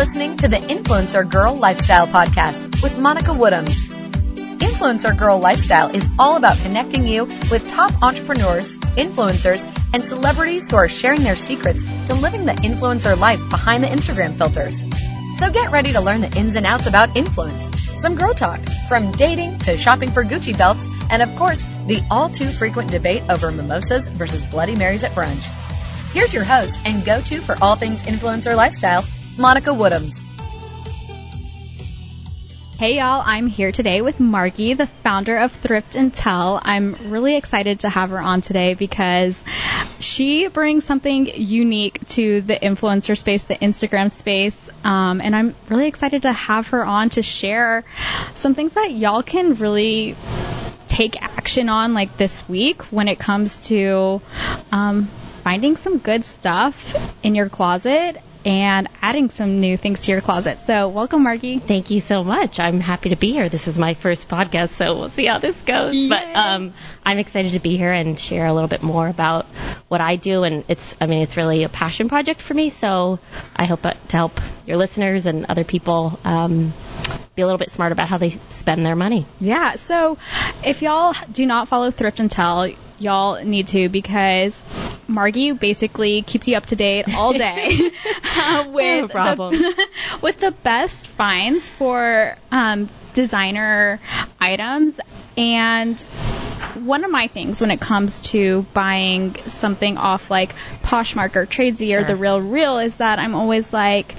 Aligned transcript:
listening 0.00 0.34
to 0.34 0.48
the 0.48 0.56
Influencer 0.56 1.30
Girl 1.30 1.54
Lifestyle 1.54 2.06
Podcast 2.06 2.82
with 2.82 2.98
Monica 2.98 3.32
Woodhams. 3.32 3.86
Influencer 4.56 5.14
Girl 5.14 5.38
Lifestyle 5.38 5.94
is 5.94 6.08
all 6.18 6.38
about 6.38 6.56
connecting 6.56 7.06
you 7.06 7.26
with 7.50 7.68
top 7.68 7.92
entrepreneurs, 8.02 8.78
influencers, 8.78 9.62
and 9.92 10.02
celebrities 10.02 10.70
who 10.70 10.76
are 10.76 10.88
sharing 10.88 11.22
their 11.22 11.36
secrets 11.36 11.84
to 12.06 12.14
living 12.14 12.46
the 12.46 12.52
influencer 12.52 13.18
life 13.18 13.40
behind 13.50 13.84
the 13.84 13.88
Instagram 13.88 14.38
filters. 14.38 14.82
So 15.38 15.50
get 15.50 15.70
ready 15.70 15.92
to 15.92 16.00
learn 16.00 16.22
the 16.22 16.34
ins 16.34 16.56
and 16.56 16.64
outs 16.64 16.86
about 16.86 17.14
influence, 17.14 17.78
some 18.00 18.14
girl 18.14 18.32
talk, 18.32 18.60
from 18.88 19.12
dating 19.12 19.58
to 19.58 19.76
shopping 19.76 20.12
for 20.12 20.24
Gucci 20.24 20.56
belts, 20.56 20.88
and 21.10 21.20
of 21.20 21.36
course, 21.36 21.62
the 21.88 22.02
all 22.10 22.30
too 22.30 22.48
frequent 22.48 22.90
debate 22.90 23.24
over 23.28 23.52
mimosas 23.52 24.08
versus 24.08 24.46
Bloody 24.46 24.76
Marys 24.76 25.04
at 25.04 25.12
brunch. 25.12 25.42
Here's 26.14 26.32
your 26.32 26.44
host 26.44 26.80
and 26.86 27.04
go-to 27.04 27.42
for 27.42 27.54
all 27.60 27.76
things 27.76 28.00
influencer 28.00 28.56
lifestyle, 28.56 29.04
Monica 29.38 29.70
Woodhams. 29.70 30.22
Hey 32.80 32.96
y'all, 32.96 33.22
I'm 33.24 33.46
here 33.46 33.72
today 33.72 34.00
with 34.00 34.20
Margie, 34.20 34.72
the 34.72 34.86
founder 34.86 35.36
of 35.36 35.52
Thrift 35.52 35.96
and 35.96 36.14
Tell. 36.14 36.58
I'm 36.62 36.94
really 37.10 37.36
excited 37.36 37.80
to 37.80 37.90
have 37.90 38.08
her 38.08 38.18
on 38.18 38.40
today 38.40 38.72
because 38.72 39.44
she 39.98 40.48
brings 40.48 40.84
something 40.84 41.26
unique 41.26 42.06
to 42.06 42.40
the 42.40 42.54
influencer 42.54 43.18
space, 43.18 43.42
the 43.44 43.56
Instagram 43.56 44.10
space, 44.10 44.70
um, 44.82 45.20
and 45.20 45.36
I'm 45.36 45.54
really 45.68 45.88
excited 45.88 46.22
to 46.22 46.32
have 46.32 46.68
her 46.68 46.82
on 46.82 47.10
to 47.10 47.22
share 47.22 47.84
some 48.32 48.54
things 48.54 48.72
that 48.72 48.92
y'all 48.92 49.22
can 49.22 49.54
really 49.54 50.16
take 50.86 51.20
action 51.22 51.68
on 51.68 51.92
like 51.92 52.16
this 52.16 52.48
week 52.48 52.82
when 52.84 53.08
it 53.08 53.18
comes 53.18 53.58
to 53.58 54.22
um, 54.72 55.10
finding 55.44 55.76
some 55.76 55.98
good 55.98 56.24
stuff 56.24 56.96
in 57.22 57.34
your 57.34 57.50
closet 57.50 58.16
and 58.44 58.88
adding 59.02 59.30
some 59.30 59.60
new 59.60 59.76
things 59.76 60.00
to 60.00 60.12
your 60.12 60.20
closet. 60.20 60.60
So, 60.60 60.88
welcome, 60.88 61.22
Margie. 61.22 61.58
Thank 61.58 61.90
you 61.90 62.00
so 62.00 62.24
much. 62.24 62.58
I'm 62.58 62.80
happy 62.80 63.10
to 63.10 63.16
be 63.16 63.32
here. 63.32 63.48
This 63.48 63.68
is 63.68 63.78
my 63.78 63.94
first 63.94 64.28
podcast, 64.28 64.70
so 64.70 64.98
we'll 64.98 65.08
see 65.08 65.26
how 65.26 65.38
this 65.38 65.60
goes. 65.60 65.94
Yay. 65.94 66.08
But 66.08 66.36
um, 66.36 66.74
I'm 67.04 67.18
excited 67.18 67.52
to 67.52 67.60
be 67.60 67.76
here 67.76 67.92
and 67.92 68.18
share 68.18 68.46
a 68.46 68.52
little 68.52 68.68
bit 68.68 68.82
more 68.82 69.08
about 69.08 69.46
what 69.88 70.00
I 70.00 70.16
do. 70.16 70.42
And 70.42 70.64
it's, 70.68 70.96
I 71.00 71.06
mean, 71.06 71.22
it's 71.22 71.36
really 71.36 71.64
a 71.64 71.68
passion 71.68 72.08
project 72.08 72.40
for 72.40 72.54
me. 72.54 72.70
So, 72.70 73.18
I 73.54 73.66
hope 73.66 73.82
to 73.82 73.96
help 74.10 74.40
your 74.66 74.76
listeners 74.76 75.26
and 75.26 75.46
other 75.46 75.64
people 75.64 76.18
um, 76.24 76.72
be 77.34 77.42
a 77.42 77.46
little 77.46 77.58
bit 77.58 77.70
smart 77.70 77.92
about 77.92 78.08
how 78.08 78.18
they 78.18 78.38
spend 78.48 78.84
their 78.86 78.96
money. 78.96 79.26
Yeah. 79.38 79.74
So, 79.74 80.18
if 80.64 80.82
y'all 80.82 81.14
do 81.30 81.44
not 81.46 81.68
follow 81.68 81.90
Thrift 81.90 82.20
and 82.20 82.30
Tell, 82.30 82.72
y'all 83.00 83.42
need 83.42 83.66
to 83.68 83.88
because 83.88 84.62
Margie 85.08 85.52
basically 85.52 86.22
keeps 86.22 86.46
you 86.46 86.56
up 86.56 86.66
to 86.66 86.76
date 86.76 87.12
all 87.14 87.32
day 87.32 87.90
uh, 88.36 88.66
with, 88.68 89.02
no 89.02 89.08
problem. 89.08 89.54
The, 89.54 89.88
with 90.22 90.38
the 90.38 90.52
best 90.52 91.06
finds 91.06 91.68
for 91.68 92.36
um, 92.52 92.88
designer 93.14 94.00
items. 94.40 95.00
And 95.36 96.02
one 96.84 97.04
of 97.04 97.10
my 97.10 97.26
things 97.28 97.60
when 97.60 97.70
it 97.70 97.80
comes 97.80 98.20
to 98.20 98.66
buying 98.74 99.36
something 99.48 99.96
off 99.96 100.30
like 100.30 100.54
Poshmark 100.82 101.36
or 101.36 101.46
Tradesy 101.46 101.90
sure. 101.90 102.00
or 102.00 102.04
the 102.04 102.16
Real 102.16 102.40
Real 102.40 102.78
is 102.78 102.96
that 102.96 103.18
I'm 103.18 103.34
always 103.34 103.72
like, 103.72 104.14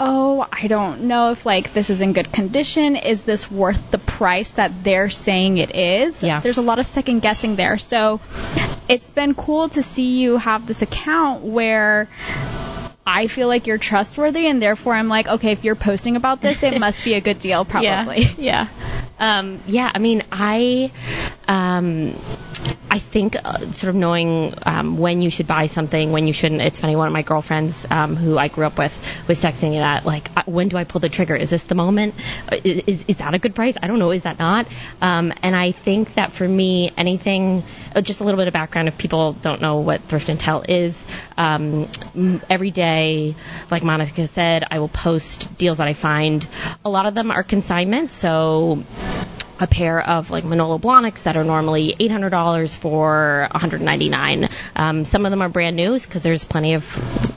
oh, 0.00 0.46
I 0.50 0.66
don't 0.66 1.02
know 1.02 1.30
if 1.30 1.44
like 1.46 1.72
this 1.72 1.90
is 1.90 2.00
in 2.00 2.12
good 2.12 2.32
condition. 2.32 2.96
Is 2.96 3.24
this 3.24 3.50
worth 3.50 3.90
the 3.90 3.98
price 3.98 4.52
that 4.52 4.84
they're 4.84 5.10
saying 5.10 5.58
it 5.58 5.74
is? 5.74 6.22
Yeah. 6.22 6.40
There's 6.40 6.58
a 6.58 6.62
lot 6.62 6.78
of 6.78 6.86
second 6.86 7.20
guessing 7.20 7.56
there. 7.56 7.78
So 7.78 8.20
it's 8.88 9.10
been 9.10 9.34
cool 9.34 9.68
to 9.70 9.82
see 9.82 10.20
you 10.20 10.36
have 10.36 10.66
this 10.66 10.82
account 10.82 11.42
where 11.44 12.08
I 13.08 13.26
feel 13.26 13.48
like 13.48 13.66
you're 13.66 13.78
trustworthy, 13.78 14.46
and 14.46 14.60
therefore 14.60 14.92
I'm 14.92 15.08
like, 15.08 15.28
okay, 15.28 15.52
if 15.52 15.64
you're 15.64 15.74
posting 15.74 16.16
about 16.16 16.42
this, 16.42 16.62
it 16.62 16.78
must 16.78 17.02
be 17.02 17.14
a 17.14 17.22
good 17.22 17.38
deal, 17.38 17.64
probably. 17.64 18.20
Yeah. 18.36 18.68
yeah. 18.68 18.68
Um, 19.18 19.62
yeah, 19.66 19.90
I 19.94 19.98
mean, 19.98 20.24
I, 20.30 20.92
um, 21.48 22.20
I 22.90 22.98
think 22.98 23.36
uh, 23.42 23.72
sort 23.72 23.88
of 23.88 23.94
knowing 23.94 24.54
um, 24.62 24.98
when 24.98 25.22
you 25.22 25.30
should 25.30 25.46
buy 25.46 25.66
something, 25.66 26.12
when 26.12 26.26
you 26.26 26.32
shouldn't. 26.34 26.60
It's 26.60 26.78
funny. 26.78 26.94
One 26.94 27.06
of 27.06 27.12
my 27.12 27.22
girlfriends 27.22 27.86
um, 27.90 28.16
who 28.16 28.36
I 28.36 28.48
grew 28.48 28.66
up 28.66 28.78
with 28.78 28.98
was 29.26 29.42
texting 29.42 29.70
me 29.70 29.78
that 29.78 30.04
like, 30.04 30.28
when 30.46 30.68
do 30.68 30.76
I 30.76 30.84
pull 30.84 31.00
the 31.00 31.08
trigger? 31.08 31.34
Is 31.34 31.50
this 31.50 31.62
the 31.64 31.74
moment? 31.74 32.14
Uh, 32.50 32.56
is 32.62 33.04
is 33.08 33.16
that 33.16 33.34
a 33.34 33.38
good 33.38 33.54
price? 33.54 33.76
I 33.80 33.86
don't 33.86 33.98
know. 33.98 34.10
Is 34.10 34.24
that 34.24 34.38
not? 34.38 34.68
Um, 35.00 35.32
and 35.42 35.56
I 35.56 35.72
think 35.72 36.14
that 36.14 36.32
for 36.32 36.46
me, 36.46 36.92
anything, 36.96 37.64
uh, 37.94 38.02
just 38.02 38.20
a 38.20 38.24
little 38.24 38.38
bit 38.38 38.48
of 38.48 38.52
background 38.52 38.88
if 38.88 38.98
people 38.98 39.32
don't 39.32 39.62
know 39.62 39.80
what 39.80 40.02
thrift 40.04 40.28
and 40.28 40.38
tell 40.38 40.62
is. 40.68 41.06
Um, 41.36 41.88
every 42.50 42.70
day, 42.70 43.36
like 43.70 43.82
Monica 43.82 44.26
said, 44.26 44.64
I 44.70 44.80
will 44.80 44.88
post 44.88 45.56
deals 45.56 45.78
that 45.78 45.88
I 45.88 45.94
find. 45.94 46.46
A 46.84 46.90
lot 46.90 47.06
of 47.06 47.14
them 47.14 47.30
are 47.30 47.42
consignment, 47.42 48.12
so 48.12 48.82
a 49.60 49.66
pair 49.66 50.00
of 50.00 50.30
like 50.30 50.44
Manolo 50.44 50.78
Blahniks 50.78 51.24
that 51.24 51.36
are 51.38 51.44
normally 51.44 51.94
$800 51.98 52.76
for 52.76 53.48
199. 53.50 54.48
Um, 54.76 55.04
some 55.04 55.26
of 55.26 55.30
them 55.30 55.42
are 55.42 55.48
brand 55.48 55.76
new 55.76 55.98
because 55.98 56.22
there's 56.22 56.44
plenty 56.44 56.74
of 56.74 56.84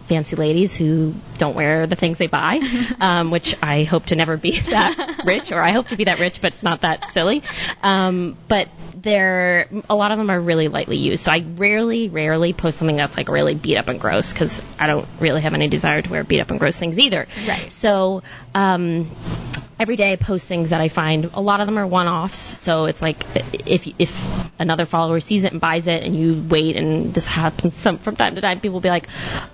fancy 0.08 0.36
ladies 0.36 0.76
who 0.76 1.16
don't 1.38 1.56
wear 1.56 1.88
the 1.88 1.96
things 1.96 2.18
they 2.18 2.28
buy, 2.28 2.60
um, 3.00 3.32
which 3.32 3.56
I 3.62 3.84
hope 3.84 4.08
to 4.08 4.16
never 4.16 4.38
be 4.38 4.60
that 4.70 5.22
rich, 5.26 5.52
or 5.52 5.62
I 5.62 5.72
hope 5.72 5.90
to 5.90 5.98
be 5.98 6.06
that 6.06 6.20
rich, 6.20 6.42
but 6.42 6.62
not 6.62 6.82
that 6.82 7.12
silly. 7.12 7.44
Um, 7.82 8.38
but 8.48 8.70
they're 9.02 9.68
a 9.90 9.96
lot 9.96 10.12
of 10.12 10.18
them 10.18 10.30
are 10.30 10.40
really 10.40 10.68
lightly 10.68 10.98
used. 10.98 11.24
So 11.24 11.32
I 11.32 11.44
rarely, 11.56 12.10
rarely 12.10 12.54
post 12.54 12.78
something 12.78 12.96
that's 12.96 13.18
like 13.18 13.30
really 13.30 13.56
beat 13.56 13.78
up 13.78 13.90
and 13.90 14.00
gross 14.00 14.32
because 14.32 14.62
I 14.80 14.88
don't 14.88 15.08
really 15.20 15.42
have 15.42 15.54
any 15.54 15.68
desire 15.68 16.02
to 16.02 16.10
wear 16.10 16.24
beat 16.24 16.42
up 16.42 16.52
and 16.52 16.60
gross 16.60 16.78
things 16.78 17.00
either. 17.00 17.28
Right. 17.48 17.72
So 17.72 18.24
um, 18.54 19.10
every 19.82 19.96
day 19.96 20.14
I 20.14 20.16
post 20.16 20.46
things 20.46 20.70
that 20.70 20.80
I 20.80 20.90
find. 20.90 21.32
A 21.34 21.42
lot 21.42 21.60
of 21.60 21.66
them 21.66 21.80
are 21.80 21.88
one-offs, 21.88 22.38
so 22.38 22.86
it's 22.86 23.02
like 23.02 23.24
if 23.66 23.88
if 23.98 24.30
another 24.60 24.86
follower 24.86 25.20
sees 25.20 25.44
it 25.44 25.54
and 25.54 25.60
buys 25.60 25.88
it, 25.88 26.04
and 26.04 26.16
you 26.16 26.46
wait, 26.48 26.76
and 26.76 27.12
this 27.16 27.26
happens 27.26 27.76
some 27.76 27.98
from 27.98 28.16
time 28.16 28.36
to 28.36 28.42
time. 28.42 28.60
People 28.60 28.74
will 28.74 28.82
be 28.82 28.90
like, 28.90 29.08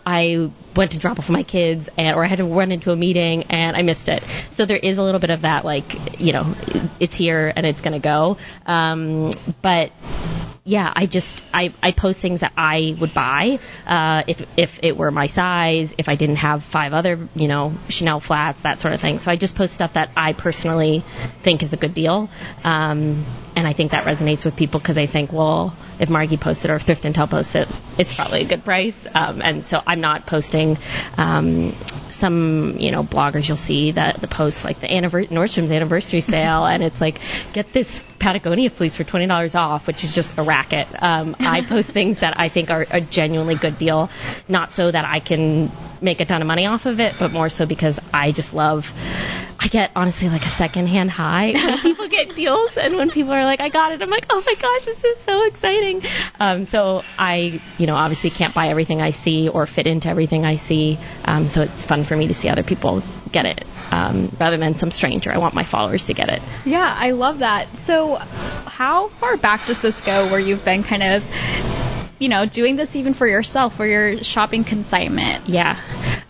I 0.05 0.51
went 0.75 0.91
to 0.91 0.99
drop 0.99 1.17
off 1.17 1.29
my 1.29 1.43
kids, 1.43 1.89
and 1.97 2.13
or 2.13 2.25
I 2.25 2.27
had 2.27 2.39
to 2.39 2.45
run 2.45 2.73
into 2.73 2.91
a 2.91 2.95
meeting 2.97 3.43
and 3.43 3.77
I 3.77 3.83
missed 3.83 4.09
it. 4.09 4.21
So 4.51 4.65
there 4.65 4.77
is 4.77 4.97
a 4.97 5.03
little 5.03 5.21
bit 5.21 5.29
of 5.29 5.43
that, 5.43 5.63
like 5.63 6.19
you 6.19 6.33
know, 6.33 6.55
it's 6.99 7.15
here 7.15 7.53
and 7.55 7.65
it's 7.65 7.79
gonna 7.79 7.99
go. 7.99 8.35
Um, 8.65 9.31
but 9.61 9.93
yeah, 10.67 10.91
I 10.93 11.05
just 11.05 11.41
I, 11.53 11.73
I 11.81 11.93
post 11.93 12.19
things 12.19 12.41
that 12.41 12.51
I 12.57 12.93
would 12.99 13.13
buy 13.13 13.59
uh, 13.85 14.23
if 14.27 14.45
if 14.57 14.79
it 14.83 14.97
were 14.97 15.11
my 15.11 15.27
size, 15.27 15.93
if 15.97 16.09
I 16.09 16.15
didn't 16.15 16.35
have 16.35 16.61
five 16.61 16.93
other 16.93 17.29
you 17.35 17.47
know 17.47 17.73
Chanel 17.87 18.19
flats, 18.19 18.63
that 18.63 18.79
sort 18.79 18.93
of 18.93 18.99
thing. 18.99 19.17
So 19.19 19.31
I 19.31 19.37
just 19.37 19.55
post 19.55 19.73
stuff 19.73 19.93
that 19.93 20.11
I 20.17 20.33
personally 20.33 21.05
think 21.41 21.63
is 21.63 21.71
a 21.71 21.77
good 21.77 21.93
deal, 21.93 22.29
um, 22.65 23.25
and 23.57 23.67
I 23.67 23.73
think 23.73 23.89
that 23.89 24.05
resonates 24.05 24.45
with 24.45 24.55
people 24.55 24.79
because 24.79 24.93
they 24.93 25.07
think, 25.07 25.33
well, 25.33 25.75
if 25.99 26.11
Margie 26.11 26.37
posted 26.37 26.69
or 26.69 26.75
if 26.75 26.83
Thrift 26.83 27.05
and 27.05 27.15
Tell 27.15 27.27
posted, 27.27 27.67
it's 27.97 28.13
probably 28.15 28.41
a 28.41 28.45
good 28.45 28.63
price. 28.63 29.07
Um, 29.15 29.41
and 29.41 29.67
so 29.67 29.81
I'm 29.85 29.99
not 29.99 30.27
posting 30.27 30.77
um, 31.17 31.75
some 32.11 32.75
you 32.77 32.91
know 32.91 33.03
bloggers 33.03 33.47
you'll 33.47 33.57
see 33.57 33.93
that 33.93 34.21
the 34.21 34.27
posts 34.27 34.63
like 34.63 34.79
the 34.79 34.93
anniversary 34.93 35.35
Nordstrom's 35.35 35.71
anniversary 35.71 36.21
sale, 36.21 36.67
and 36.67 36.83
it's 36.83 37.01
like 37.01 37.19
get 37.51 37.73
this 37.73 38.05
Patagonia 38.19 38.69
fleece 38.69 38.95
for 38.95 39.03
twenty 39.03 39.25
dollars 39.25 39.55
off, 39.55 39.87
which 39.87 40.03
is 40.03 40.13
just 40.13 40.37
a 40.37 40.43
racket. 40.43 40.87
Um, 40.93 41.35
I 41.39 41.61
post 41.61 41.89
things 41.89 42.19
that 42.19 42.39
I 42.39 42.49
think 42.49 42.69
are 42.69 42.85
a 42.87 43.01
genuinely 43.01 43.55
good 43.55 43.79
deal, 43.79 44.11
not 44.47 44.71
so 44.71 44.91
that 44.91 45.03
I 45.03 45.19
can 45.19 45.71
make 45.99 46.21
a 46.21 46.25
ton 46.25 46.41
of 46.41 46.47
money 46.47 46.67
off 46.67 46.85
of 46.85 46.99
it, 46.99 47.15
but 47.17 47.31
more 47.31 47.49
so 47.49 47.65
because 47.65 47.99
I 48.13 48.31
just 48.31 48.53
love. 48.53 48.93
I 49.59 49.67
get 49.69 49.91
honestly 49.95 50.29
like 50.29 50.45
a 50.45 50.49
secondhand 50.49 51.09
high 51.09 51.53
when 51.53 51.77
people 51.81 52.07
get 52.07 52.35
deals, 52.35 52.77
and 52.77 52.95
when 52.95 53.09
people 53.09 53.33
are 53.33 53.43
like, 53.43 53.59
"I 53.59 53.69
got 53.69 53.91
it," 53.91 54.01
I'm 54.01 54.09
like, 54.09 54.27
"Oh 54.29 54.43
my 54.45 54.53
gosh, 54.53 54.85
this 54.85 55.03
is 55.03 55.17
so 55.19 55.45
exciting!" 55.45 56.03
Um, 56.39 56.65
so 56.65 57.03
I, 57.17 57.59
you 57.77 57.87
know, 57.87 57.95
obviously 57.95 58.29
can't 58.29 58.53
buy 58.53 58.67
everything 58.67 59.01
I 59.01 59.09
see 59.09 59.49
or 59.49 59.65
fit 59.65 59.87
into 59.87 60.09
everything 60.09 60.45
I 60.45 60.57
see. 60.57 60.99
Um, 61.25 61.47
so 61.47 61.63
it's 61.63 61.83
fun 61.83 62.03
for 62.03 62.15
me 62.15 62.27
to 62.27 62.33
see 62.33 62.49
other 62.49 62.63
people 62.63 63.01
get 63.31 63.45
it 63.45 63.65
um, 63.91 64.35
rather 64.39 64.57
than 64.57 64.75
some 64.75 64.91
stranger. 64.91 65.31
I 65.31 65.39
want 65.39 65.55
my 65.55 65.63
followers 65.63 66.05
to 66.07 66.13
get 66.13 66.29
it. 66.29 66.41
Yeah, 66.65 66.95
I 66.95 67.11
love 67.11 67.39
that. 67.39 67.77
So, 67.77 68.15
how 68.15 69.09
far 69.09 69.37
back 69.37 69.65
does 69.65 69.79
this 69.79 70.01
go 70.01 70.27
where 70.29 70.39
you've 70.39 70.63
been 70.63 70.83
kind 70.83 71.03
of 71.03 71.23
you 72.19 72.29
know, 72.29 72.45
doing 72.45 72.75
this 72.75 72.95
even 72.95 73.13
for 73.13 73.27
yourself 73.27 73.77
where 73.77 73.87
you're 73.87 74.23
shopping 74.23 74.63
consignment. 74.63 75.47
Yeah. 75.47 75.79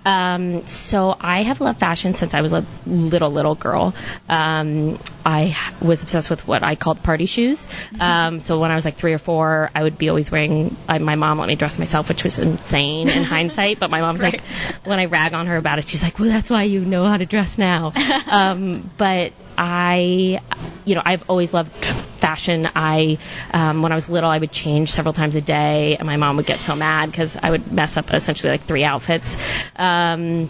Um, 0.07 0.65
so 0.68 1.13
I 1.19 1.44
have 1.44 1.59
loved 1.59 1.81
fashion 1.81 2.13
since 2.13 2.33
I 2.33 2.39
was 2.39 2.54
a 2.54 2.65
little, 2.86 3.30
little 3.30 3.56
girl. 3.56 3.94
Um, 4.30 5.00
I 5.25 5.57
was 5.81 6.01
obsessed 6.01 6.30
with 6.30 6.48
what 6.48 6.63
I 6.63 6.75
called 6.75 7.04
party 7.04 7.25
shoes. 7.25 7.68
Um, 8.00 8.39
so 8.39 8.57
when 8.57 8.71
I 8.71 8.75
was 8.75 8.86
like 8.86 8.95
three 8.95 9.12
or 9.12 9.18
four, 9.18 9.69
I 9.75 9.83
would 9.83 9.98
be 9.98 10.07
always 10.07 10.31
wearing, 10.31 10.77
uh, 10.88 11.00
my 11.00 11.15
mom 11.15 11.39
let 11.39 11.50
me 11.50 11.56
dress 11.56 11.77
myself, 11.77 12.07
which 12.07 12.24
was 12.24 12.39
insane 12.39 13.09
in 13.09 13.24
hindsight, 13.36 13.81
but 13.81 13.89
my 13.89 14.00
mom's 14.00 14.21
right. 14.21 14.36
like, 14.36 14.44
when 14.86 14.98
I 14.98 15.06
rag 15.06 15.33
on 15.33 15.48
her 15.48 15.57
about 15.57 15.80
it, 15.80 15.89
she's 15.89 16.04
like, 16.04 16.19
well, 16.19 16.30
that's 16.30 16.50
why 16.50 16.63
you 16.63 16.86
know 16.86 17.06
how 17.06 17.18
to 17.18 17.25
dress 17.25 17.57
now. 17.57 17.92
um, 18.27 18.89
but 18.98 19.33
I, 19.57 20.39
you 20.86 20.95
know, 20.95 21.01
I've 21.06 21.30
always 21.30 21.54
loved 21.54 21.74
fashion. 22.17 22.67
I, 22.75 23.17
um, 23.51 23.81
when 23.81 23.91
I 23.91 23.95
was 23.95 24.09
little, 24.09 24.29
I 24.29 24.37
would 24.37 24.51
change 24.51 24.91
several 24.91 25.13
times 25.13 25.35
a 25.35 25.41
day, 25.41 25.97
and 25.97 26.05
my 26.05 26.17
mom 26.17 26.37
would 26.37 26.45
get 26.45 26.59
so 26.59 26.75
mad 26.75 27.11
because 27.11 27.37
I 27.41 27.51
would 27.51 27.71
mess 27.71 27.97
up 27.97 28.13
essentially 28.13 28.51
like 28.51 28.63
three 28.63 28.83
outfits. 28.83 29.37
Um, 29.75 30.49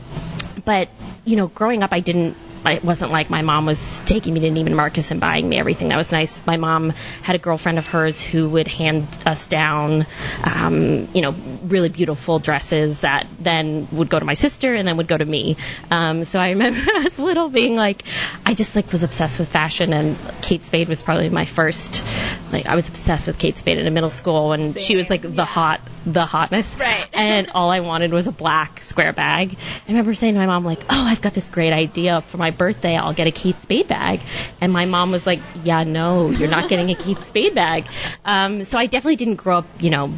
but 0.65 0.89
you 1.25 1.35
know, 1.35 1.47
growing 1.47 1.83
up, 1.83 1.93
I 1.93 1.99
didn't 1.99 2.37
it 2.65 2.83
wasn't 2.83 3.11
like 3.11 3.29
my 3.29 3.41
mom 3.41 3.65
was 3.65 3.99
taking 4.05 4.33
me 4.33 4.41
to 4.41 4.49
Neiman 4.49 4.75
Marcus 4.75 5.11
and 5.11 5.21
buying 5.21 5.47
me 5.47 5.57
everything. 5.57 5.89
That 5.89 5.97
was 5.97 6.11
nice. 6.11 6.45
My 6.45 6.57
mom 6.57 6.91
had 7.21 7.35
a 7.35 7.39
girlfriend 7.39 7.77
of 7.77 7.87
hers 7.87 8.21
who 8.21 8.49
would 8.49 8.67
hand 8.67 9.07
us 9.25 9.47
down, 9.47 10.05
um, 10.43 11.07
you 11.13 11.21
know, 11.21 11.31
really 11.63 11.89
beautiful 11.89 12.39
dresses 12.39 13.01
that 13.01 13.27
then 13.39 13.87
would 13.91 14.09
go 14.09 14.19
to 14.19 14.25
my 14.25 14.33
sister 14.33 14.73
and 14.73 14.87
then 14.87 14.97
would 14.97 15.07
go 15.07 15.17
to 15.17 15.25
me. 15.25 15.57
Um, 15.91 16.23
so 16.25 16.39
I 16.39 16.49
remember 16.57 16.79
when 16.79 16.95
I 16.95 17.03
was 17.03 17.17
little 17.17 17.49
being 17.49 17.75
like, 17.75 18.03
I 18.45 18.53
just 18.53 18.75
like 18.75 18.91
was 18.91 19.03
obsessed 19.03 19.39
with 19.39 19.49
fashion 19.49 19.93
and 19.93 20.17
Kate 20.41 20.63
Spade 20.63 20.89
was 20.89 21.01
probably 21.01 21.29
my 21.29 21.45
first, 21.45 22.03
like 22.51 22.65
I 22.65 22.75
was 22.75 22.87
obsessed 22.89 23.27
with 23.27 23.37
Kate 23.37 23.57
Spade 23.57 23.77
in 23.77 23.93
middle 23.93 24.09
school 24.09 24.53
and 24.53 24.73
Same. 24.73 24.83
she 24.83 24.95
was 24.95 25.09
like 25.09 25.21
the 25.21 25.29
yeah. 25.29 25.45
hot, 25.45 25.81
the 26.05 26.25
hotness. 26.25 26.75
Right. 26.77 27.07
and 27.13 27.49
all 27.51 27.69
I 27.69 27.79
wanted 27.79 28.11
was 28.11 28.27
a 28.27 28.31
black 28.31 28.81
square 28.81 29.13
bag. 29.13 29.57
I 29.57 29.87
remember 29.87 30.13
saying 30.13 30.33
to 30.33 30.39
my 30.39 30.45
mom 30.45 30.65
like, 30.65 30.83
oh, 30.89 31.05
I've 31.05 31.21
got 31.21 31.33
this 31.33 31.49
great 31.49 31.73
idea 31.73 32.21
for 32.21 32.37
my 32.37 32.46
birthday. 32.51 32.95
I'll 32.95 33.13
get 33.13 33.27
a 33.27 33.31
Kate 33.31 33.59
Spade 33.61 33.87
bag. 33.87 34.21
And 34.61 34.71
my 34.71 34.85
mom 34.85 35.11
was 35.11 35.25
like, 35.25 35.39
yeah, 35.63 35.83
no, 35.83 36.29
you're 36.29 36.49
not 36.49 36.69
getting 36.69 36.89
a 36.89 36.95
Kate 37.03 37.19
Spade 37.19 37.55
bag. 37.55 37.87
Um, 38.25 38.63
so 38.63 38.77
I 38.77 38.85
definitely 38.85 39.17
didn't 39.17 39.35
grow 39.35 39.59
up, 39.59 39.65
you 39.79 39.89
know, 39.89 40.13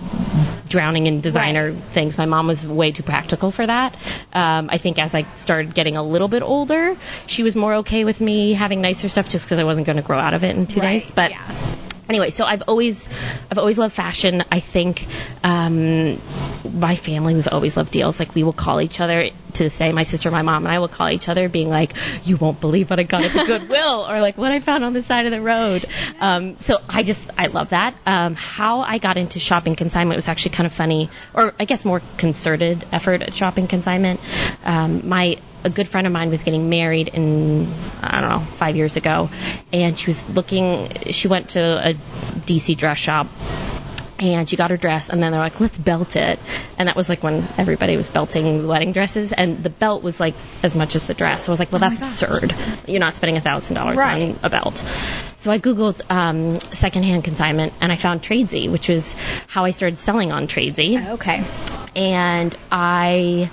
drowning 0.67 1.07
in 1.07 1.21
designer 1.21 1.71
right. 1.71 1.83
things. 1.91 2.17
My 2.17 2.25
mom 2.25 2.47
was 2.47 2.65
way 2.65 2.91
too 2.91 3.03
practical 3.03 3.51
for 3.51 3.65
that. 3.65 3.95
Um, 4.31 4.69
I 4.71 4.77
think 4.77 4.99
as 4.99 5.15
I 5.15 5.25
started 5.33 5.73
getting 5.73 5.97
a 5.97 6.03
little 6.03 6.27
bit 6.27 6.43
older, 6.43 6.95
she 7.25 7.43
was 7.43 7.55
more 7.55 7.75
okay 7.75 8.05
with 8.05 8.21
me 8.21 8.53
having 8.53 8.81
nicer 8.81 9.09
stuff 9.09 9.29
just 9.29 9.45
because 9.45 9.59
I 9.59 9.63
wasn't 9.63 9.87
going 9.87 9.97
to 9.97 10.03
grow 10.03 10.19
out 10.19 10.33
of 10.33 10.43
it 10.43 10.55
in 10.55 10.67
two 10.67 10.79
right. 10.79 10.99
days. 10.99 11.11
But 11.11 11.31
yeah 11.31 11.75
anyway, 12.09 12.31
so 12.31 12.43
I've 12.43 12.63
always, 12.63 13.07
I've 13.51 13.57
always 13.57 13.77
loved 13.77 13.93
fashion. 13.93 14.43
I 14.51 14.59
think 14.59 15.07
um, 15.43 16.19
my 16.65 16.95
family, 16.95 17.35
we've 17.35 17.47
always 17.47 17.77
loved 17.77 17.91
deals. 17.91 18.19
Like 18.19 18.35
we 18.35 18.43
will 18.43 18.53
call 18.53 18.81
each 18.81 18.99
other 18.99 19.29
to 19.53 19.63
this 19.63 19.77
day. 19.77 19.91
My 19.91 20.03
sister, 20.03 20.31
my 20.31 20.41
mom, 20.41 20.65
and 20.65 20.73
I 20.73 20.79
will 20.79 20.87
call 20.87 21.09
each 21.09 21.29
other, 21.29 21.47
being 21.49 21.69
like, 21.69 21.93
"You 22.23 22.37
won't 22.37 22.59
believe 22.59 22.89
what 22.89 22.99
I 22.99 23.03
got 23.03 23.23
at 23.23 23.33
the 23.33 23.43
Goodwill," 23.45 24.07
or 24.09 24.19
like 24.19 24.37
what 24.37 24.51
I 24.51 24.59
found 24.59 24.83
on 24.83 24.93
the 24.93 25.01
side 25.01 25.25
of 25.25 25.31
the 25.31 25.41
road. 25.41 25.87
Um, 26.19 26.57
so 26.57 26.79
I 26.89 27.03
just, 27.03 27.21
I 27.37 27.47
love 27.47 27.69
that. 27.69 27.95
Um, 28.05 28.35
how 28.35 28.81
I 28.81 28.97
got 28.97 29.17
into 29.17 29.39
shopping 29.39 29.75
consignment 29.75 30.17
was 30.17 30.27
actually 30.27 30.51
kind 30.51 30.67
of 30.67 30.73
funny, 30.73 31.09
or 31.33 31.53
I 31.59 31.65
guess 31.65 31.85
more 31.85 32.01
concerted 32.17 32.87
effort 32.91 33.21
at 33.21 33.33
shopping 33.33 33.67
consignment. 33.67 34.19
Um, 34.69 35.09
my 35.09 35.37
a 35.63 35.69
good 35.71 35.87
friend 35.87 36.05
of 36.05 36.13
mine 36.13 36.29
was 36.29 36.43
getting 36.43 36.69
married 36.69 37.07
in 37.07 37.73
I 38.01 38.21
don't 38.21 38.29
know 38.29 38.55
five 38.57 38.75
years 38.75 38.95
ago, 38.97 39.31
and 39.73 39.97
she 39.97 40.05
was 40.05 40.29
looking. 40.29 41.11
She 41.11 41.27
went 41.27 41.49
to 41.49 41.89
a 41.89 41.93
DC 42.45 42.77
dress 42.77 42.99
shop. 42.99 43.27
And 44.21 44.49
she 44.49 44.57
got 44.57 44.69
her 44.69 44.75
dress, 44.75 45.09
and 45.09 45.23
then 45.23 45.31
they're 45.31 45.39
like, 45.39 45.61
"Let's 45.61 45.77
belt 45.77 46.17
it." 46.17 46.39
And 46.77 46.89
that 46.89 46.97
was 46.97 47.07
like 47.07 47.23
when 47.23 47.47
everybody 47.57 47.95
was 47.95 48.09
belting 48.09 48.67
wedding 48.67 48.91
dresses, 48.91 49.31
and 49.31 49.63
the 49.63 49.69
belt 49.69 50.03
was 50.03 50.19
like 50.19 50.35
as 50.61 50.75
much 50.75 50.97
as 50.97 51.07
the 51.07 51.13
dress. 51.13 51.45
So 51.45 51.49
I 51.49 51.51
was 51.51 51.59
like, 51.59 51.71
"Well, 51.71 51.81
oh 51.81 51.87
that's 51.87 51.99
absurd. 51.99 52.53
You're 52.85 52.99
not 52.99 53.15
spending 53.15 53.37
a 53.37 53.41
thousand 53.41 53.75
dollars 53.75 53.97
on 53.97 54.37
a 54.43 54.49
belt." 54.49 54.83
So 55.37 55.51
I 55.51 55.57
googled 55.57 56.01
um, 56.11 56.59
secondhand 56.59 57.23
consignment, 57.23 57.71
and 57.79 57.93
I 57.93 57.95
found 57.95 58.21
Tradesy, 58.21 58.69
which 58.69 58.89
was 58.89 59.15
how 59.47 59.63
I 59.63 59.71
started 59.71 59.97
selling 59.97 60.33
on 60.33 60.47
Tradesy. 60.47 61.13
Okay. 61.13 61.47
And 61.95 62.57
I 62.69 63.49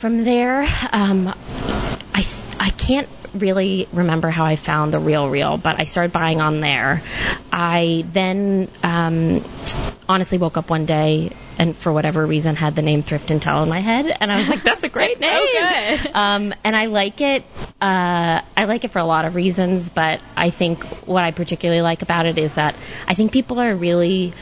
from 0.00 0.24
there, 0.24 0.62
um, 0.92 1.28
I, 1.28 2.26
I 2.58 2.70
can't 2.70 3.08
really 3.34 3.86
remember 3.92 4.30
how 4.30 4.46
I 4.46 4.56
found 4.56 4.94
the 4.94 4.98
Real 4.98 5.28
Real, 5.28 5.58
but 5.58 5.78
I 5.78 5.84
started 5.84 6.10
buying 6.10 6.40
on 6.40 6.62
there. 6.62 7.02
I 7.52 8.06
then 8.10 8.70
um, 8.82 9.44
honestly 10.08 10.38
woke 10.38 10.56
up 10.56 10.70
one 10.70 10.86
day 10.86 11.36
and 11.58 11.76
for 11.76 11.92
whatever 11.92 12.26
reason 12.26 12.56
had 12.56 12.74
the 12.74 12.80
name 12.80 13.02
Thrift 13.02 13.30
and 13.30 13.42
Tell 13.42 13.62
in 13.62 13.68
my 13.68 13.80
head, 13.80 14.06
and 14.06 14.32
I 14.32 14.36
was 14.38 14.48
like, 14.48 14.64
"That's 14.64 14.84
a 14.84 14.88
great 14.88 15.20
name." 15.20 15.98
so. 15.98 16.14
Um, 16.14 16.54
and 16.64 16.74
I 16.74 16.86
like 16.86 17.20
it. 17.20 17.44
Uh, 17.82 18.40
I 18.56 18.64
like 18.64 18.84
it 18.84 18.92
for 18.92 19.00
a 19.00 19.04
lot 19.04 19.26
of 19.26 19.34
reasons, 19.34 19.90
but 19.90 20.22
I 20.34 20.48
think 20.48 20.82
what 21.06 21.24
I 21.24 21.30
particularly 21.32 21.82
like 21.82 22.00
about 22.00 22.24
it 22.24 22.38
is 22.38 22.54
that 22.54 22.74
I 23.06 23.12
think 23.12 23.32
people 23.32 23.60
are 23.60 23.76
really 23.76 24.32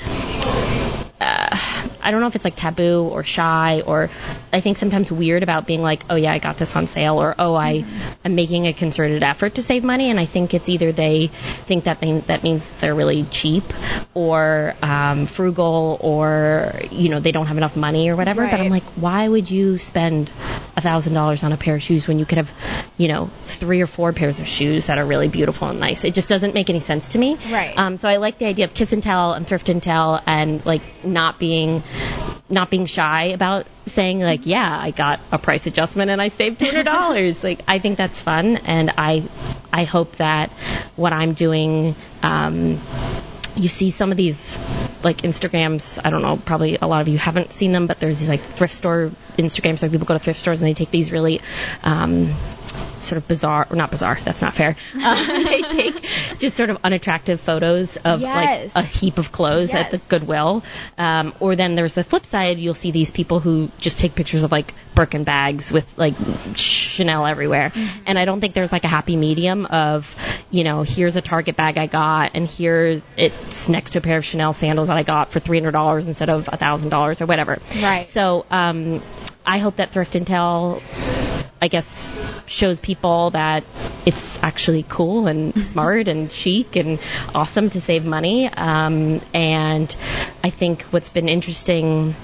uh, 1.21 1.49
I 2.01 2.11
don't 2.11 2.21
know 2.21 2.27
if 2.27 2.37
it's 2.37 2.45
like 2.45 2.57
taboo 2.57 3.09
or 3.11 3.25
shy 3.25 3.83
or 3.85 4.11
I 4.53 4.61
think 4.61 4.79
sometimes 4.79 5.11
weird 5.11 5.43
about 5.43 5.67
being 5.67 5.83
like, 5.83 6.05
oh 6.11 6.17
yeah, 6.17 6.33
I 6.33 6.39
got 6.39 6.59
this 6.59 6.75
on 6.75 6.87
sale 6.87 7.21
or 7.21 7.35
oh 7.39 7.55
I 7.55 7.85
am 8.25 8.35
making 8.35 8.67
a 8.67 8.73
concerted 8.73 9.23
effort 9.23 9.57
to 9.57 9.63
save 9.63 9.85
money. 9.85 10.11
And 10.11 10.19
I 10.19 10.27
think 10.27 10.55
it's 10.55 10.69
either 10.69 10.93
they 10.93 11.31
think 11.67 11.85
that 11.85 12.01
they, 12.01 12.21
that 12.21 12.43
means 12.43 12.69
they're 12.81 12.95
really 12.95 13.25
cheap 13.25 13.65
or 14.15 14.75
um, 14.83 15.27
frugal 15.27 15.99
or 16.01 16.81
you 16.91 17.09
know 17.09 17.21
they 17.21 17.33
don't 17.33 17.47
have 17.47 17.57
enough 17.57 17.77
money 17.77 18.09
or 18.09 18.17
whatever. 18.17 18.43
Right. 18.43 18.51
But 18.51 18.61
I'm 18.61 18.71
like, 18.71 18.85
why 18.97 19.29
would 19.29 19.51
you 19.51 19.79
spend 19.79 20.31
a 20.77 20.81
thousand 20.81 21.15
dollars 21.15 21.43
on 21.43 21.53
a 21.53 21.57
pair 21.57 21.77
of 21.77 21.83
shoes 21.83 22.09
when 22.09 22.19
you 22.19 22.27
could 22.27 22.39
have 22.39 22.51
you 22.97 23.09
know 23.09 23.31
three 23.47 23.81
or 23.81 23.87
four 23.87 24.13
pairs 24.13 24.41
of 24.41 24.49
shoes 24.49 24.87
that 24.87 24.99
are 24.99 25.07
really 25.07 25.29
beautiful 25.29 25.69
and 25.69 25.81
nice? 25.81 26.05
It 26.05 26.15
just 26.15 26.29
doesn't 26.29 26.55
make 26.55 26.71
any 26.71 26.81
sense 26.81 27.11
to 27.11 27.19
me. 27.19 27.37
Right. 27.51 27.77
Um, 27.77 27.97
so 27.97 28.09
I 28.09 28.17
like 28.17 28.39
the 28.39 28.47
idea 28.47 28.65
of 28.65 28.75
kiss 28.75 28.93
and 28.93 29.03
tell 29.03 29.33
and 29.33 29.47
thrift 29.47 29.69
and 29.69 29.83
tell 29.83 30.23
and 30.27 30.65
like 30.65 30.83
not 31.05 31.39
being 31.39 31.83
not 32.51 32.71
being 32.71 32.87
shy 32.87 33.27
about 33.27 33.67
saying 33.87 34.21
like, 34.21 34.38
yeah, 34.47 34.79
I 34.81 34.91
got 34.91 35.21
a 35.33 35.39
price 35.39 35.67
adjustment 35.67 36.11
and 36.11 36.21
I 36.21 36.29
saved 36.29 36.59
two 36.59 36.67
hundred 36.67 36.85
dollars. 36.85 37.43
like 37.49 37.63
I 37.69 37.79
think 37.79 37.99
that's 37.99 38.21
fun, 38.21 38.57
and 38.57 38.93
I 38.97 39.29
I 39.73 39.85
hope 39.85 40.17
that 40.17 40.51
what 40.97 41.13
I'm 41.13 41.35
doing. 41.35 41.97
Um, 42.23 42.81
you 43.57 43.69
see 43.69 43.91
some 43.91 44.13
of 44.13 44.17
these 44.17 44.59
like 45.03 45.19
Instagrams. 45.19 45.99
I 46.03 46.11
don't 46.11 46.23
know, 46.23 46.37
probably 46.37 46.79
a 46.81 46.87
lot 46.87 47.01
of 47.01 47.09
you 47.09 47.19
haven't 47.19 47.53
seen 47.53 47.73
them, 47.73 47.87
but 47.87 48.01
there's 48.01 48.19
these 48.19 48.29
like 48.29 48.45
thrift 48.45 48.75
store 48.75 49.13
Instagrams 49.37 49.83
where 49.83 49.91
people 49.91 50.07
go 50.07 50.15
to 50.15 50.21
thrift 50.21 50.41
stores 50.41 50.61
and 50.61 50.69
they 50.69 50.75
take 50.75 50.91
these 50.91 51.13
really 51.13 51.41
um, 51.83 52.37
sort 52.99 53.19
of 53.19 53.29
bizarre, 53.29 53.67
or 53.71 53.77
not 53.77 53.91
bizarre, 53.91 54.19
that's 54.25 54.43
not 54.43 54.55
fair. 54.55 54.77
Uh, 55.01 55.45
they 55.45 55.63
take 55.63 56.07
just 56.39 56.57
sort 56.57 56.71
of 56.71 56.79
unattractive 56.83 57.41
photos 57.41 57.97
of 57.99 58.21
yes. 58.21 58.75
like 58.75 58.85
a 58.85 58.87
heap 58.87 59.17
of 59.17 59.31
clothes 59.31 59.73
yes. 59.73 59.87
at 59.87 59.91
the 59.91 59.99
Goodwill. 60.09 60.65
Um, 60.99 61.35
or 61.41 61.55
then 61.57 61.77
there's 61.77 61.95
the 61.95 62.03
flip 62.05 62.27
side, 62.27 62.59
you'll 62.59 62.75
see 62.75 62.91
these 62.91 63.11
people 63.11 63.39
who 63.39 63.71
just 63.79 63.99
take 63.99 64.15
pictures 64.15 64.43
of 64.43 64.51
like 64.51 64.75
Birkin 64.95 65.25
bags 65.25 65.71
with 65.71 65.87
like 65.97 66.15
Chanel 66.57 67.27
everywhere. 67.27 67.71
Mm-hmm. 67.71 68.03
And 68.07 68.19
I 68.19 68.25
don't 68.25 68.41
think 68.41 68.55
there's 68.55 68.73
like 68.73 68.85
a 68.85 68.89
happy 68.89 69.17
medium 69.17 69.67
of, 69.67 70.15
you 70.51 70.65
know, 70.65 70.83
here's 70.83 71.17
a 71.17 71.23
Target 71.23 71.57
bag 71.57 71.79
I 71.79 71.87
got 71.87 72.33
and 72.35 72.51
here's 72.51 73.05
it's 73.17 73.69
next 73.69 73.93
to 73.93 73.99
a 73.99 74.01
pair 74.01 74.19
of 74.19 74.25
Chanel 74.25 74.53
sandals 74.53 74.88
that 74.89 74.97
I 74.97 75.03
got 75.03 75.31
for 75.31 75.41
$300 75.41 76.07
instead 76.07 76.29
of 76.29 76.47
$1,000 76.47 77.21
or 77.21 77.27
whatever. 77.27 77.59
Right. 77.81 78.07
So, 78.07 78.45
um, 78.51 79.03
I 79.47 79.59
hope 79.59 79.77
that 79.77 79.93
Thrift 79.93 80.15
and 80.15 80.27
Tell 80.27 80.83
I 81.61 81.69
guess 81.69 82.13
shows 82.47 82.79
people 82.79 83.31
that 83.31 83.65
it's 84.07 84.39
actually 84.43 84.85
cool 84.89 85.27
and 85.27 85.65
smart 85.65 86.09
and 86.09 86.31
chic 86.31 86.77
and 86.77 87.01
awesome 87.35 87.71
to 87.71 87.81
save 87.81 88.05
money. 88.05 88.49
Um, 88.49 89.21
and 89.35 89.95
I 90.43 90.51
think 90.51 90.83
what's 90.85 91.11
been 91.11 91.29
interesting 91.29 92.15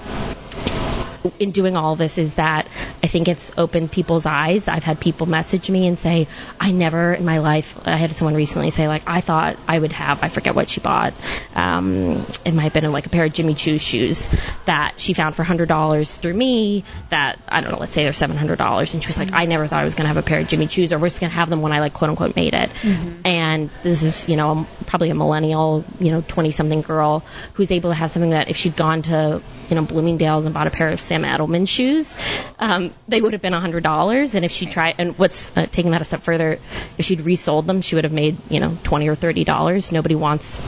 in 1.39 1.51
doing 1.51 1.75
all 1.75 1.95
this 1.95 2.17
is 2.17 2.35
that 2.35 2.67
I 3.03 3.07
think 3.07 3.27
it's 3.27 3.51
opened 3.57 3.91
people's 3.91 4.25
eyes. 4.25 4.67
I've 4.67 4.83
had 4.83 4.99
people 4.99 5.27
message 5.27 5.69
me 5.69 5.87
and 5.87 5.97
say, 5.97 6.27
I 6.59 6.71
never 6.71 7.13
in 7.13 7.25
my 7.25 7.39
life, 7.39 7.77
I 7.85 7.97
had 7.97 8.15
someone 8.15 8.35
recently 8.35 8.71
say, 8.71 8.87
like, 8.87 9.03
I 9.05 9.21
thought 9.21 9.57
I 9.67 9.77
would 9.77 9.91
have, 9.91 10.23
I 10.23 10.29
forget 10.29 10.55
what 10.55 10.69
she 10.69 10.79
bought. 10.79 11.13
Um, 11.53 12.25
it 12.43 12.53
might 12.53 12.63
have 12.63 12.73
been 12.73 12.89
like 12.91 13.05
a 13.05 13.09
pair 13.09 13.25
of 13.25 13.33
Jimmy 13.33 13.53
Choo 13.53 13.77
shoes 13.77 14.27
that 14.65 14.95
she 14.97 15.13
found 15.13 15.35
for 15.35 15.43
$100 15.43 16.19
through 16.19 16.33
me 16.33 16.83
that, 17.09 17.39
I 17.47 17.61
don't 17.61 17.71
know, 17.71 17.79
let's 17.79 17.93
say 17.93 18.03
they're 18.03 18.11
$700. 18.11 18.93
And 18.93 19.03
she 19.03 19.07
was 19.07 19.17
like. 19.17 19.35
I 19.35 19.45
never 19.45 19.67
thought 19.67 19.81
I 19.81 19.83
was 19.83 19.95
going 19.95 20.05
to 20.05 20.07
have 20.07 20.17
a 20.17 20.25
pair 20.25 20.39
of 20.39 20.47
Jimmy 20.47 20.67
Choos 20.67 20.91
or 20.91 20.99
we're 20.99 21.07
just 21.07 21.19
going 21.19 21.29
to 21.29 21.35
have 21.35 21.49
them 21.49 21.61
when 21.61 21.71
I 21.71 21.79
like 21.79 21.93
quote 21.93 22.09
unquote 22.09 22.35
made 22.35 22.53
it. 22.53 22.69
Mm-hmm. 22.69 23.21
And 23.25 23.69
this 23.83 24.01
is, 24.01 24.29
you 24.29 24.37
know, 24.37 24.65
probably 24.87 25.09
a 25.09 25.15
millennial, 25.15 25.83
you 25.99 26.11
know, 26.11 26.23
20 26.25 26.51
something 26.51 26.81
girl 26.81 27.23
who's 27.53 27.71
able 27.71 27.89
to 27.89 27.95
have 27.95 28.11
something 28.11 28.31
that 28.31 28.49
if 28.49 28.57
she'd 28.57 28.75
gone 28.75 29.01
to, 29.03 29.41
you 29.69 29.75
know, 29.75 29.83
Bloomingdale's 29.83 30.45
and 30.45 30.53
bought 30.53 30.67
a 30.67 30.71
pair 30.71 30.89
of 30.89 31.01
Sam 31.15 31.23
Edelman 31.23 31.67
shoes, 31.67 32.15
um, 32.59 32.93
they 33.07 33.21
would 33.21 33.33
have 33.33 33.41
been 33.41 33.53
$100. 33.53 34.35
And 34.35 34.45
if 34.45 34.51
she 34.51 34.65
tried, 34.65 34.95
and 34.97 35.17
what's 35.17 35.55
uh, 35.55 35.65
taking 35.65 35.91
that 35.91 36.01
a 36.01 36.05
step 36.05 36.23
further, 36.23 36.59
if 36.97 37.05
she'd 37.05 37.21
resold 37.21 37.67
them, 37.67 37.81
she 37.81 37.95
would 37.95 38.03
have 38.03 38.13
made, 38.13 38.37
you 38.49 38.59
know, 38.59 38.77
20 38.83 39.07
or 39.07 39.15
$30. 39.15 39.91
Nobody 39.91 40.15
wants, 40.15 40.59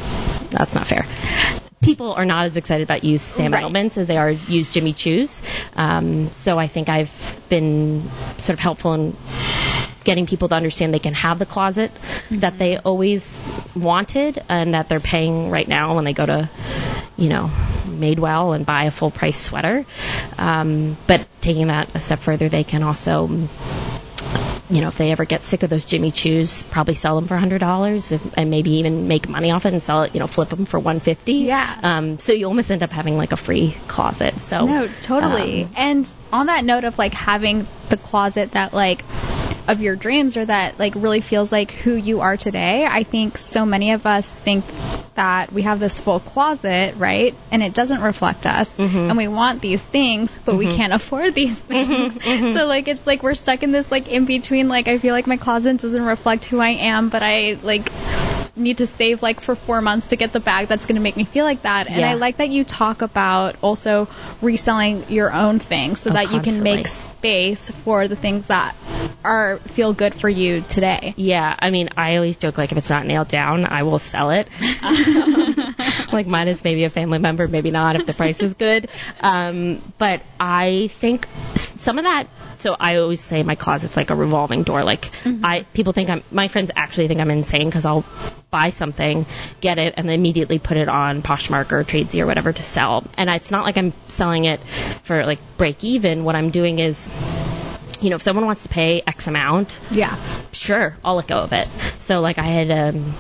that's 0.51 0.73
not 0.73 0.87
fair 0.87 1.05
people 1.79 2.11
are 2.13 2.25
not 2.25 2.45
as 2.45 2.57
excited 2.57 2.83
about 2.83 3.03
used 3.03 3.23
Sam 3.23 3.53
right. 3.53 3.63
Edelmans 3.63 3.97
as 3.97 4.07
they 4.07 4.17
are 4.17 4.31
used 4.31 4.73
Jimmy 4.73 4.93
Choos. 4.93 5.41
Um, 5.73 6.31
so 6.31 6.57
I 6.57 6.67
think 6.67 6.89
I've 6.89 7.39
been 7.49 8.09
sort 8.37 8.55
of 8.55 8.59
helpful 8.59 8.93
in 8.95 9.15
getting 10.03 10.25
people 10.25 10.49
to 10.49 10.55
understand 10.55 10.93
they 10.93 10.99
can 10.99 11.13
have 11.13 11.37
the 11.37 11.45
closet 11.45 11.91
mm-hmm. 11.93 12.39
that 12.39 12.57
they 12.57 12.77
always 12.77 13.39
wanted 13.75 14.43
and 14.49 14.73
that 14.73 14.89
they're 14.89 14.99
paying 14.99 15.49
right 15.49 15.67
now 15.67 15.95
when 15.95 16.03
they 16.03 16.13
go 16.13 16.25
to, 16.25 16.49
you 17.15 17.29
know, 17.29 17.51
Madewell 17.97 18.55
and 18.55 18.65
buy 18.65 18.85
a 18.85 18.91
full 18.91 19.11
price 19.11 19.39
sweater. 19.39 19.85
Um, 20.37 20.97
but 21.07 21.27
taking 21.41 21.67
that 21.67 21.95
a 21.95 21.99
step 21.99 22.19
further, 22.19 22.49
they 22.49 22.63
can 22.63 22.83
also 22.83 23.27
you 24.69 24.81
know, 24.81 24.89
if 24.89 24.97
they 24.97 25.11
ever 25.11 25.23
get 25.23 25.43
sick 25.43 25.63
of 25.63 25.69
those 25.69 25.85
Jimmy 25.85 26.11
Choos, 26.11 26.69
probably 26.69 26.93
sell 26.93 27.15
them 27.15 27.27
for 27.27 27.35
a 27.35 27.39
hundred 27.39 27.59
dollars 27.59 28.11
and 28.11 28.49
maybe 28.49 28.71
even 28.79 29.07
make 29.07 29.29
money 29.29 29.51
off 29.51 29.65
it 29.65 29.71
and 29.73 29.81
sell 29.81 30.03
it, 30.03 30.13
you 30.13 30.19
know, 30.19 30.27
flip 30.27 30.49
them 30.49 30.65
for 30.65 30.77
150. 30.77 31.33
Yeah. 31.33 31.79
Um, 31.81 32.19
so 32.19 32.33
you 32.33 32.47
almost 32.47 32.69
end 32.69 32.83
up 32.83 32.91
having 32.91 33.17
like 33.17 33.31
a 33.31 33.37
free 33.37 33.77
closet. 33.87 34.41
So 34.41 34.65
No, 34.65 34.89
totally. 35.01 35.63
um, 35.63 35.71
and 35.75 36.13
on 36.33 36.47
that 36.47 36.65
note 36.65 36.83
of 36.83 36.97
like 36.97 37.13
having 37.13 37.65
the 37.89 37.97
closet 37.97 38.51
that 38.51 38.73
like 38.73 39.03
of 39.67 39.81
your 39.81 39.95
dreams 39.95 40.37
or 40.37 40.45
that 40.45 40.79
like 40.79 40.95
really 40.95 41.21
feels 41.21 41.51
like 41.51 41.71
who 41.71 41.93
you 41.93 42.21
are 42.21 42.37
today, 42.37 42.85
I 42.85 43.03
think 43.03 43.37
so 43.37 43.65
many 43.65 43.91
of 43.91 44.05
us 44.05 44.29
think 44.29 44.65
that 45.15 45.51
we 45.51 45.63
have 45.63 45.79
this 45.79 45.99
full 45.99 46.19
closet, 46.19 46.95
right? 46.97 47.35
And 47.51 47.61
it 47.61 47.73
doesn't 47.73 48.01
reflect 48.01 48.45
us. 48.45 48.75
Mm-hmm. 48.77 48.97
And 48.97 49.17
we 49.17 49.27
want 49.27 49.61
these 49.61 49.83
things, 49.83 50.35
but 50.45 50.57
we 50.57 50.73
can't 50.75 50.93
afford 50.93 51.35
these 51.35 51.57
things. 51.59 52.17
Mm-hmm. 52.17 52.53
So 52.53 52.65
like 52.65 52.87
it's 52.87 53.05
like 53.05 53.23
we're 53.23 53.35
stuck 53.35 53.63
in 53.63 53.71
this 53.71 53.91
like 53.91 54.07
in 54.07 54.25
between 54.25 54.69
like 54.69 54.87
I 54.87 54.99
feel 54.99 55.13
like 55.13 55.27
my 55.27 55.37
closet 55.37 55.77
doesn't 55.77 56.03
reflect 56.03 56.45
who 56.45 56.59
I 56.59 56.69
am, 56.69 57.09
but 57.09 57.23
I 57.23 57.57
like 57.61 57.89
need 58.57 58.79
to 58.79 58.87
save 58.87 59.21
like 59.21 59.39
for 59.39 59.55
four 59.55 59.81
months 59.81 60.07
to 60.07 60.15
get 60.15 60.33
the 60.33 60.39
bag 60.39 60.67
that's 60.67 60.85
going 60.85 60.95
to 60.95 61.01
make 61.01 61.15
me 61.15 61.23
feel 61.23 61.45
like 61.45 61.63
that. 61.63 61.87
And 61.87 61.97
Yeah. 61.97 62.11
I 62.11 62.13
like 62.15 62.37
that 62.37 62.49
you 62.49 62.63
talk 62.63 63.01
about 63.01 63.55
also 63.61 64.07
reselling 64.41 65.09
your 65.09 65.33
own 65.33 65.59
things 65.59 65.99
so 66.01 66.11
Oh, 66.11 66.13
that 66.13 66.31
you 66.31 66.41
can 66.41 66.63
make 66.63 66.87
space 66.87 67.69
for 67.69 68.07
the 68.07 68.15
things 68.15 68.47
that 68.47 68.75
are 69.23 69.59
feel 69.67 69.93
good 69.93 70.13
for 70.13 70.29
you 70.29 70.61
today. 70.61 71.13
Yeah, 71.17 71.55
I 71.57 71.69
mean, 71.69 71.89
I 71.97 72.15
always 72.15 72.37
joke 72.37 72.57
like 72.57 72.71
if 72.71 72.77
it's 72.77 72.89
not 72.89 73.05
nailed 73.05 73.27
down, 73.27 73.65
I 73.65 73.83
will 73.83 73.99
sell 73.99 74.31
it. 74.31 74.47
like 76.11 76.27
mine 76.27 76.47
is 76.47 76.63
maybe 76.63 76.83
a 76.83 76.89
family 76.89 77.19
member, 77.19 77.47
maybe 77.47 77.71
not 77.71 77.95
if 77.95 78.05
the 78.05 78.13
price 78.13 78.39
is 78.41 78.53
good. 78.53 78.89
Um, 79.21 79.81
but 79.97 80.21
I 80.39 80.89
think 80.93 81.27
some 81.55 81.97
of 81.97 82.05
that. 82.05 82.27
So 82.59 82.75
I 82.79 82.97
always 82.97 83.21
say 83.21 83.43
my 83.43 83.55
closet's 83.55 83.95
like 83.95 84.09
a 84.09 84.15
revolving 84.15 84.63
door. 84.63 84.83
Like 84.83 85.11
I, 85.25 85.65
people 85.73 85.93
think 85.93 86.09
I'm, 86.09 86.23
my 86.31 86.47
friends 86.47 86.71
actually 86.75 87.07
think 87.07 87.19
I'm 87.19 87.31
insane 87.31 87.67
because 87.67 87.85
I'll 87.85 88.05
buy 88.49 88.71
something, 88.71 89.25
get 89.61 89.77
it, 89.77 89.93
and 89.97 90.07
then 90.07 90.15
immediately 90.15 90.57
put 90.59 90.77
it 90.77 90.89
on 90.89 91.21
Poshmark 91.21 91.71
or 91.71 91.83
Tradesy 91.83 92.21
or 92.21 92.25
whatever 92.25 92.51
to 92.51 92.63
sell. 92.63 93.05
And 93.15 93.29
it's 93.29 93.51
not 93.51 93.63
like 93.65 93.77
I'm 93.77 93.93
selling 94.07 94.45
it 94.45 94.59
for 95.03 95.25
like 95.25 95.39
break 95.57 95.83
even. 95.83 96.23
What 96.23 96.35
I'm 96.35 96.49
doing 96.51 96.79
is 96.79 97.09
you 97.99 98.11
know, 98.11 98.17
if 98.17 98.21
someone 98.21 98.45
wants 98.45 98.61
to 98.61 98.69
pay 98.69 99.01
X 99.07 99.25
amount, 99.25 99.79
Yeah. 99.89 100.19
sure, 100.51 100.95
I'll 101.03 101.15
let 101.15 101.27
go 101.27 101.37
of 101.39 101.51
it. 101.51 101.67
So 101.99 102.19
like 102.19 102.37
I 102.37 102.43
had 102.43 102.69
um 102.71 103.15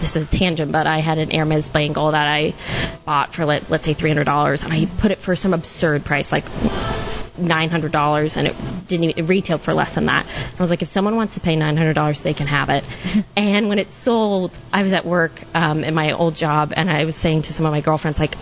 this 0.00 0.14
is 0.16 0.24
a 0.24 0.26
tangent, 0.26 0.70
but 0.70 0.86
I 0.86 1.00
had 1.00 1.18
an 1.18 1.30
Hermes 1.30 1.68
bangle 1.70 2.12
that 2.12 2.26
I 2.26 2.54
bought 3.04 3.34
for 3.34 3.44
let, 3.46 3.70
let's 3.70 3.84
say 3.86 3.94
three 3.94 4.10
hundred 4.10 4.24
dollars 4.24 4.62
and 4.62 4.72
I 4.72 4.86
put 4.98 5.10
it 5.12 5.20
for 5.20 5.34
some 5.34 5.54
absurd 5.54 6.04
price, 6.04 6.30
like 6.30 6.44
nine 7.38 7.70
hundred 7.70 7.92
dollars 7.92 8.36
and 8.36 8.46
it 8.46 8.56
didn't 8.86 9.04
even 9.04 9.24
it 9.24 9.28
retailed 9.28 9.62
for 9.62 9.74
less 9.74 9.94
than 9.94 10.06
that. 10.06 10.26
I 10.26 10.62
was 10.62 10.70
like, 10.70 10.82
if 10.82 10.88
someone 10.88 11.16
wants 11.16 11.34
to 11.34 11.40
pay 11.40 11.56
nine 11.56 11.76
hundred 11.76 11.94
dollars 11.94 12.20
they 12.20 12.34
can 12.34 12.46
have 12.46 12.68
it. 12.70 12.84
and 13.36 13.68
when 13.68 13.78
it 13.78 13.92
sold, 13.92 14.56
I 14.72 14.82
was 14.82 14.92
at 14.92 15.06
work 15.06 15.42
um 15.54 15.84
in 15.84 15.94
my 15.94 16.12
old 16.12 16.34
job 16.34 16.72
and 16.76 16.90
I 16.90 17.04
was 17.04 17.16
saying 17.16 17.42
to 17.42 17.52
some 17.52 17.66
of 17.66 17.72
my 17.72 17.80
girlfriends 17.80 18.18
like 18.18 18.34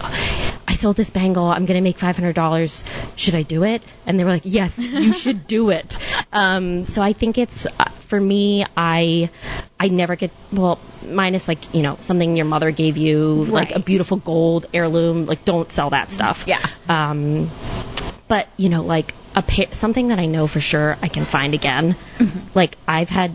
I 0.68 0.74
sold 0.74 0.96
this 0.96 1.10
bangle. 1.10 1.46
I'm 1.46 1.64
going 1.64 1.76
to 1.76 1.82
make 1.82 1.98
$500. 1.98 2.84
Should 3.16 3.34
I 3.34 3.42
do 3.42 3.62
it? 3.62 3.84
And 4.04 4.18
they 4.18 4.24
were 4.24 4.30
like, 4.30 4.42
yes, 4.44 4.78
you 4.78 5.12
should 5.24 5.46
do 5.46 5.70
it. 5.70 5.96
Um, 6.32 6.84
so 6.84 7.02
I 7.02 7.12
think 7.12 7.38
it's, 7.38 7.66
uh, 7.66 7.90
for 8.08 8.20
me, 8.20 8.64
I, 8.76 9.30
I 9.78 9.88
never 9.88 10.16
get, 10.16 10.32
well, 10.52 10.80
minus 11.04 11.48
like, 11.48 11.74
you 11.74 11.82
know, 11.82 11.98
something 12.00 12.36
your 12.36 12.46
mother 12.46 12.70
gave 12.72 12.96
you, 12.96 13.44
like 13.44 13.72
a 13.72 13.78
beautiful 13.78 14.16
gold 14.16 14.66
heirloom, 14.72 15.26
like 15.26 15.44
don't 15.44 15.70
sell 15.70 15.90
that 15.90 16.10
stuff. 16.10 16.44
Yeah. 16.46 16.64
Um, 16.88 17.50
but 18.28 18.48
you 18.56 18.68
know, 18.68 18.82
like 18.82 19.14
a 19.34 19.42
pair, 19.42 19.66
something 19.72 20.08
that 20.08 20.18
I 20.18 20.26
know 20.26 20.46
for 20.46 20.60
sure 20.60 20.96
I 21.00 21.08
can 21.08 21.24
find 21.26 21.54
again. 21.54 21.96
Mm-hmm. 22.18 22.48
Like 22.54 22.76
I've 22.88 23.08
had, 23.08 23.34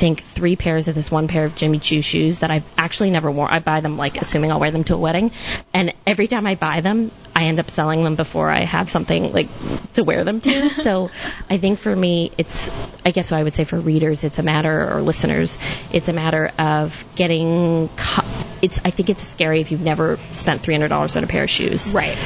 think 0.00 0.22
three 0.24 0.56
pairs 0.56 0.88
of 0.88 0.94
this 0.94 1.10
one 1.10 1.28
pair 1.28 1.44
of 1.44 1.54
Jimmy 1.54 1.78
Choo 1.78 2.00
shoes 2.00 2.38
that 2.40 2.50
I've 2.50 2.64
actually 2.78 3.10
never 3.10 3.30
worn. 3.30 3.50
I 3.52 3.58
buy 3.58 3.80
them 3.82 3.98
like 3.98 4.16
assuming 4.16 4.50
I'll 4.50 4.58
wear 4.58 4.70
them 4.70 4.82
to 4.84 4.94
a 4.94 4.98
wedding, 4.98 5.30
and 5.74 5.92
every 6.06 6.26
time 6.26 6.46
I 6.46 6.54
buy 6.54 6.80
them, 6.80 7.10
I 7.36 7.44
end 7.44 7.60
up 7.60 7.70
selling 7.70 8.02
them 8.02 8.16
before 8.16 8.50
I 8.50 8.64
have 8.64 8.90
something 8.90 9.32
like 9.32 9.48
to 9.94 10.02
wear 10.02 10.24
them 10.24 10.40
to. 10.40 10.70
so 10.86 11.10
I 11.48 11.58
think 11.58 11.78
for 11.78 11.94
me, 11.94 12.32
it's 12.38 12.70
I 13.04 13.10
guess 13.10 13.30
what 13.30 13.38
I 13.38 13.42
would 13.42 13.54
say 13.54 13.64
for 13.64 13.78
readers, 13.78 14.24
it's 14.24 14.38
a 14.38 14.42
matter 14.42 14.90
or 14.96 15.02
listeners, 15.02 15.58
it's 15.92 16.08
a 16.08 16.12
matter 16.14 16.50
of 16.58 17.04
getting. 17.14 17.88
Co- 17.96 18.26
it's 18.62 18.80
I 18.84 18.90
think 18.90 19.10
it's 19.10 19.22
scary 19.22 19.60
if 19.60 19.70
you've 19.70 19.80
never 19.82 20.18
spent 20.32 20.62
three 20.62 20.74
hundred 20.74 20.88
dollars 20.88 21.16
on 21.16 21.24
a 21.24 21.26
pair 21.26 21.44
of 21.44 21.50
shoes 21.50 21.94
Right. 21.94 22.18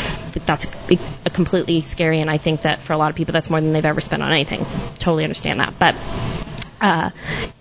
that's 0.47 0.66
a, 0.90 0.99
a 1.26 1.31
completely 1.31 1.81
scary 1.81 2.21
and 2.21 2.28
I 2.28 2.38
think 2.38 2.62
that 2.62 2.83
for 2.83 2.93
a 2.93 2.97
lot 2.97 3.11
of 3.11 3.16
people 3.16 3.33
that's 3.35 3.49
more 3.50 3.61
than 3.61 3.73
they've 3.73 3.85
ever 3.85 4.00
spent 4.00 4.21
on 4.23 4.33
anything. 4.33 4.66
Totally 4.99 5.23
understand 5.23 5.61
that. 5.61 5.75
But 5.78 5.95
uh, 6.85 7.11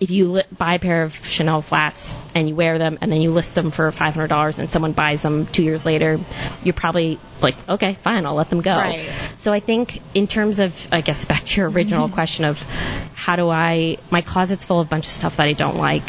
if 0.02 0.12
you 0.12 0.34
li- 0.34 0.44
buy 0.52 0.74
a 0.74 0.80
pair 0.80 1.04
of 1.04 1.16
Chanel 1.26 1.62
flats 1.62 2.14
and 2.36 2.50
you 2.50 2.56
wear 2.56 2.78
them 2.78 2.98
and 3.00 3.10
then 3.10 3.22
you 3.22 3.32
list 3.32 3.56
them 3.56 3.72
for 3.72 3.90
$500 3.90 4.60
and 4.60 4.70
someone 4.70 4.92
buys 4.92 5.22
them 5.22 5.46
two 5.46 5.64
years 5.64 5.86
later, 5.86 6.20
you're 6.62 6.74
probably 6.74 7.22
like, 7.42 7.56
okay, 7.70 7.94
fine, 7.94 8.26
I'll 8.26 8.36
let 8.36 8.50
them 8.50 8.60
go. 8.60 8.76
Right. 8.76 9.10
So 9.38 9.54
I 9.54 9.62
think 9.62 10.02
in 10.14 10.28
terms 10.28 10.60
of, 10.60 10.90
I 10.92 11.00
guess 11.00 11.24
back 11.34 11.46
to 11.46 11.62
your 11.62 11.70
original 11.70 12.10
question 12.10 12.44
of 12.44 12.62
how 12.62 13.38
do 13.38 13.48
I, 13.50 13.98
my 14.12 14.22
closet's 14.22 14.66
full 14.66 14.82
of 14.82 14.88
a 14.88 14.90
bunch 14.90 15.06
of 15.06 15.14
stuff 15.14 15.38
that 15.38 15.48
I 15.48 15.54
don't 15.54 15.78
like. 15.78 16.04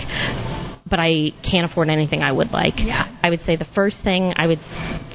But 0.94 1.00
I 1.00 1.32
can't 1.42 1.64
afford 1.64 1.90
anything 1.90 2.22
I 2.22 2.30
would 2.30 2.52
like. 2.52 2.80
Yeah. 2.80 3.08
I 3.20 3.28
would 3.28 3.42
say 3.42 3.56
the 3.56 3.64
first 3.64 4.00
thing 4.00 4.32
I 4.36 4.46
would 4.46 4.60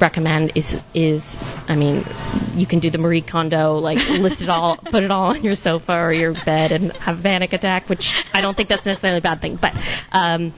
recommend 0.02 0.52
is 0.56 0.78
is 0.94 1.38
I 1.70 1.78
mean 1.78 2.06
you 2.54 2.66
can 2.66 2.80
do 2.80 2.90
the 2.90 2.98
Marie 2.98 3.22
Kondo 3.22 3.76
like 3.76 3.98
list 4.20 4.42
it 4.42 4.50
all, 4.50 4.76
put 4.76 5.06
it 5.06 5.10
all 5.10 5.28
on 5.28 5.42
your 5.42 5.56
sofa 5.56 5.98
or 5.98 6.12
your 6.12 6.34
bed 6.34 6.74
and 6.74 6.92
have 6.98 7.22
a 7.22 7.24
panic 7.24 7.54
attack, 7.54 7.88
which 7.88 8.14
I 8.34 8.42
don't 8.42 8.58
think 8.58 8.68
that's 8.68 8.86
necessarily 8.86 9.20
a 9.20 9.22
bad 9.22 9.40
thing, 9.40 9.56
but 9.56 9.74
um, 10.12 10.54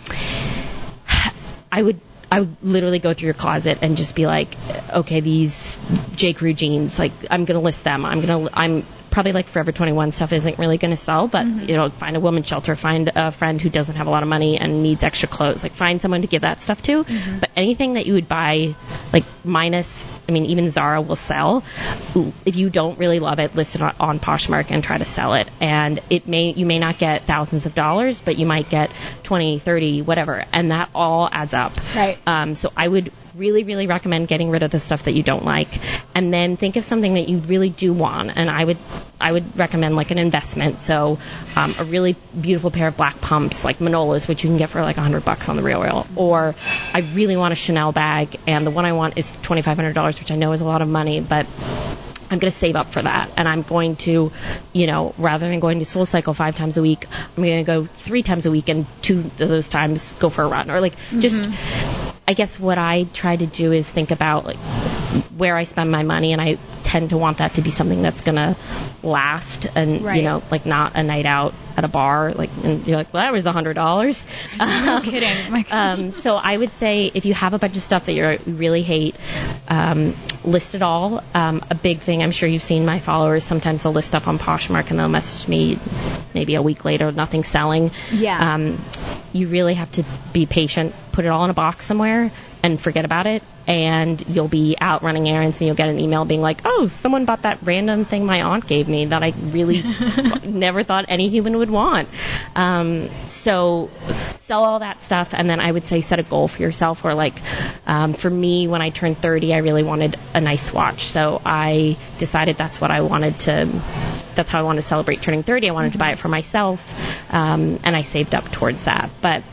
I 1.71 1.83
would 1.83 2.01
I 2.31 2.39
would 2.39 2.57
literally 2.63 2.97
go 2.97 3.13
through 3.13 3.27
your 3.27 3.35
closet 3.35 3.77
and 3.83 3.97
just 3.97 4.15
be 4.15 4.25
like, 4.25 4.55
okay, 4.89 5.19
these 5.19 5.77
J 6.15 6.33
Crew 6.33 6.55
jeans, 6.55 6.97
like 6.97 7.11
I'm 7.29 7.45
gonna 7.45 7.61
list 7.61 7.83
them. 7.83 8.05
I'm 8.05 8.21
gonna 8.21 8.49
I'm 8.53 8.87
probably 9.12 9.34
like 9.34 9.48
Forever 9.48 9.72
21 9.72 10.12
stuff 10.12 10.34
isn't 10.34 10.58
really 10.58 10.77
gonna 10.77 10.98
sell, 10.98 11.27
but 11.27 11.46
you 11.46 11.75
know, 11.75 11.89
find 11.89 12.15
a 12.15 12.20
women's 12.20 12.48
shelter, 12.48 12.75
find 12.75 13.12
a 13.13 13.32
friend 13.32 13.62
who 13.62 13.70
doesn't 13.70 13.96
have 13.96 14.08
a 14.08 14.10
lot 14.10 14.24
of 14.24 14.30
money 14.30 14.58
and 14.58 14.82
needs 14.82 15.03
extra 15.03 15.27
clothes, 15.27 15.63
like 15.63 15.74
find 15.74 16.01
someone 16.01 16.22
to 16.22 16.27
give 16.27 16.41
that 16.41 16.62
stuff 16.62 16.82
to. 16.84 17.03
But 17.39 17.50
anything 17.56 17.94
that 17.94 18.06
you 18.06 18.13
would 18.13 18.27
buy, 18.27 18.75
like 19.13 19.25
minus, 19.44 20.06
I 20.27 20.32
mean, 20.32 20.46
even 20.46 20.70
Zara 20.72 21.01
will 21.01 21.15
sell. 21.15 21.63
If 22.46 22.56
you 22.56 22.70
don't 22.70 22.98
really 22.98 23.20
love 23.20 23.39
it, 23.39 23.53
list 23.56 23.75
it 23.75 23.82
on, 23.82 23.96
on 24.00 24.20
Poshmark 24.20 24.72
and 24.72 24.84
try 24.84 24.98
to 24.98 25.06
sell 25.06 25.34
it. 25.34 25.50
And 25.60 26.01
it 26.10 26.27
may 26.27 26.53
you 26.53 26.65
may 26.65 26.80
not 26.80 26.98
get 26.98 27.27
thousands 27.27 27.65
of 27.65 27.75
dollars, 27.75 28.22
but 28.22 28.38
you 28.38 28.46
might 28.46 28.70
get 28.70 28.91
20, 29.24 29.60
30, 29.60 30.01
whatever, 30.01 30.46
and 30.53 30.72
that 30.72 30.89
all 30.96 31.27
adds 31.32 31.53
up. 31.53 31.74
Right. 31.96 32.18
Um, 32.25 32.56
so 32.56 32.72
I 32.75 32.88
would 32.88 33.12
really, 33.35 33.63
really 33.63 33.88
recommend 33.88 34.27
getting 34.27 34.50
rid 34.50 34.63
of 34.63 34.71
the 34.71 34.79
stuff 34.79 35.03
that 35.03 35.13
you 35.13 35.23
don't 35.23 35.45
like, 35.45 35.79
and 36.15 36.33
then 36.33 36.57
think 36.57 36.75
of 36.75 36.85
something 36.85 37.13
that 37.13 37.29
you 37.29 37.39
really 37.39 37.69
do 37.69 37.93
want. 37.93 38.31
And 38.35 38.50
I 38.50 38.63
would, 38.63 38.77
I 39.19 39.31
would 39.31 39.57
recommend 39.57 39.95
like 39.95 40.11
an 40.11 40.17
investment. 40.17 40.79
So 40.79 41.19
um, 41.55 41.73
a 41.79 41.83
really 41.83 42.15
beautiful 42.39 42.71
pair 42.71 42.88
of 42.88 42.97
black 42.97 43.21
pumps, 43.21 43.63
like 43.63 43.79
Manolos, 43.79 44.27
which 44.27 44.43
you 44.43 44.50
can 44.50 44.57
get 44.57 44.69
for 44.69 44.81
like 44.81 44.97
a 44.97 45.01
hundred 45.01 45.25
bucks 45.25 45.50
on 45.50 45.55
the 45.55 45.63
real 45.63 45.81
real. 45.81 46.07
Or 46.15 46.55
I 46.93 47.00
really 47.13 47.38
want 47.38 47.51
a 47.51 47.55
Chanel 47.55 47.91
bag, 47.91 48.39
and 48.47 48.65
the 48.65 48.71
one 48.71 48.85
I 48.85 48.93
want 48.93 49.17
is 49.17 49.33
twenty 49.41 49.61
five 49.61 49.77
hundred 49.77 49.93
dollars, 49.93 50.19
which 50.19 50.31
I 50.31 50.35
know 50.35 50.51
is 50.51 50.61
a 50.61 50.65
lot 50.65 50.81
of 50.81 50.88
money, 50.88 51.21
but 51.21 51.47
I'm 52.29 52.39
going 52.39 52.50
to 52.50 52.57
save 52.57 52.77
up 52.77 52.93
for 52.93 53.01
that. 53.01 53.29
And 53.35 53.45
I'm 53.45 53.61
going 53.61 53.97
to, 53.97 54.31
you 54.71 54.88
know, 54.88 55.13
rather 55.17 55.50
than 55.50 55.59
going 55.59 55.79
to 55.79 55.85
Soul 55.85 56.05
Cycle 56.05 56.33
five 56.33 56.55
times 56.55 56.77
a 56.77 56.81
week, 56.81 57.05
I'm 57.11 57.43
going 57.43 57.57
to 57.57 57.63
go 57.65 57.85
three 57.85 58.23
times 58.23 58.45
a 58.45 58.51
week 58.51 58.69
and 58.69 58.88
two 59.01 59.19
of 59.19 59.38
those 59.38 59.67
times 59.67 60.13
go 60.13 60.29
for 60.29 60.43
a 60.43 60.47
run. 60.47 60.71
Or 60.71 60.79
like 60.79 60.95
just, 61.19 61.43
I 62.27 62.33
guess 62.33 62.59
what 62.59 62.77
I 62.77 63.03
try 63.05 63.35
to 63.35 63.45
do 63.45 63.71
is 63.71 63.89
think 63.89 64.11
about 64.11 64.45
like 64.45 64.57
where 65.35 65.57
I 65.57 65.63
spend 65.63 65.91
my 65.91 66.03
money. 66.03 66.33
And 66.33 66.41
I 66.41 66.57
tend 66.83 67.09
to 67.09 67.17
want 67.17 67.39
that 67.39 67.55
to 67.55 67.61
be 67.61 67.71
something 67.71 68.01
that's 68.01 68.21
going 68.21 68.35
to 68.35 68.55
last 69.03 69.65
and, 69.75 70.01
you 70.15 70.21
know, 70.23 70.43
like 70.51 70.65
not 70.65 70.95
a 70.95 71.03
night 71.03 71.25
out 71.25 71.53
at 71.75 71.83
a 71.83 71.87
bar. 71.87 72.33
Like, 72.33 72.51
and 72.63 72.85
you're 72.85 72.97
like, 72.97 73.13
well, 73.13 73.23
that 73.23 73.31
was 73.31 73.45
a 73.45 73.51
hundred 73.51 73.73
dollars. 73.73 74.25
No 74.59 75.01
kidding. 75.03 75.35
My 75.51 75.63
God. 75.63 75.99
Um, 75.99 76.11
so 76.11 76.35
I 76.35 76.55
would 76.55 76.73
say 76.73 77.11
if 77.13 77.25
you 77.25 77.33
have 77.33 77.53
a 77.53 77.59
bunch 77.59 77.75
of 77.75 77.83
stuff 77.83 78.05
that 78.05 78.13
you 78.13 78.37
really 78.45 78.83
hate, 78.83 79.15
um, 79.67 80.15
list 80.43 80.75
it 80.75 80.83
all. 80.83 81.23
Um, 81.33 81.63
a 81.69 81.75
big 81.75 82.01
thing, 82.01 82.23
I'm 82.23 82.31
sure 82.31 82.47
you've 82.47 82.63
seen 82.63 82.85
my 82.85 82.99
followers, 82.99 83.43
sometimes 83.43 83.83
they'll 83.83 83.93
list 83.93 84.09
stuff 84.09 84.27
on 84.27 84.39
Poshmark 84.39 84.89
and 84.89 84.99
they'll 84.99 85.09
message 85.09 85.47
me 85.47 85.79
maybe 86.33 86.55
a 86.55 86.61
week 86.61 86.85
later, 86.85 87.11
nothing 87.11 87.43
selling. 87.43 87.91
Yeah. 88.11 88.53
You 89.33 89.47
really 89.47 89.75
have 89.75 89.91
to 89.93 90.03
be 90.33 90.45
patient, 90.45 90.93
put 91.11 91.25
it 91.25 91.29
all 91.29 91.43
in 91.45 91.50
a 91.50 91.53
box 91.53 91.85
somewhere 91.85 92.31
and 92.63 92.79
forget 92.79 93.05
about 93.05 93.27
it. 93.27 93.43
And 93.68 94.24
you'll 94.27 94.48
be 94.48 94.75
out 94.80 95.03
running 95.03 95.30
errands 95.30 95.60
and 95.62 95.68
you'll 95.68 95.75
get 95.75 95.89
an 95.89 96.00
email 96.00 96.25
being 96.25 96.41
like, 96.41 96.62
oh, 96.65 96.88
someone 96.88 97.25
bought 97.25 97.44
that 97.44 97.60
random 97.63 98.06
thing 98.06 98.25
my 98.25 98.41
aunt 98.41 98.68
gave 98.68 98.88
me 98.88 99.06
that 99.06 99.24
I 99.24 99.34
really 99.38 99.84
never 100.44 100.84
thought 100.84 101.06
any 101.08 101.30
human 101.30 101.58
would 101.58 101.70
want. 101.70 102.10
Um, 102.56 103.10
so 103.27 103.89
sell 104.38 104.63
all 104.63 104.80
that 104.80 105.01
stuff 105.01 105.30
and 105.34 105.50
then 105.50 105.60
I 105.60 105.72
would 105.72 105.86
say 105.86 106.01
set 106.01 106.20
a 106.20 106.24
goal 106.24 106.48
for 106.48 106.62
yourself 106.62 107.06
or 107.06 107.13
like 107.13 107.39
um, 107.86 108.13
for 108.13 108.30
me 108.30 108.68
when 108.68 108.82
I 108.82 108.89
turned 108.89 109.22
30 109.22 109.53
I 109.53 109.58
really 109.60 109.84
wanted 109.84 110.18
a 110.34 110.41
nice 110.41 110.74
watch 110.74 111.03
so 111.03 111.41
I 111.46 111.98
decided 112.18 112.58
that's 112.58 112.82
what 112.82 112.91
I 112.91 113.01
wanted 113.01 113.39
to 113.41 113.82
that's 114.36 114.50
how 114.50 114.60
I 114.60 114.63
wanted 114.63 114.82
to 114.82 114.88
celebrate 114.88 115.22
turning 115.22 115.44
30. 115.44 115.70
I 115.70 115.74
wanted 115.74 115.94
to 115.94 115.98
buy 115.98 116.12
it 116.12 116.20
for 116.20 116.27
myself, 116.27 116.82
um, 117.30 117.80
and 117.84 117.96
I 117.96 118.01
saved 118.01 118.36
up 118.36 118.51
towards 118.51 118.86
that. 118.86 119.10
But 119.22 119.44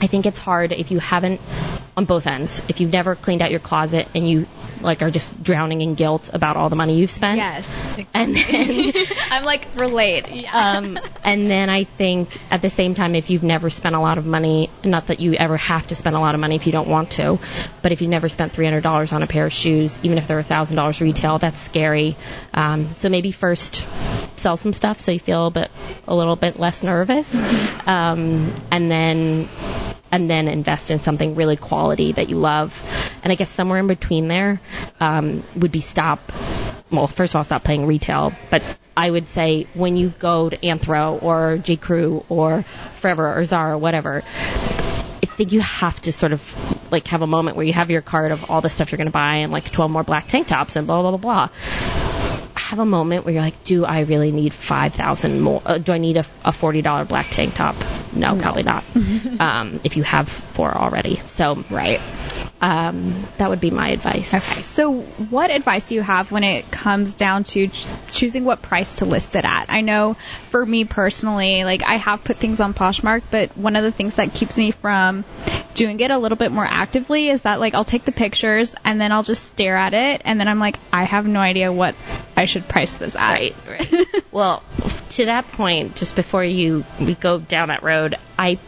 I 0.00 0.06
think 0.06 0.26
it's 0.26 0.38
hard 0.38 0.72
if 0.72 0.90
you 0.90 0.98
haven't 0.98 1.40
on 1.96 2.04
both 2.04 2.26
ends. 2.26 2.62
If 2.68 2.80
you've 2.80 2.92
never 2.92 3.16
cleaned 3.16 3.42
out 3.42 3.50
your 3.50 3.60
closet 3.60 4.08
and 4.14 4.28
you 4.28 4.46
like 4.82 5.02
are 5.02 5.10
just 5.10 5.42
drowning 5.42 5.80
in 5.80 5.94
guilt 5.94 6.30
about 6.32 6.56
all 6.56 6.68
the 6.68 6.76
money 6.76 6.98
you've 6.98 7.10
spent. 7.10 7.38
Yes. 7.38 7.70
And 8.14 8.36
then 8.36 8.92
I'm 9.30 9.44
like 9.44 9.66
relate. 9.74 10.28
Yeah. 10.28 10.52
um, 10.78 10.98
and 11.24 11.50
then 11.50 11.70
I 11.70 11.84
think 11.84 12.38
at 12.50 12.62
the 12.62 12.70
same 12.70 12.94
time, 12.94 13.14
if 13.14 13.30
you've 13.30 13.42
never 13.42 13.70
spent 13.70 13.94
a 13.94 14.00
lot 14.00 14.18
of 14.18 14.26
money, 14.26 14.70
not 14.84 15.08
that 15.08 15.20
you 15.20 15.34
ever 15.34 15.56
have 15.56 15.86
to 15.88 15.94
spend 15.94 16.16
a 16.16 16.20
lot 16.20 16.34
of 16.34 16.40
money 16.40 16.56
if 16.56 16.66
you 16.66 16.72
don't 16.72 16.88
want 16.88 17.12
to, 17.12 17.38
but 17.82 17.92
if 17.92 18.00
you've 18.00 18.10
never 18.10 18.28
spent 18.28 18.52
$300 18.52 19.12
on 19.12 19.22
a 19.22 19.26
pair 19.26 19.46
of 19.46 19.52
shoes, 19.52 19.98
even 20.02 20.18
if 20.18 20.26
they're 20.26 20.42
$1,000 20.42 21.00
retail, 21.00 21.38
that's 21.38 21.60
scary. 21.60 22.16
Um, 22.54 22.92
so 22.94 23.08
maybe 23.08 23.32
first 23.32 23.86
sell 24.36 24.56
some 24.56 24.72
stuff 24.72 25.00
so 25.00 25.12
you 25.12 25.18
feel 25.18 25.46
a 25.46 25.50
bit, 25.50 25.70
a 26.06 26.14
little 26.14 26.36
bit 26.36 26.58
less 26.58 26.82
nervous, 26.82 27.34
um, 27.34 28.54
and 28.70 28.90
then 28.90 29.48
and 30.10 30.30
then 30.30 30.48
invest 30.48 30.90
in 30.90 31.00
something 31.00 31.34
really 31.34 31.56
quality 31.56 32.12
that 32.12 32.28
you 32.28 32.36
love. 32.36 32.82
And 33.22 33.32
I 33.32 33.36
guess 33.36 33.50
somewhere 33.50 33.78
in 33.78 33.86
between 33.86 34.28
there 34.28 34.60
um, 35.00 35.44
would 35.56 35.72
be 35.72 35.80
stop. 35.80 36.32
Well, 36.90 37.06
first 37.06 37.34
of 37.34 37.36
all, 37.38 37.44
stop 37.44 37.64
playing 37.64 37.86
retail. 37.86 38.32
But 38.50 38.62
I 38.96 39.10
would 39.10 39.28
say 39.28 39.66
when 39.74 39.96
you 39.96 40.12
go 40.18 40.48
to 40.48 40.56
Anthro 40.56 41.22
or 41.22 41.58
J. 41.58 41.76
Crew 41.76 42.24
or 42.28 42.64
Forever 42.96 43.38
or 43.38 43.44
Zara 43.44 43.74
or 43.74 43.78
whatever, 43.78 44.22
I 44.24 45.26
think 45.26 45.52
you 45.52 45.60
have 45.60 46.00
to 46.02 46.12
sort 46.12 46.32
of 46.32 46.42
like 46.90 47.06
have 47.08 47.22
a 47.22 47.26
moment 47.26 47.56
where 47.56 47.66
you 47.66 47.72
have 47.72 47.90
your 47.90 48.02
cart 48.02 48.32
of 48.32 48.50
all 48.50 48.60
the 48.60 48.70
stuff 48.70 48.90
you're 48.90 48.96
going 48.96 49.06
to 49.06 49.12
buy 49.12 49.36
and 49.36 49.52
like 49.52 49.70
12 49.70 49.90
more 49.90 50.02
black 50.02 50.26
tank 50.26 50.48
tops 50.48 50.76
and 50.76 50.86
blah 50.86 51.00
blah 51.02 51.16
blah 51.16 51.18
blah. 51.18 51.48
Have 52.54 52.80
a 52.80 52.86
moment 52.86 53.24
where 53.24 53.34
you're 53.34 53.42
like, 53.42 53.62
do 53.64 53.84
I 53.84 54.00
really 54.00 54.30
need 54.30 54.52
5,000 54.52 55.40
more? 55.40 55.62
Uh, 55.64 55.78
do 55.78 55.92
I 55.92 55.98
need 55.98 56.18
a, 56.18 56.24
a 56.44 56.50
$40 56.50 57.08
black 57.08 57.30
tank 57.30 57.54
top? 57.54 57.76
No, 58.12 58.36
probably 58.36 58.62
not. 58.62 58.84
um, 59.40 59.80
if 59.84 59.96
you 59.96 60.02
have 60.02 60.28
four 60.52 60.76
already. 60.76 61.20
So, 61.26 61.64
right. 61.68 62.02
Um, 62.60 63.26
that 63.38 63.50
would 63.50 63.60
be 63.60 63.70
my 63.70 63.90
advice. 63.90 64.34
Okay. 64.34 64.62
So, 64.62 65.00
what 65.00 65.50
advice 65.50 65.86
do 65.86 65.94
you 65.94 66.02
have 66.02 66.32
when 66.32 66.42
it 66.42 66.70
comes 66.70 67.14
down 67.14 67.44
to 67.44 67.68
ch- 67.68 67.86
choosing 68.10 68.44
what 68.44 68.62
price 68.62 68.94
to 68.94 69.04
list 69.04 69.36
it 69.36 69.44
at? 69.44 69.66
I 69.68 69.80
know 69.80 70.16
for 70.50 70.64
me 70.64 70.84
personally, 70.84 71.64
like 71.64 71.84
I 71.84 71.94
have 71.94 72.24
put 72.24 72.38
things 72.38 72.60
on 72.60 72.74
Poshmark, 72.74 73.22
but 73.30 73.56
one 73.56 73.76
of 73.76 73.84
the 73.84 73.92
things 73.92 74.16
that 74.16 74.34
keeps 74.34 74.58
me 74.58 74.72
from 74.72 75.24
doing 75.74 76.00
it 76.00 76.10
a 76.10 76.18
little 76.18 76.36
bit 76.36 76.50
more 76.50 76.66
actively 76.66 77.28
is 77.28 77.42
that 77.42 77.60
like 77.60 77.74
I'll 77.74 77.84
take 77.84 78.04
the 78.04 78.12
pictures 78.12 78.74
and 78.84 79.00
then 79.00 79.12
I'll 79.12 79.22
just 79.22 79.44
stare 79.44 79.76
at 79.76 79.94
it 79.94 80.22
and 80.24 80.40
then 80.40 80.48
I'm 80.48 80.58
like 80.58 80.78
I 80.92 81.04
have 81.04 81.26
no 81.26 81.38
idea 81.38 81.72
what 81.72 81.94
I 82.36 82.46
should 82.46 82.66
price 82.66 82.90
this 82.90 83.14
at. 83.14 83.32
Right, 83.32 83.56
right. 83.68 84.06
well, 84.32 84.64
to 85.10 85.26
that 85.26 85.46
point, 85.48 85.94
just 85.94 86.16
before 86.16 86.44
you 86.44 86.84
we 87.00 87.14
go 87.14 87.38
down 87.38 87.68
that 87.68 87.84
road, 87.84 88.16
I 88.36 88.58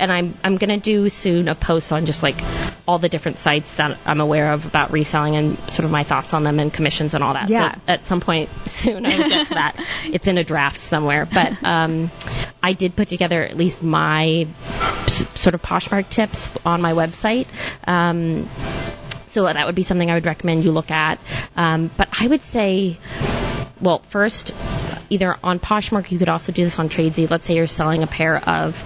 and 0.00 0.10
I'm 0.10 0.36
I'm 0.42 0.56
gonna 0.56 0.80
do 0.80 1.08
soon 1.08 1.48
a 1.48 1.54
post 1.54 1.92
on 1.92 2.06
just 2.06 2.22
like 2.22 2.42
all 2.88 2.98
the 2.98 3.08
different 3.08 3.38
sites 3.38 3.76
that 3.76 3.98
I'm 4.04 4.20
aware 4.20 4.52
of 4.52 4.66
about 4.66 4.90
reselling 4.92 5.36
and 5.36 5.58
sort 5.70 5.84
of 5.84 5.90
my 5.90 6.02
thoughts 6.04 6.34
on 6.34 6.42
them 6.42 6.58
and 6.58 6.72
commissions 6.72 7.14
and 7.14 7.22
all 7.22 7.34
that. 7.34 7.48
Yeah. 7.48 7.74
So 7.74 7.80
at 7.86 8.06
some 8.06 8.20
point 8.20 8.50
soon 8.66 9.06
I 9.06 9.16
will 9.16 9.28
get 9.28 9.48
to 9.48 9.54
that. 9.54 9.86
It's 10.04 10.26
in 10.26 10.38
a 10.38 10.44
draft 10.44 10.80
somewhere, 10.80 11.26
but 11.26 11.62
um, 11.62 12.10
I 12.62 12.72
did 12.72 12.96
put 12.96 13.08
together 13.08 13.42
at 13.42 13.56
least 13.56 13.82
my 13.82 14.48
sort 15.34 15.54
of 15.54 15.62
Poshmark 15.62 16.08
tips 16.08 16.50
on 16.64 16.80
my 16.80 16.92
website. 16.92 17.46
Um, 17.86 18.48
so 19.28 19.44
that 19.44 19.66
would 19.66 19.74
be 19.74 19.84
something 19.84 20.10
I 20.10 20.14
would 20.14 20.26
recommend 20.26 20.64
you 20.64 20.72
look 20.72 20.90
at. 20.90 21.20
Um, 21.56 21.90
but 21.96 22.08
I 22.12 22.26
would 22.26 22.42
say, 22.42 22.98
well, 23.80 24.00
first, 24.08 24.52
either 25.08 25.36
on 25.42 25.60
Poshmark, 25.60 26.10
you 26.10 26.18
could 26.18 26.28
also 26.28 26.52
do 26.52 26.64
this 26.64 26.78
on 26.78 26.88
Tradesy. 26.88 27.30
Let's 27.30 27.46
say 27.46 27.54
you're 27.54 27.66
selling 27.66 28.02
a 28.02 28.06
pair 28.06 28.36
of, 28.36 28.82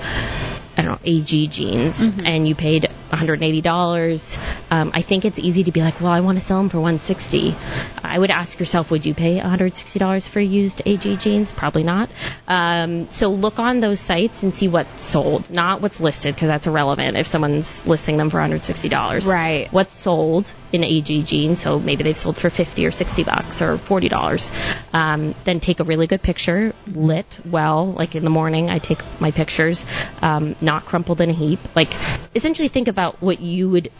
I 0.76 0.82
don't 0.82 0.92
know, 0.92 0.98
AG 1.04 1.46
jeans, 1.48 2.00
and 2.02 2.46
you 2.48 2.54
paid 2.54 2.88
$180. 3.12 4.38
Um, 4.70 4.90
I 4.92 5.02
think 5.02 5.24
it's 5.24 5.38
easy 5.38 5.64
to 5.64 5.72
be 5.72 5.80
like, 5.80 6.00
well, 6.00 6.10
I 6.10 6.20
want 6.20 6.38
to 6.38 6.44
sell 6.44 6.58
them 6.58 6.68
for 6.68 6.78
160. 6.80 7.56
I 8.02 8.18
would 8.18 8.30
ask 8.30 8.58
yourself, 8.58 8.90
would 8.90 9.06
you 9.06 9.14
pay 9.14 9.38
$160 9.38 10.28
for 10.28 10.40
used 10.40 10.82
AG 10.84 11.16
jeans? 11.18 11.52
Probably 11.52 11.84
not. 11.84 12.10
Um, 12.48 13.10
so 13.10 13.30
look 13.30 13.58
on 13.58 13.80
those 13.80 14.00
sites 14.00 14.42
and 14.42 14.54
see 14.54 14.68
what's 14.68 15.02
sold, 15.02 15.50
not 15.50 15.80
what's 15.80 16.00
listed, 16.00 16.34
because 16.34 16.48
that's 16.48 16.66
irrelevant 16.66 17.16
if 17.16 17.26
someone's 17.26 17.86
listing 17.86 18.16
them 18.16 18.30
for 18.30 18.38
$160 18.38 19.26
Right. 19.26 19.72
what's 19.72 19.92
sold 19.92 20.52
in 20.74 20.82
AG 20.82 21.22
jeans, 21.22 21.60
so 21.60 21.78
maybe 21.78 22.02
they've 22.02 22.18
sold 22.18 22.36
for 22.36 22.50
50 22.50 22.84
or 22.84 22.90
60 22.90 23.22
bucks 23.22 23.62
or 23.62 23.78
$40. 23.78 24.50
Um, 24.92 25.34
then 25.44 25.60
take 25.60 25.78
a 25.78 25.84
really 25.84 26.08
good 26.08 26.20
picture, 26.20 26.74
lit 26.92 27.38
well, 27.44 27.92
like 27.92 28.16
in 28.16 28.24
the 28.24 28.30
morning 28.30 28.70
I 28.70 28.78
take 28.78 29.00
my 29.20 29.30
pictures, 29.30 29.86
um, 30.20 30.56
not 30.60 30.84
crumpled 30.84 31.20
in 31.20 31.30
a 31.30 31.32
heap. 31.32 31.60
Like 31.76 31.94
essentially 32.34 32.66
think 32.66 32.88
about 32.88 33.22
what 33.22 33.38
you 33.38 33.70
would 33.70 33.92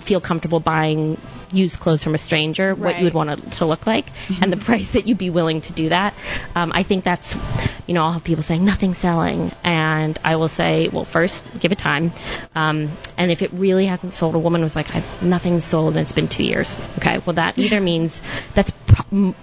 feel 0.00 0.20
comfortable 0.20 0.58
buying 0.58 1.16
used 1.54 1.78
clothes 1.80 2.02
from 2.02 2.14
a 2.14 2.18
stranger, 2.18 2.74
what 2.74 2.98
you 2.98 3.04
would 3.04 3.14
want 3.14 3.30
it 3.30 3.52
to 3.52 3.66
look 3.66 3.86
like, 3.86 4.06
and 4.42 4.52
the 4.52 4.56
price 4.56 4.92
that 4.92 5.06
you'd 5.06 5.18
be 5.18 5.30
willing 5.30 5.60
to 5.62 5.72
do 5.72 5.88
that. 5.90 6.14
Um, 6.54 6.72
I 6.74 6.82
think 6.82 7.04
that's, 7.04 7.34
you 7.86 7.94
know, 7.94 8.02
I'll 8.04 8.12
have 8.12 8.24
people 8.24 8.42
saying 8.42 8.64
nothing's 8.64 8.98
selling, 8.98 9.52
and 9.62 10.18
I 10.24 10.36
will 10.36 10.48
say, 10.48 10.88
well, 10.88 11.04
first 11.04 11.42
give 11.60 11.72
it 11.72 11.78
time, 11.78 12.12
um, 12.54 12.96
and 13.16 13.30
if 13.30 13.42
it 13.42 13.52
really 13.52 13.86
hasn't 13.86 14.14
sold, 14.14 14.34
a 14.34 14.38
woman 14.38 14.62
was 14.62 14.74
like, 14.76 14.94
I've, 14.94 15.22
nothing's 15.22 15.64
sold, 15.64 15.94
and 15.94 16.00
it's 16.02 16.12
been 16.12 16.28
two 16.28 16.44
years. 16.44 16.76
Okay, 16.98 17.18
well 17.24 17.34
that 17.34 17.58
either 17.58 17.80
means 17.80 18.20
that's 18.54 18.72
pro- 18.86 19.06
m- 19.12 19.34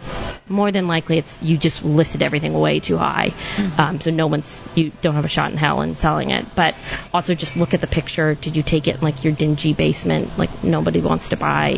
more 0.47 0.71
than 0.71 0.87
likely 0.87 1.17
it's 1.17 1.41
you 1.41 1.57
just 1.57 1.83
listed 1.83 2.21
everything 2.21 2.53
way 2.53 2.79
too 2.79 2.97
high, 2.97 3.33
um, 3.77 3.99
so 4.01 4.11
no 4.11 4.27
one's 4.27 4.61
you 4.75 4.91
don't 5.01 5.15
have 5.15 5.25
a 5.25 5.29
shot 5.29 5.51
in 5.51 5.57
hell 5.57 5.81
in 5.81 5.95
selling 5.95 6.31
it. 6.31 6.45
But 6.55 6.75
also 7.13 7.35
just 7.35 7.55
look 7.55 7.73
at 7.73 7.81
the 7.81 7.87
picture. 7.87 8.35
Did 8.35 8.55
you 8.55 8.63
take 8.63 8.87
it 8.87 8.95
in 8.95 9.01
like 9.01 9.23
your 9.23 9.33
dingy 9.33 9.73
basement? 9.73 10.37
Like 10.37 10.63
nobody 10.63 11.01
wants 11.01 11.29
to 11.29 11.37
buy 11.37 11.71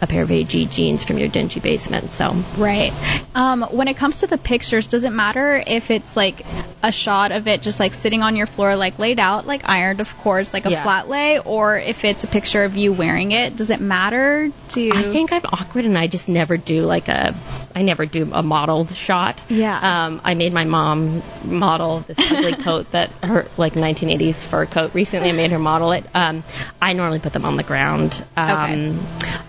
a 0.00 0.06
pair 0.06 0.22
of 0.22 0.30
AG 0.30 0.66
jeans 0.66 1.02
from 1.04 1.18
your 1.18 1.28
dingy 1.28 1.60
basement. 1.60 2.12
So 2.12 2.44
Right. 2.58 2.92
Um, 3.34 3.62
when 3.70 3.88
it 3.88 3.96
comes 3.96 4.20
to 4.20 4.26
the 4.26 4.36
pictures, 4.38 4.86
does 4.86 5.04
it 5.04 5.10
matter 5.12 5.62
if 5.66 5.90
it's 5.90 6.16
like 6.16 6.44
a 6.82 6.92
shot 6.92 7.32
of 7.32 7.48
it 7.48 7.62
just 7.62 7.80
like 7.80 7.94
sitting 7.94 8.22
on 8.22 8.36
your 8.36 8.46
floor, 8.46 8.76
like 8.76 8.98
laid 8.98 9.18
out, 9.18 9.46
like 9.46 9.62
ironed, 9.64 10.00
of 10.00 10.16
course, 10.18 10.52
like 10.52 10.66
a 10.66 10.70
Yeah. 10.70 10.82
flat 10.82 11.08
lay, 11.08 11.38
or 11.38 11.78
if 11.78 12.04
it's 12.04 12.24
a 12.24 12.26
picture 12.26 12.64
of 12.64 12.76
you 12.76 12.92
wearing 12.92 13.30
it? 13.32 13.56
Does 13.56 13.70
it 13.70 13.80
matter? 13.80 14.50
Do 14.68 14.80
you? 14.82 14.92
I 14.92 15.02
think 15.02 15.32
I'm 15.32 15.44
awkward 15.46 15.84
and 15.84 15.96
I 15.96 16.06
just 16.06 16.28
never 16.28 16.56
do 16.56 16.82
like 16.82 17.08
a 17.08 17.34
I 17.74 17.82
never 17.82 18.06
do 18.06 18.30
a 18.32 18.42
modeled 18.42 18.92
shot. 18.92 19.42
Yeah. 19.48 20.06
Um, 20.06 20.20
I 20.22 20.34
made 20.34 20.52
my 20.52 20.64
mom 20.64 21.22
model 21.44 22.04
this 22.06 22.18
ugly 22.18 22.52
coat 22.62 22.90
that 22.92 23.10
her 23.22 23.48
like 23.56 23.72
1980s 23.74 24.46
fur 24.46 24.66
coat. 24.66 24.94
Recently, 24.94 25.30
I 25.30 25.32
made 25.32 25.50
her 25.50 25.58
model 25.58 25.92
it. 25.92 26.04
Um, 26.14 26.44
I 26.80 26.92
normally 26.92 27.18
put 27.20 27.32
them 27.32 27.44
on 27.44 27.56
the 27.56 27.62
ground. 27.62 28.24
Um, 28.36 28.98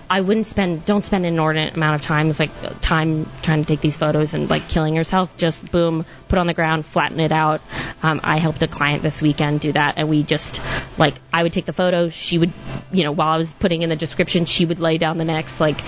I 0.10 0.22
wouldn't 0.22 0.46
spend 0.46 0.86
don't 0.86 1.04
spend 1.04 1.26
an 1.26 1.34
inordinate 1.34 1.76
amount 1.76 1.96
of 1.96 2.02
time 2.02 2.30
it's 2.30 2.40
like 2.40 2.82
time 2.82 3.30
trying 3.42 3.62
to 3.62 3.68
take 3.68 3.82
these 3.82 3.98
photos 3.98 4.34
and 4.34 4.50
like 4.50 4.70
killing 4.70 4.96
yourself. 4.96 5.36
Just 5.38 5.72
boom, 5.72 6.06
put 6.28 6.40
on 6.40 6.48
the 6.48 6.54
ground, 6.54 6.86
flatten 6.86 7.20
it 7.20 7.32
out. 7.32 7.62
Um, 8.04 8.20
I 8.24 8.38
helped 8.38 8.62
a 8.64 8.68
client 8.68 9.04
this 9.04 9.22
weekend 9.22 9.62
do 9.62 9.72
that, 9.74 9.96
and 9.98 10.10
we 10.10 10.24
just 10.24 10.62
like 10.98 11.16
I 11.34 11.44
would 11.44 11.54
take 11.54 11.66
the 11.66 11.74
photos. 11.74 12.14
She 12.14 12.38
would, 12.38 12.54
you 12.92 13.04
know, 13.04 13.12
while 13.12 13.30
I 13.30 13.38
was 13.38 13.52
putting 13.54 13.82
in 13.82 13.90
the 13.90 13.96
description, 13.96 14.46
she 14.46 14.66
would 14.66 14.80
lay 14.80 14.98
down 14.98 15.18
the 15.18 15.26
next. 15.26 15.60
Like, 15.60 15.82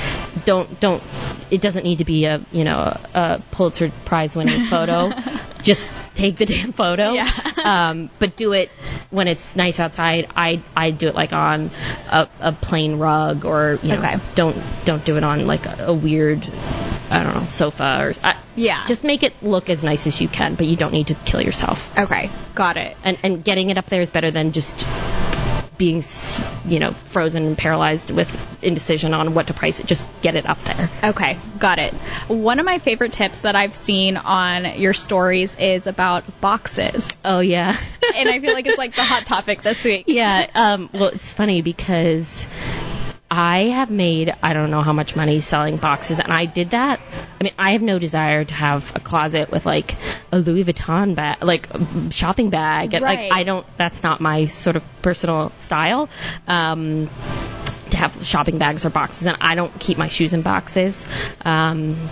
don't 0.46 0.80
don't. 0.80 1.04
It 1.52 1.62
doesn't 1.62 1.84
need 1.84 2.00
to 2.00 2.06
be 2.06 2.26
a 2.26 2.42
you 2.52 2.64
know 2.64 2.78
a 3.14 3.42
Pulitzer 3.52 3.92
Prize 4.06 4.36
winning 4.36 4.66
photo. 4.66 5.12
just 5.62 5.90
take 6.18 6.38
the 6.38 6.46
damn 6.54 6.74
photo. 6.74 7.14
Yeah. 7.14 7.30
um, 7.64 8.10
but 8.20 8.36
do 8.36 8.52
it 8.54 8.70
when 9.12 9.28
it's 9.28 9.56
nice 9.56 9.80
outside. 9.80 10.28
I 10.36 10.62
I 10.76 10.92
do 10.92 11.08
it 11.08 11.16
like 11.16 11.32
on 11.34 11.72
a, 12.10 12.28
a 12.40 12.52
plain 12.52 12.98
rug 13.00 13.46
or 13.46 13.80
you 13.82 13.90
know 13.90 14.00
Okay. 14.00 14.18
don't 14.36 14.58
don't 14.86 15.06
do 15.06 15.16
it 15.18 15.24
on 15.24 15.48
like 15.48 15.66
a, 15.66 15.86
a 15.88 15.94
weird 15.94 16.46
I 17.10 17.24
don't 17.24 17.36
know 17.36 17.46
sofa 17.48 17.84
or 18.02 18.14
I, 18.24 18.42
Yeah. 18.56 18.86
Just 18.88 19.04
make 19.06 19.24
it 19.24 19.34
look 19.42 19.70
as 19.70 19.84
nice 19.84 20.08
as 20.08 20.20
you 20.20 20.28
can, 20.28 20.56
but 20.56 20.66
you 20.68 20.76
don't 20.76 20.92
need 20.92 21.08
to 21.08 21.14
kill 21.14 21.42
yourself. 21.42 21.90
okay. 21.98 22.30
Got 22.56 22.76
it. 22.78 22.98
And 23.04 23.18
and 23.24 23.44
getting 23.44 23.70
it 23.70 23.78
up 23.78 23.86
there 23.88 24.02
is 24.02 24.10
better 24.10 24.32
than 24.32 24.52
just 24.52 24.86
being 25.78 26.04
you 26.66 26.80
know 26.80 26.94
frozen 26.94 27.46
and 27.46 27.58
paralyzed 27.58 28.12
with 28.12 28.36
indecision 28.62 29.14
on 29.14 29.34
what 29.34 29.48
to 29.48 29.54
price 29.54 29.80
it. 29.80 29.86
Just 29.86 30.06
get 30.22 30.36
it 30.36 30.46
up 30.46 30.64
there. 30.64 30.90
Okay, 31.04 31.38
got 31.60 31.80
it. 31.80 31.94
One 32.28 32.60
of 32.60 32.66
my 32.66 32.80
favorite 32.80 33.12
tips 33.12 33.42
that 33.42 33.56
I've 33.56 33.74
seen 33.74 34.18
on 34.18 34.80
your 34.80 34.94
stories 34.94 35.56
is 35.56 35.88
about 35.88 36.42
boxes. 36.42 37.10
Oh 37.24 37.40
yeah. 37.40 37.80
and 38.16 38.30
I 38.30 38.40
feel 38.40 38.54
like 38.54 38.68
it's 38.68 38.78
like 38.78 38.96
the 38.96 39.04
hot 39.04 39.26
topic 39.26 39.62
this 39.62 39.84
week. 39.84 40.06
yeah. 40.08 40.50
Um, 40.54 40.90
well, 40.94 41.10
it's 41.10 41.32
funny 41.32 41.62
because 41.62 42.48
I 43.30 43.66
have 43.66 43.92
made 43.92 44.34
I 44.42 44.54
don't 44.54 44.72
know 44.72 44.82
how 44.82 44.94
much 44.94 45.16
money 45.16 45.42
selling 45.42 45.78
boxes, 45.78 46.20
and 46.20 46.32
I 46.32 46.46
did 46.46 46.70
that. 46.70 47.00
I 47.40 47.44
mean, 47.44 47.54
I 47.60 47.72
have 47.72 47.82
no 47.82 48.00
desire 48.00 48.46
to 48.46 48.54
have 48.54 48.96
a 48.96 49.00
closet 49.00 49.52
with 49.52 49.66
like 49.66 49.96
a 50.32 50.40
Louis 50.40 50.64
Vuitton 50.64 51.16
bag, 51.16 51.44
like 51.44 51.70
a 51.72 52.12
shopping 52.12 52.50
bag. 52.50 52.94
Right. 52.94 53.02
Like 53.02 53.34
I 53.34 53.44
don't. 53.44 53.66
That's 53.78 54.02
not 54.02 54.22
my 54.22 54.48
sort 54.48 54.78
of 54.78 54.84
personal 55.02 55.52
style. 55.58 56.10
Um, 56.48 57.10
to 57.92 57.98
have 57.98 58.26
shopping 58.26 58.58
bags 58.58 58.86
or 58.86 58.90
boxes, 58.90 59.28
and 59.28 59.38
I 59.42 59.56
don't 59.56 59.78
keep 59.80 59.98
my 59.98 60.08
shoes 60.10 60.34
in 60.34 60.42
boxes. 60.42 61.08
Um, 61.42 62.10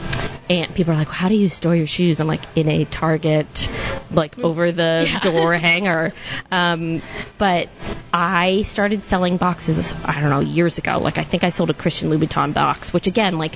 and 0.49 0.73
people 0.75 0.93
are 0.93 0.97
like, 0.97 1.07
well, 1.07 1.15
"How 1.15 1.29
do 1.29 1.35
you 1.35 1.49
store 1.49 1.75
your 1.75 1.87
shoes?" 1.87 2.19
I'm 2.19 2.27
like, 2.27 2.41
in 2.55 2.69
a 2.69 2.85
Target, 2.85 3.69
like 4.11 4.37
over 4.39 4.71
the 4.71 5.07
door 5.23 5.53
hanger. 5.57 6.13
Um, 6.51 7.01
but 7.37 7.69
I 8.13 8.61
started 8.63 9.03
selling 9.03 9.37
boxes. 9.37 9.93
I 10.03 10.19
don't 10.21 10.29
know 10.29 10.39
years 10.41 10.77
ago. 10.77 10.99
Like 10.99 11.17
I 11.17 11.23
think 11.23 11.43
I 11.43 11.49
sold 11.49 11.69
a 11.69 11.73
Christian 11.73 12.09
Louboutin 12.09 12.53
box, 12.53 12.93
which 12.93 13.07
again, 13.07 13.37
like 13.37 13.55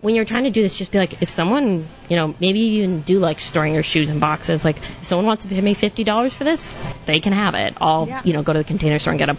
when 0.00 0.14
you're 0.14 0.24
trying 0.24 0.44
to 0.44 0.50
do 0.50 0.62
this, 0.62 0.76
just 0.76 0.90
be 0.92 0.98
like, 0.98 1.20
if 1.22 1.30
someone, 1.30 1.88
you 2.08 2.16
know, 2.16 2.34
maybe 2.40 2.60
you 2.60 2.82
even 2.84 3.00
do 3.02 3.18
like 3.18 3.40
storing 3.40 3.74
your 3.74 3.82
shoes 3.82 4.08
in 4.10 4.20
boxes. 4.20 4.64
Like 4.64 4.78
if 5.00 5.06
someone 5.06 5.26
wants 5.26 5.42
to 5.42 5.48
pay 5.48 5.60
me 5.60 5.74
fifty 5.74 6.04
dollars 6.04 6.32
for 6.32 6.44
this, 6.44 6.72
they 7.06 7.20
can 7.20 7.32
have 7.32 7.54
it. 7.54 7.74
I'll, 7.80 8.06
Yeah. 8.06 8.22
you 8.24 8.32
know, 8.32 8.42
go 8.42 8.52
to 8.52 8.58
the 8.60 8.64
container 8.64 8.98
store 8.98 9.12
and 9.12 9.18
get 9.18 9.28
a 9.28 9.36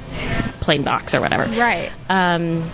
plain 0.59 0.83
box 0.83 1.15
or 1.15 1.21
whatever. 1.21 1.45
Right. 1.45 1.91
Um, 2.11 2.69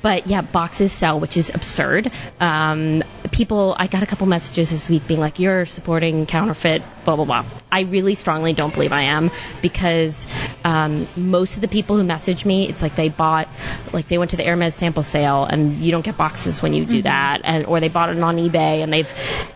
but 0.00 0.28
yeah, 0.28 0.42
boxes 0.42 0.92
sell, 0.92 1.18
which 1.20 1.36
is 1.36 1.50
absurd. 1.52 2.10
Um, 2.40 3.02
people, 3.32 3.74
I 3.76 3.88
got 3.88 4.02
a 4.02 4.06
couple 4.06 4.26
messages 4.26 4.70
this 4.70 4.88
week 4.88 5.06
being 5.08 5.18
like, 5.20 5.38
"You're 5.40 5.66
supporting 5.66 6.24
counterfeit." 6.26 6.82
Blah 7.04 7.16
blah 7.16 7.24
blah. 7.24 7.44
I 7.72 7.80
really 7.82 8.14
strongly 8.14 8.52
don't 8.52 8.72
believe 8.72 8.92
I 8.92 9.04
am 9.04 9.30
because 9.60 10.26
um, 10.64 11.08
most 11.16 11.56
of 11.56 11.62
the 11.62 11.68
people 11.68 11.96
who 11.96 12.04
message 12.04 12.44
me, 12.44 12.68
it's 12.68 12.80
like 12.80 12.96
they 12.96 13.08
bought, 13.08 13.48
like 13.92 14.06
they 14.08 14.18
went 14.18 14.30
to 14.32 14.36
the 14.36 14.44
Hermes 14.44 14.74
sample 14.74 15.02
sale, 15.02 15.44
and 15.44 15.76
you 15.80 15.90
don't 15.90 16.04
get 16.04 16.16
boxes 16.16 16.62
when 16.62 16.72
you 16.74 16.84
do 16.86 17.02
that, 17.02 17.40
and 17.44 17.66
or 17.66 17.80
they 17.80 17.88
bought 17.88 18.10
it 18.10 18.22
on 18.22 18.36
eBay, 18.36 18.82
and 18.82 18.92
they've, 18.92 19.12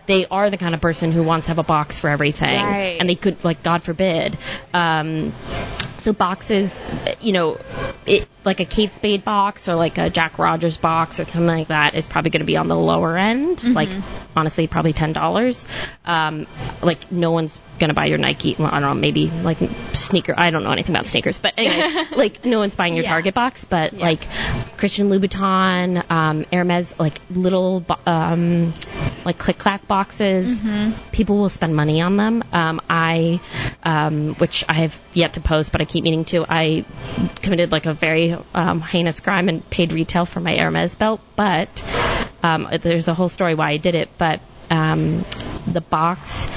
they 0.07 0.25
are 0.27 0.49
the 0.49 0.57
kind 0.57 0.75
of 0.75 0.81
person 0.81 1.11
who 1.11 1.23
wants 1.23 1.45
to 1.45 1.51
have 1.51 1.59
a 1.59 1.63
box 1.63 1.99
for 1.99 2.09
everything, 2.09 2.53
Right. 2.55 2.97
and 2.99 3.09
they 3.09 3.15
could 3.15 3.43
like 3.43 3.63
God 3.63 3.83
forbid. 3.83 4.37
Um, 4.73 5.33
so 5.99 6.11
boxes, 6.11 6.83
you 7.21 7.31
know, 7.33 7.57
it, 8.05 8.27
like 8.43 8.59
a 8.59 8.65
Kate 8.65 8.93
Spade 8.93 9.23
box 9.23 9.67
or 9.67 9.75
like 9.75 9.97
a 9.97 10.09
Jack 10.09 10.37
Rogers 10.39 10.77
box 10.77 11.19
or 11.19 11.25
something 11.25 11.45
like 11.45 11.67
that 11.69 11.95
is 11.95 12.07
probably 12.07 12.31
going 12.31 12.41
to 12.41 12.45
be 12.45 12.57
on 12.57 12.67
the 12.67 12.75
lower 12.75 13.17
end. 13.17 13.63
Like 13.63 13.89
honestly, 14.35 14.67
probably 14.67 14.93
ten 14.93 15.13
dollars. 15.13 15.65
Um, 16.05 16.47
like 16.81 17.11
no 17.11 17.31
one's 17.31 17.57
going 17.83 17.89
to 17.89 17.93
buy 17.93 18.05
your 18.05 18.17
Nike. 18.17 18.55
Well, 18.57 18.69
I 18.69 18.79
don't 18.79 18.81
know, 18.81 18.93
maybe 18.93 19.27
like 19.29 19.57
sneaker. 19.91 20.33
I 20.37 20.51
don't 20.51 20.63
know 20.63 20.71
anything 20.71 20.95
about 20.95 21.05
sneakers, 21.05 21.37
but 21.37 21.53
anyway, 21.57 22.05
like 22.15 22.45
no 22.45 22.59
one's 22.59 22.75
buying 22.75 22.95
your 22.95 23.03
Yeah. 23.03 23.09
Target 23.09 23.33
box. 23.33 23.65
But 23.65 23.91
like 23.91 24.25
Christian 24.77 25.09
Louboutin, 25.09 26.09
um, 26.09 26.45
Hermes, 26.51 26.97
like 26.97 27.19
little, 27.29 27.85
um, 28.05 28.73
like 29.25 29.37
click 29.37 29.57
clack 29.59 29.85
boxes. 29.85 30.61
People 31.11 31.39
will 31.39 31.49
spend 31.49 31.75
money 31.75 31.99
on 32.01 32.15
them. 32.15 32.41
Um, 32.53 32.79
I, 32.89 33.41
um, 33.83 34.35
which 34.35 34.63
I 34.69 34.73
have 34.83 34.97
yet 35.11 35.33
to 35.33 35.41
post, 35.41 35.73
but 35.73 35.81
I 35.81 35.85
keep 35.85 36.05
meaning 36.05 36.23
to. 36.25 36.45
I 36.47 36.85
committed 37.41 37.73
like 37.73 37.85
a 37.85 37.93
very 37.93 38.37
um, 38.53 38.79
heinous 38.79 39.19
crime 39.19 39.49
and 39.49 39.69
paid 39.69 39.91
retail 39.91 40.25
for 40.25 40.39
my 40.39 40.55
Hermes 40.55 40.95
belt, 40.95 41.19
but 41.35 41.83
um, 42.43 42.69
there's 42.81 43.09
a 43.09 43.13
whole 43.13 43.29
story 43.29 43.55
why 43.55 43.71
I 43.71 43.77
did 43.77 43.95
it. 43.95 44.09
But 44.17 44.39
um, 44.69 45.25
the 45.67 45.81
box, 45.81 46.47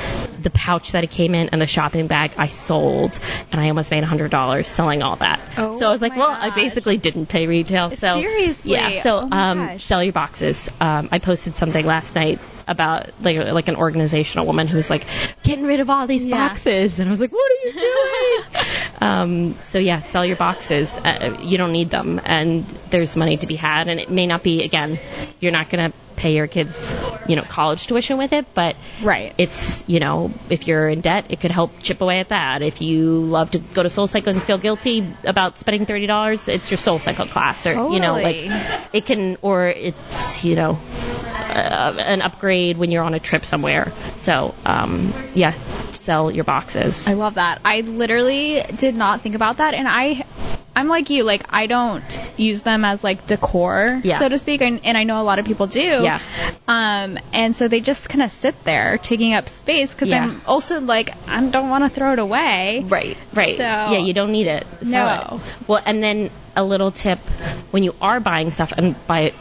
the 0.46 0.50
pouch 0.50 0.92
that 0.92 1.02
it 1.02 1.10
came 1.10 1.34
in, 1.34 1.48
and 1.48 1.60
the 1.60 1.66
shopping 1.66 2.06
bag 2.06 2.30
I 2.36 2.46
sold, 2.46 3.18
and 3.50 3.60
I 3.60 3.66
almost 3.68 3.90
made 3.90 4.04
hundred 4.04 4.30
dollars 4.30 4.68
selling 4.68 5.02
all 5.02 5.16
that. 5.16 5.40
Oh 5.58 5.76
so 5.76 5.88
I 5.88 5.90
was 5.90 6.00
like, 6.00 6.16
well, 6.16 6.30
I 6.30 6.54
basically 6.54 6.98
didn't 6.98 7.26
pay 7.26 7.48
retail. 7.48 7.90
So 7.90 8.20
Seriously? 8.20 8.70
yeah. 8.72 9.02
So 9.02 9.18
Oh 9.18 9.36
um, 9.36 9.78
sell 9.80 10.04
your 10.04 10.12
boxes. 10.12 10.70
Um, 10.80 11.08
I 11.10 11.18
posted 11.18 11.56
something 11.56 11.84
last 11.84 12.14
night 12.14 12.38
about 12.68 13.10
like 13.20 13.36
like 13.36 13.66
an 13.68 13.74
organizational 13.76 14.46
woman 14.46 14.68
who's 14.68 14.88
like 14.88 15.06
getting 15.42 15.64
rid 15.66 15.80
of 15.80 15.90
all 15.90 16.06
these 16.06 16.24
Yeah. 16.24 16.36
boxes, 16.48 17.00
and 17.00 17.08
I 17.08 17.10
was 17.10 17.20
like, 17.20 17.32
what 17.32 17.50
are 17.50 17.66
you 17.66 17.72
doing? 17.72 18.64
um, 19.00 19.56
so 19.60 19.78
yeah, 19.80 19.98
sell 19.98 20.24
your 20.24 20.36
boxes. 20.36 20.96
Uh, 20.96 21.38
you 21.42 21.58
don't 21.58 21.72
need 21.72 21.90
them, 21.90 22.20
and 22.24 22.64
there's 22.90 23.16
money 23.16 23.36
to 23.38 23.46
be 23.48 23.56
had, 23.56 23.88
and 23.88 23.98
it 23.98 24.10
may 24.10 24.26
not 24.28 24.42
be 24.44 24.62
again. 24.62 25.00
You're 25.40 25.52
not 25.52 25.70
gonna 25.70 25.92
pay 26.16 26.34
your 26.34 26.46
kids, 26.46 26.94
you 27.26 27.36
know, 27.36 27.42
college 27.42 27.86
tuition 27.86 28.18
with 28.18 28.32
it, 28.32 28.46
but 28.54 28.76
Right. 29.02 29.34
it's 29.38 29.86
you 29.88 30.00
know 30.00 30.32
if 30.50 30.66
you're 30.66 30.88
in 30.88 31.00
debt 31.00 31.26
it 31.30 31.40
could 31.40 31.50
help 31.50 31.70
chip 31.82 32.00
away 32.00 32.20
at 32.20 32.30
that 32.30 32.62
if 32.62 32.80
you 32.80 33.20
love 33.20 33.50
to 33.52 33.58
go 33.58 33.82
to 33.82 33.90
soul 33.90 34.06
cycle 34.06 34.32
and 34.32 34.42
feel 34.42 34.58
guilty 34.58 35.14
about 35.24 35.58
spending 35.58 35.86
thirty 35.86 36.06
dollars 36.06 36.48
it's 36.48 36.70
your 36.70 36.78
soul 36.78 36.98
cycle 36.98 37.26
class 37.26 37.66
or 37.66 37.74
you 37.92 38.00
know 38.00 38.14
like 38.14 38.36
it 38.92 39.04
can 39.06 39.36
or 39.42 39.68
it's 39.68 40.42
you 40.42 40.56
know 40.56 40.72
uh, 40.72 41.94
an 41.98 42.22
upgrade 42.22 42.76
when 42.78 42.90
you're 42.90 43.04
on 43.04 43.14
a 43.14 43.20
trip 43.20 43.44
somewhere 43.44 43.92
so 44.22 44.54
um 44.64 45.12
yeah 45.34 45.54
sell 45.92 46.30
your 46.30 46.44
boxes 46.44 47.06
I 47.06 47.14
love 47.14 47.34
that. 47.34 47.60
I 47.64 47.80
literally 47.82 48.62
did 48.76 48.94
not 48.94 49.22
think 49.22 49.34
about 49.34 49.58
that, 49.58 49.74
and 49.74 49.86
I, 49.88 50.24
I'm 50.76 50.88
like 50.88 51.08
you. 51.10 51.24
Like 51.24 51.44
I 51.48 51.66
don't 51.66 52.20
use 52.36 52.62
them 52.62 52.84
as 52.84 53.02
like 53.02 53.26
decor, 53.26 54.00
Yeah. 54.04 54.18
so 54.18 54.28
to 54.28 54.36
speak, 54.38 54.60
and, 54.60 54.84
and 54.84 54.96
I 54.96 55.04
know 55.04 55.20
a 55.20 55.24
lot 55.24 55.38
of 55.38 55.46
people 55.46 55.66
do. 55.66 55.80
Yeah. 55.80 56.20
Um, 56.68 57.18
and 57.32 57.56
so 57.56 57.66
they 57.68 57.80
just 57.80 58.08
kind 58.08 58.22
of 58.22 58.30
sit 58.30 58.54
there 58.64 58.98
taking 58.98 59.32
up 59.32 59.48
space 59.48 59.92
because 59.94 60.10
Yeah. 60.10 60.22
I'm 60.24 60.42
also 60.46 60.80
like 60.80 61.10
I 61.26 61.44
don't 61.46 61.70
want 61.70 61.84
to 61.84 61.90
throw 61.90 62.12
it 62.12 62.18
away. 62.18 62.84
Right, 62.86 63.16
right. 63.32 63.56
So- 63.56 63.62
yeah, 63.62 63.98
you 63.98 64.12
don't 64.12 64.30
need 64.32 64.46
it. 64.46 64.66
Sell 64.82 65.06
No. 65.06 65.36
it. 65.40 65.68
Well, 65.68 65.82
and 65.86 66.02
then 66.02 66.30
a 66.54 66.62
little 66.64 66.90
tip 66.90 67.18
when 67.70 67.82
you 67.82 67.94
are 68.00 68.20
buying 68.20 68.50
stuff, 68.50 68.72
and 68.76 68.94
by, 69.06 69.32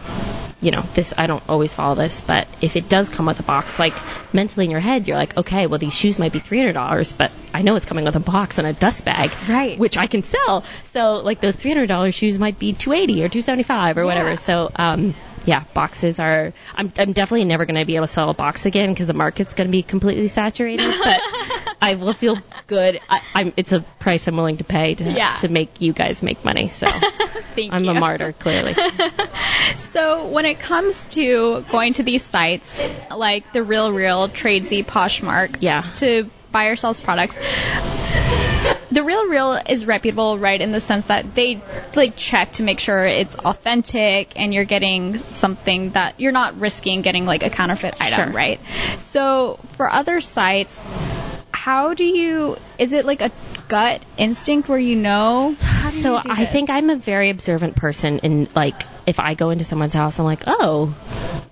you 0.62 0.72
know, 0.72 0.82
this, 0.94 1.14
I 1.18 1.28
don't 1.28 1.44
always 1.50 1.74
follow 1.74 1.96
this, 1.96 2.22
but 2.22 2.48
if 2.62 2.76
it 2.76 2.88
does 2.90 3.10
come 3.10 3.26
with 3.26 3.40
a 3.40 3.44
box, 3.44 3.78
like 3.78 4.02
mentally 4.34 4.66
in 4.66 4.72
your 4.72 4.80
head, 4.80 5.08
you're 5.08 5.18
like, 5.18 5.36
okay, 5.38 5.68
well, 5.68 5.80
these 5.80 5.94
shoes 5.94 6.18
might 6.18 6.32
be 6.32 6.40
$300, 6.40 7.18
but 7.18 7.32
I 7.54 7.62
know 7.62 7.76
it's 7.76 7.86
coming 7.86 8.06
with 8.06 8.16
a 8.16 8.20
box 8.22 8.58
and 8.58 8.66
a 8.68 8.74
dust 8.74 9.06
bag, 9.06 9.36
Right. 9.48 9.78
which 9.78 9.98
I 9.98 10.08
can 10.08 10.24
sell. 10.24 10.64
So, 10.86 11.16
like, 11.16 11.42
those 11.42 11.56
$300 11.56 12.14
shoes 12.14 12.40
might 12.40 12.58
be 12.58 12.74
280 12.74 13.24
or 13.24 13.30
275 13.30 13.98
or 13.98 14.06
whatever. 14.06 14.38
So, 14.38 14.72
um, 14.76 15.14
yeah, 15.46 15.64
boxes 15.74 16.20
are. 16.20 16.54
I'm, 16.76 16.92
I'm 16.98 17.14
definitely 17.14 17.46
never 17.46 17.66
going 17.66 17.80
to 17.80 17.86
be 17.86 17.96
able 17.96 18.08
to 18.08 18.12
sell 18.12 18.30
a 18.30 18.34
box 18.34 18.66
again 18.66 18.90
because 18.90 19.08
the 19.08 19.14
market's 19.14 19.54
going 19.54 19.68
to 19.68 19.72
be 19.72 19.84
completely 19.84 20.28
saturated. 20.28 20.94
But 21.04 21.22
I 21.82 21.96
will 21.96 22.14
feel 22.14 22.38
good. 22.68 23.00
I, 23.10 23.22
I'm, 23.34 23.54
it's 23.58 23.72
a 23.72 23.82
price 23.82 24.28
I'm 24.28 24.36
willing 24.38 24.58
to 24.58 24.64
pay 24.64 24.96
to 24.96 25.04
Yeah. 25.12 25.36
to 25.38 25.48
make 25.50 25.82
you 25.82 25.94
guys 25.94 26.24
make 26.24 26.44
money. 26.44 26.70
So 26.70 26.88
Thank 27.56 27.74
I'm 27.74 27.84
you. 27.84 27.92
a 27.92 27.94
martyr, 28.00 28.34
clearly. 28.34 28.76
So 29.78 30.28
when 30.28 30.46
it 30.46 30.60
comes 30.60 31.06
to 31.08 31.64
going 31.72 31.94
to 31.94 32.04
these 32.04 32.24
sites 32.24 32.80
like 33.10 33.52
the 33.54 33.64
Real 33.64 33.92
Real, 33.92 34.30
Tradesy, 34.30 34.86
Poshmark, 34.86 35.58
Yeah. 35.62 35.82
to 35.96 36.30
buy 36.52 36.66
or 36.66 36.76
sell 36.76 36.94
products, 36.94 37.38
the 38.92 39.04
Real 39.04 39.28
Real 39.28 39.60
is 39.68 39.86
reputable, 39.86 40.38
right, 40.40 40.60
in 40.60 40.72
the 40.72 40.80
sense 40.80 41.06
that 41.06 41.36
they 41.36 41.62
like 41.96 42.16
check 42.16 42.54
to 42.54 42.64
make 42.64 42.80
sure 42.80 43.06
it's 43.06 43.36
authentic 43.36 44.34
and 44.36 44.54
you're 44.54 44.66
getting 44.66 45.18
something 45.32 45.92
that 45.92 46.20
you're 46.20 46.32
not 46.32 46.60
risking 46.60 47.02
getting 47.02 47.26
like 47.26 47.44
a 47.44 47.50
counterfeit 47.50 47.96
item, 48.00 48.30
Sure. 48.30 48.36
right? 48.36 48.60
So 49.00 49.60
for 49.74 49.92
other 49.92 50.22
sites, 50.22 50.82
how 51.52 51.94
do 51.94 52.04
you? 52.04 52.58
Is 52.78 52.94
it 52.94 53.06
like 53.06 53.22
a 53.22 53.32
gut 53.68 54.02
instinct 54.18 54.70
where 54.70 54.80
you 54.80 54.96
know? 54.96 55.56
How 55.60 55.90
do 55.90 55.96
so 55.96 56.16
you 56.18 56.22
do 56.24 56.30
I 56.32 56.46
think 56.46 56.70
I'm 56.70 56.90
a 56.90 56.96
very 56.96 57.30
observant 57.32 57.76
person 57.76 58.20
and 58.24 58.56
like 58.56 58.84
if 59.06 59.20
I 59.20 59.34
go 59.36 59.50
into 59.50 59.64
someone's 59.64 59.94
house 59.94 60.20
I'm 60.20 60.26
like, 60.26 60.44
"Oh, 60.48 60.96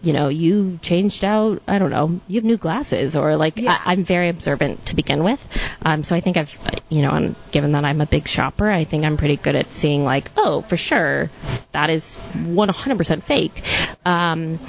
you 0.02 0.14
know, 0.14 0.28
you 0.30 0.80
changed 0.82 1.24
out, 1.24 1.62
I 1.68 1.80
don't 1.80 1.92
know, 1.92 2.20
you 2.28 2.36
have 2.36 2.44
new 2.44 2.58
glasses 2.58 3.16
or 3.16 3.36
like 3.38 3.58
Yeah. 3.58 3.72
I, 3.86 3.92
I'm 3.92 4.04
very 4.04 4.30
observant 4.30 4.88
to 4.88 4.96
begin 4.96 5.24
with. 5.24 5.46
Um 5.82 6.04
so 6.04 6.16
I 6.16 6.22
think 6.22 6.38
I've 6.38 6.58
you 6.90 7.02
know, 7.02 7.12
and 7.12 7.36
given 7.52 7.72
that 7.74 7.86
I'm 7.86 8.02
a 8.02 8.06
big 8.06 8.28
shopper, 8.28 8.70
I 8.70 8.84
think 8.84 9.06
I'm 9.06 9.18
pretty 9.18 9.38
good 9.38 9.56
at 9.56 9.72
seeing 9.72 10.04
like, 10.04 10.32
"Oh, 10.38 10.62
for 10.62 10.78
sure, 10.78 11.32
that 11.72 11.90
is 11.90 12.18
100% 12.34 13.24
fake." 13.24 13.64
Um 14.06 14.60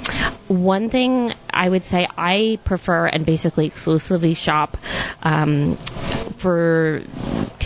one 0.47 0.89
thing 0.89 1.33
I 1.49 1.69
would 1.69 1.85
say 1.85 2.07
I 2.17 2.59
prefer 2.63 3.07
and 3.07 3.25
basically 3.25 3.65
exclusively 3.65 4.33
shop 4.33 4.77
um, 5.23 5.77
for 6.37 7.01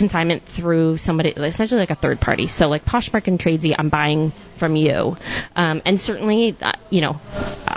consignment 0.00 0.46
through 0.46 0.96
somebody, 0.96 1.28
essentially 1.28 1.78
like 1.78 1.90
a 1.90 1.94
third 1.94 2.18
party. 2.22 2.46
So 2.46 2.70
like 2.70 2.86
Poshmark 2.86 3.26
and 3.28 3.38
Tradesy, 3.38 3.74
I'm 3.78 3.90
buying 3.90 4.32
from 4.56 4.74
you, 4.74 5.18
um, 5.54 5.82
and 5.84 6.00
certainly, 6.00 6.56
uh, 6.58 6.72
you 6.88 7.02
know, 7.02 7.20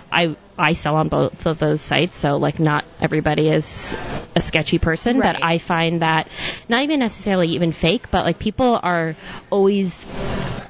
I 0.10 0.38
I 0.58 0.74
sell 0.74 0.96
on 0.96 1.10
both 1.10 1.46
of 1.46 1.60
those 1.60 1.82
sites, 1.82 2.16
so 2.16 2.38
like 2.38 2.60
not 2.60 2.86
everybody 3.02 3.50
is 3.50 3.98
a 4.36 4.42
sketchy 4.42 4.80
person, 4.80 5.20
Right. 5.20 5.34
but 5.36 5.44
I 5.44 5.58
find 5.58 6.02
that 6.02 6.28
not 6.70 6.84
even 6.84 7.00
necessarily 7.00 7.50
even 7.50 7.72
fake, 7.72 8.12
but 8.12 8.26
like 8.26 8.40
people 8.40 8.80
are 8.82 9.16
always 9.50 10.06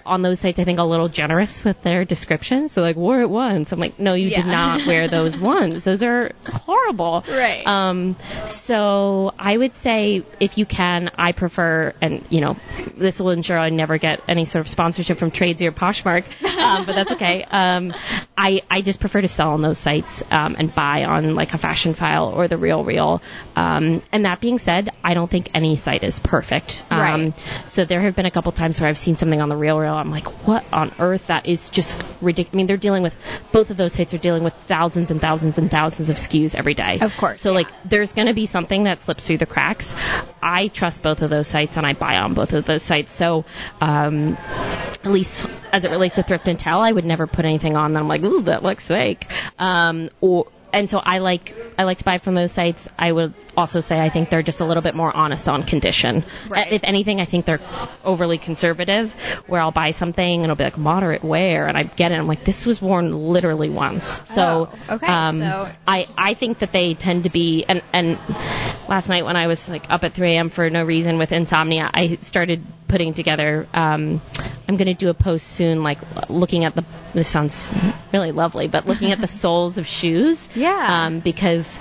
on 0.05 0.21
those 0.21 0.39
sites, 0.41 0.59
I 0.59 0.65
think, 0.65 0.79
a 0.79 0.83
little 0.83 1.07
generous 1.07 1.63
with 1.63 1.81
their 1.81 2.03
descriptions. 2.03 2.73
So 2.73 2.81
like, 2.81 2.97
wore 2.97 3.21
it 3.21 3.29
once. 3.29 3.71
I'm 3.71 3.79
like, 3.79 3.99
no, 3.99 4.15
you 4.15 4.29
did 4.31 4.45
not 4.45 4.85
wear 4.85 5.07
those 5.07 5.39
ones. 5.53 5.85
Those 5.85 6.03
are 6.03 6.33
horrible. 6.45 7.23
Right. 7.25 7.65
Um, 7.65 8.17
so 8.45 9.33
I 9.39 9.55
would 9.57 9.75
say 9.77 10.23
if 10.41 10.57
you 10.57 10.65
can, 10.65 11.09
I 11.15 11.31
prefer, 11.31 11.93
and 12.01 12.25
you 12.29 12.41
know, 12.41 12.57
this 12.97 13.19
will 13.21 13.29
ensure 13.29 13.57
I 13.57 13.69
never 13.69 13.97
get 13.97 14.21
any 14.27 14.43
sort 14.45 14.65
of 14.65 14.69
sponsorship 14.71 15.17
from 15.19 15.31
Tradesy 15.31 15.67
or 15.67 15.71
Poshmark, 15.71 16.25
um, 16.43 16.85
but 16.85 16.95
that's 16.95 17.11
okay. 17.11 17.45
Um, 17.53 17.93
I, 18.37 18.61
I 18.69 18.81
just 18.81 18.99
prefer 18.99 19.21
to 19.21 19.27
sell 19.27 19.51
on 19.51 19.61
those 19.61 19.77
sites 19.83 20.23
um, 20.31 20.55
and 20.57 20.73
buy 20.73 21.03
on 21.03 21.35
like 21.35 21.53
a 21.53 21.57
Fashionphile 21.57 22.33
or 22.35 22.47
the 22.47 22.57
real 22.57 22.83
real. 22.83 23.21
Um, 23.55 24.01
and 24.11 24.25
that 24.25 24.39
being 24.41 24.57
said, 24.57 24.89
I 25.03 25.13
don't 25.13 25.29
think 25.29 25.49
any 25.53 25.75
site 25.75 26.03
is 26.03 26.19
perfect. 26.19 26.85
Um, 26.89 26.99
Right. 27.03 27.33
So 27.67 27.85
there 27.85 28.01
have 28.01 28.15
been 28.15 28.25
a 28.25 28.31
couple 28.31 28.51
times 28.53 28.79
where 28.79 28.89
I've 28.89 28.97
seen 28.97 29.15
something 29.15 29.41
on 29.41 29.49
the 29.49 29.57
real 29.57 29.77
real. 29.77 29.93
I'm 29.93 30.09
like, 30.09 30.27
what 30.47 30.65
on 30.71 30.91
earth? 30.99 31.27
That 31.27 31.45
is 31.45 31.69
just 31.69 32.01
ridiculous. 32.21 32.53
I 32.53 32.57
mean, 32.57 32.67
they're 32.67 32.77
dealing 32.77 33.03
with 33.03 33.15
both 33.51 33.69
of 33.69 33.77
those 33.77 33.93
sites 33.93 34.13
are 34.13 34.17
dealing 34.17 34.43
with 34.43 34.53
thousands 34.67 35.11
and 35.11 35.19
thousands 35.19 35.57
and 35.57 35.69
thousands 35.69 36.09
of 36.09 36.17
SKUs 36.17 36.55
every 36.55 36.73
day. 36.73 36.99
Of 37.01 37.15
course, 37.17 37.41
So 37.41 37.49
yeah. 37.49 37.55
like, 37.55 37.67
there's 37.85 38.13
going 38.13 38.27
to 38.27 38.33
be 38.33 38.45
something 38.45 38.85
that 38.85 39.01
slips 39.01 39.27
through 39.27 39.37
the 39.39 39.45
cracks. 39.45 39.95
I 40.41 40.67
trust 40.69 41.01
both 41.03 41.21
of 41.21 41.29
those 41.29 41.47
sites 41.47 41.77
and 41.77 41.85
I 41.85 41.93
buy 41.93 42.15
on 42.17 42.33
both 42.33 42.53
of 42.53 42.65
those 42.65 42.83
sites. 42.83 43.11
So, 43.11 43.45
um, 43.81 44.37
at 45.03 45.11
least 45.11 45.45
as 45.71 45.85
it 45.85 45.91
relates 45.91 46.15
to 46.15 46.23
thrift 46.23 46.47
and 46.47 46.57
tell, 46.59 46.79
I 46.81 46.91
would 46.91 47.05
never 47.05 47.27
put 47.27 47.45
anything 47.45 47.75
on 47.75 47.93
that 47.93 47.99
I'm 47.99 48.07
like, 48.07 48.23
ooh, 48.23 48.43
that 48.43 48.63
looks 48.63 48.87
fake. 48.87 49.27
Um, 49.63 50.09
or, 50.21 50.47
and 50.73 50.89
so 50.89 50.97
I 50.97 51.19
like, 51.19 51.55
I 51.77 51.83
like 51.83 51.99
to 51.99 52.03
buy 52.03 52.17
from 52.17 52.33
those 52.33 52.51
sites. 52.51 52.89
I 52.97 53.11
would 53.11 53.33
also 53.55 53.79
say 53.79 53.99
I 53.99 54.09
think 54.09 54.31
they're 54.31 54.41
just 54.41 54.59
a 54.59 54.65
little 54.65 54.81
bit 54.81 54.95
more 54.95 55.15
honest 55.15 55.47
on 55.47 55.63
condition. 55.63 56.25
Right. 56.49 56.71
If 56.71 56.83
anything, 56.83 57.21
I 57.21 57.25
think 57.25 57.45
they're 57.45 57.61
overly 58.03 58.39
conservative 58.39 59.13
where 59.45 59.61
I'll 59.61 59.71
buy 59.71 59.91
something 59.91 60.25
and 60.35 60.43
it'll 60.45 60.55
be 60.55 60.63
like 60.63 60.77
moderate 60.77 61.23
wear 61.23 61.67
and 61.67 61.77
I 61.77 61.83
get 61.83 62.11
it. 62.11 62.15
I'm 62.15 62.27
like, 62.27 62.43
this 62.43 62.65
was 62.65 62.81
worn 62.81 63.13
literally 63.31 63.69
once. 63.69 64.19
So, 64.25 64.69
Oh, 64.89 64.95
okay, 64.95 65.05
um, 65.05 65.37
so- 65.39 65.71
I, 65.87 66.07
I 66.17 66.33
think 66.33 66.59
that 66.59 66.71
they 66.73 66.95
tend 66.95 67.23
to 67.25 67.29
be, 67.29 67.63
and, 67.69 67.83
and 67.93 68.17
last 68.89 69.09
night 69.09 69.25
when 69.25 69.35
I 69.37 69.45
was 69.47 69.69
like 69.69 69.85
up 69.89 70.03
at 70.03 70.13
3 70.15 70.33
a.m. 70.33 70.49
for 70.49 70.69
no 70.71 70.83
reason 70.83 71.19
with 71.19 71.31
insomnia, 71.31 71.89
I 71.93 72.17
started 72.21 72.65
putting 72.93 73.15
together, 73.15 73.67
um, 73.73 74.21
I'm 74.67 74.77
going 74.77 74.85
to 74.85 74.93
do 74.93 75.09
a 75.09 75.15
post 75.15 75.47
soon, 75.47 75.81
like 75.81 75.97
looking 76.29 76.63
at 76.63 76.75
the, 76.75 76.85
this 77.15 77.27
sounds 77.27 77.73
really 78.13 78.31
lovely, 78.31 78.67
but 78.67 78.85
looking 78.85 79.11
at 79.11 79.19
the 79.19 79.27
soles 79.41 79.79
of 79.79 79.87
shoes. 79.87 80.47
Yeah. 80.53 81.05
Um, 81.07 81.19
because 81.19 81.79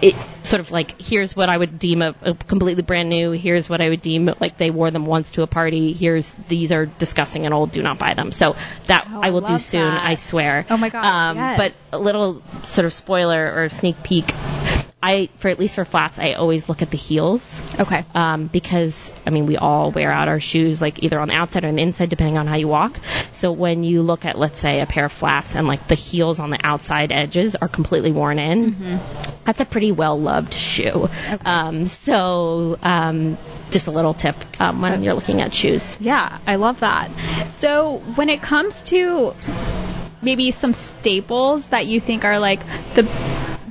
it 0.00 0.14
sort 0.44 0.60
of 0.60 0.70
like, 0.70 1.00
here's 1.00 1.34
what 1.34 1.48
I 1.48 1.58
would 1.58 1.80
deem 1.80 2.00
a, 2.00 2.14
a 2.22 2.32
completely 2.34 2.84
brand 2.84 3.08
new, 3.08 3.32
here's 3.32 3.68
what 3.68 3.80
I 3.80 3.88
would 3.88 4.02
deem 4.02 4.30
like 4.38 4.56
they 4.56 4.70
wore 4.70 4.92
them 4.92 5.04
once 5.04 5.32
to 5.32 5.42
a 5.42 5.48
party, 5.48 5.92
here's, 5.92 6.32
these 6.46 6.70
are 6.70 6.86
disgusting 6.86 7.44
and 7.44 7.52
old, 7.52 7.72
do 7.72 7.82
not 7.82 7.98
buy 7.98 8.14
them. 8.14 8.30
So 8.30 8.54
that 8.86 9.08
Oh, 9.10 9.20
I 9.20 9.30
will 9.30 9.44
I 9.44 9.48
do 9.54 9.58
soon, 9.58 9.80
that. 9.82 10.04
I 10.06 10.14
swear. 10.14 10.64
Oh 10.70 10.76
my 10.76 10.90
God, 10.90 11.04
Um, 11.04 11.36
yes. 11.38 11.58
But 11.58 11.98
a 11.98 11.98
little 12.00 12.40
sort 12.62 12.84
of 12.84 12.92
spoiler 12.92 13.52
or 13.64 13.68
sneak 13.68 14.00
peek. 14.04 14.30
I, 15.04 15.28
for 15.36 15.48
at 15.48 15.58
least 15.58 15.74
for 15.74 15.84
flats, 15.84 16.18
I 16.18 16.32
always 16.32 16.66
look 16.66 16.80
at 16.80 16.90
the 16.90 16.96
heels. 16.96 17.60
Okay. 17.78 18.06
Um, 18.14 18.46
because 18.46 19.12
I 19.26 19.30
mean, 19.30 19.44
we 19.44 19.58
all 19.58 19.92
wear 19.92 20.10
out 20.10 20.28
our 20.28 20.40
shoes 20.40 20.80
like 20.80 21.02
either 21.02 21.20
on 21.20 21.28
the 21.28 21.34
outside 21.34 21.64
or 21.64 21.68
on 21.68 21.74
the 21.74 21.82
inside, 21.82 22.08
depending 22.08 22.38
on 22.38 22.46
how 22.46 22.56
you 22.56 22.68
walk. 22.68 22.98
So 23.32 23.52
when 23.52 23.84
you 23.84 24.00
look 24.00 24.24
at, 24.24 24.38
let's 24.38 24.58
say, 24.58 24.80
a 24.80 24.86
pair 24.86 25.04
of 25.04 25.12
flats 25.12 25.56
and 25.56 25.66
like 25.66 25.88
the 25.88 25.94
heels 25.94 26.40
on 26.40 26.48
the 26.48 26.58
outside 26.64 27.12
edges 27.12 27.54
are 27.54 27.68
completely 27.68 28.12
worn 28.12 28.38
in, 28.38 28.98
that's 29.44 29.60
a 29.60 29.66
pretty 29.66 29.92
well 29.92 30.18
loved 30.18 30.54
shoe. 30.54 31.10
Um, 31.44 31.84
so 31.84 32.78
um, 32.82 33.36
just 33.70 33.88
a 33.88 33.90
little 33.90 34.14
tip 34.14 34.36
um, 34.58 34.80
when 34.80 35.02
you're 35.02 35.12
looking 35.14 35.42
at 35.42 35.52
shoes. 35.52 35.98
Yeah, 36.00 36.38
I 36.46 36.56
love 36.56 36.80
that. 36.80 37.50
So 37.50 37.98
when 38.14 38.30
it 38.30 38.40
comes 38.40 38.84
to 38.84 39.34
maybe 40.22 40.50
some 40.50 40.72
staples 40.72 41.66
that 41.68 41.86
you 41.86 42.00
think 42.00 42.24
are 42.24 42.38
like 42.38 42.60
the 42.94 43.02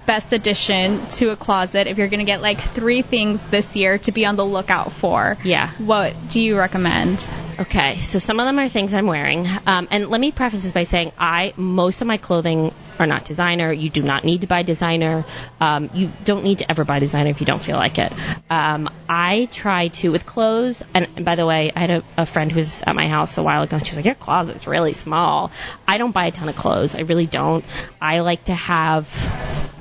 best 0.06 0.34
addition 0.34 1.08
to 1.08 1.30
a 1.32 1.36
closet, 1.36 1.88
if 1.88 1.98
you're 1.98 2.10
going 2.10 2.20
to 2.20 2.26
get 2.26 2.42
like 2.42 2.60
three 2.60 3.02
things 3.02 3.44
this 3.48 3.76
year 3.76 3.98
to 4.00 4.12
be 4.12 4.26
on 4.26 4.36
the 4.36 4.46
lookout 4.46 4.92
for, 4.92 5.38
Yeah. 5.44 5.72
what 5.78 6.14
do 6.30 6.40
you 6.42 6.58
recommend? 6.58 7.28
Okay, 7.60 8.00
so 8.02 8.20
some 8.20 8.40
of 8.40 8.46
them 8.46 8.58
are 8.60 8.68
things 8.70 8.94
I'm 8.94 9.06
wearing. 9.08 9.48
Um, 9.66 9.88
and 9.92 10.10
let 10.10 10.20
me 10.20 10.32
preface 10.32 10.64
this 10.64 10.72
by 10.72 10.84
saying 10.84 11.12
I 11.20 11.54
most 11.56 12.02
of 12.02 12.08
my 12.08 12.18
clothing 12.18 12.74
are 13.00 13.06
not 13.08 13.26
designer. 13.26 13.72
You 13.72 13.90
do 13.90 14.02
not 14.02 14.24
need 14.24 14.42
to 14.42 14.48
buy 14.48 14.64
designer. 14.64 15.26
Um, 15.60 15.90
you 15.94 16.12
don't 16.26 16.44
need 16.44 16.60
to 16.60 16.70
ever 16.70 16.84
buy 16.84 17.00
designer 17.00 17.30
if 17.30 17.40
you 17.42 17.46
don't 17.48 17.62
feel 17.62 17.76
like 17.76 17.98
it. 17.98 18.12
Um, 18.50 18.90
I 19.10 19.48
try 19.52 19.88
to 19.90 20.10
with 20.12 20.26
clothes. 20.26 20.84
And, 20.94 21.08
and 21.16 21.26
by 21.26 21.36
the 21.36 21.46
way, 21.46 21.72
I 21.76 21.80
had 21.80 21.90
a, 21.92 22.04
a 22.18 22.26
friend 22.26 22.52
who 22.52 22.58
was 22.58 22.84
at 22.86 22.96
my 22.96 23.08
house 23.08 23.38
a 23.38 23.44
while 23.44 23.64
ago. 23.64 23.78
and 23.78 23.86
She 23.86 23.92
was 23.92 23.98
like, 23.98 24.06
"Your 24.06 24.16
closet's 24.16 24.68
really 24.68 24.94
small." 24.94 25.52
I 25.88 25.98
don't 25.98 26.12
buy 26.12 26.28
a 26.28 26.32
ton 26.32 26.50
of 26.50 26.56
clothes. 26.56 26.96
I 26.96 27.02
really 27.02 27.26
don't. 27.28 27.66
I 28.02 28.20
like 28.20 28.46
to 28.46 28.54
have 28.56 29.08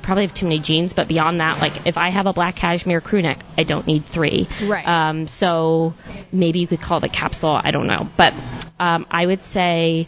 probably 0.03 0.25
have 0.25 0.33
too 0.33 0.45
many 0.45 0.59
jeans, 0.59 0.93
but 0.93 1.07
beyond 1.07 1.39
that, 1.39 1.59
like 1.59 1.87
if 1.87 1.97
I 1.97 2.09
have 2.09 2.27
a 2.27 2.33
black 2.33 2.55
cashmere 2.55 3.01
crew 3.01 3.21
neck, 3.21 3.39
I 3.57 3.63
don't 3.63 3.87
need 3.87 4.05
three. 4.05 4.47
Right. 4.63 4.87
Um, 4.87 5.27
so 5.27 5.95
maybe 6.31 6.59
you 6.59 6.67
could 6.67 6.81
call 6.81 6.99
it 6.99 7.05
a 7.05 7.09
capsule. 7.09 7.59
I 7.61 7.71
don't 7.71 7.87
know, 7.87 8.07
but 8.17 8.33
um, 8.79 9.07
I 9.09 9.25
would 9.25 9.43
say 9.43 10.07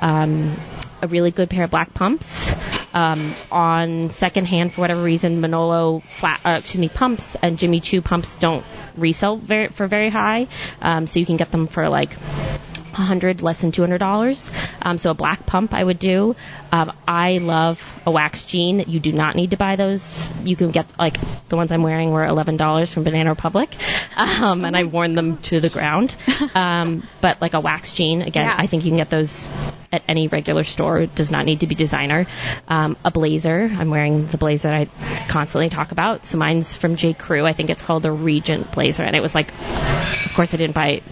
um, 0.00 0.56
a 1.02 1.08
really 1.08 1.30
good 1.30 1.50
pair 1.50 1.64
of 1.64 1.70
black 1.70 1.94
pumps. 1.94 2.52
Um, 2.94 3.34
on 3.52 4.10
secondhand, 4.10 4.72
for 4.72 4.80
whatever 4.80 5.02
reason, 5.02 5.42
Manolo 5.42 6.00
flat, 6.00 6.40
uh, 6.44 6.56
excuse 6.58 6.80
me, 6.80 6.88
pumps 6.88 7.36
and 7.40 7.58
Jimmy 7.58 7.80
Choo 7.80 8.00
pumps 8.00 8.36
don't 8.36 8.64
resell 8.96 9.36
very, 9.36 9.68
for 9.68 9.86
very 9.86 10.08
high. 10.08 10.48
Um, 10.80 11.06
so 11.06 11.20
you 11.20 11.26
can 11.26 11.36
get 11.36 11.52
them 11.52 11.66
for 11.66 11.88
like 11.90 12.16
a 12.16 13.02
hundred, 13.02 13.42
less 13.42 13.60
than 13.60 13.72
two 13.72 13.82
hundred 13.82 13.98
dollars. 13.98 14.50
Um, 14.82 14.98
so 14.98 15.10
a 15.10 15.14
black 15.14 15.46
pump 15.46 15.74
I 15.74 15.82
would 15.82 15.98
do. 15.98 16.36
Um, 16.72 16.92
I 17.06 17.38
love 17.38 17.82
a 18.06 18.10
wax 18.10 18.44
jean. 18.44 18.80
You 18.86 19.00
do 19.00 19.12
not 19.12 19.36
need 19.36 19.50
to 19.52 19.56
buy 19.56 19.76
those. 19.76 20.28
You 20.44 20.56
can 20.56 20.70
get 20.70 20.86
like 20.98 21.16
the 21.48 21.56
ones 21.56 21.72
I'm 21.72 21.82
wearing 21.82 22.10
were 22.10 22.24
eleven 22.24 22.56
dollars 22.56 22.92
from 22.92 23.04
Banana 23.04 23.30
Republic, 23.30 23.74
um, 24.16 24.64
and 24.64 24.76
I've 24.76 24.92
worn 24.92 25.14
them 25.14 25.38
to 25.42 25.60
the 25.60 25.70
ground. 25.70 26.14
Um, 26.54 27.06
but 27.20 27.40
like 27.40 27.54
a 27.54 27.60
wax 27.60 27.92
jean, 27.94 28.22
again, 28.22 28.46
Yeah. 28.46 28.56
I 28.58 28.66
think 28.66 28.84
you 28.84 28.90
can 28.90 28.98
get 28.98 29.10
those 29.10 29.48
at 29.92 30.02
any 30.08 30.28
regular 30.28 30.64
store. 30.64 30.98
It 31.00 31.14
does 31.14 31.30
not 31.30 31.46
need 31.46 31.60
to 31.60 31.66
be 31.66 31.74
designer. 31.74 32.26
Um, 32.68 32.96
a 33.04 33.10
blazer. 33.10 33.70
I'm 33.72 33.90
wearing 33.90 34.26
the 34.26 34.36
blazer 34.38 34.68
that 34.68 34.88
I 35.00 35.26
constantly 35.28 35.70
talk 35.70 35.92
about. 35.92 36.26
So 36.26 36.36
mine's 36.38 36.74
from 36.74 36.96
J. 36.96 37.14
Crew. 37.14 37.46
I 37.46 37.52
think 37.54 37.70
it's 37.70 37.82
called 37.82 38.02
the 38.02 38.12
Regent 38.12 38.70
blazer, 38.72 39.02
and 39.02 39.16
it 39.16 39.22
was 39.22 39.34
like, 39.34 39.52
of 39.52 40.32
course, 40.34 40.52
I 40.52 40.56
didn't 40.58 40.74
buy 40.74 41.02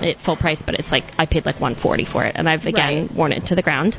it 0.00 0.20
full 0.20 0.36
price, 0.36 0.62
but 0.62 0.74
it's 0.76 0.90
like 0.90 1.04
I 1.18 1.26
paid 1.26 1.44
like 1.46 1.56
140 1.56 2.04
for 2.04 2.24
it, 2.24 2.34
and 2.36 2.48
I've 2.48 2.66
again 2.66 3.02
Right. 3.02 3.14
To 3.30 3.54
the 3.54 3.62
ground. 3.62 3.96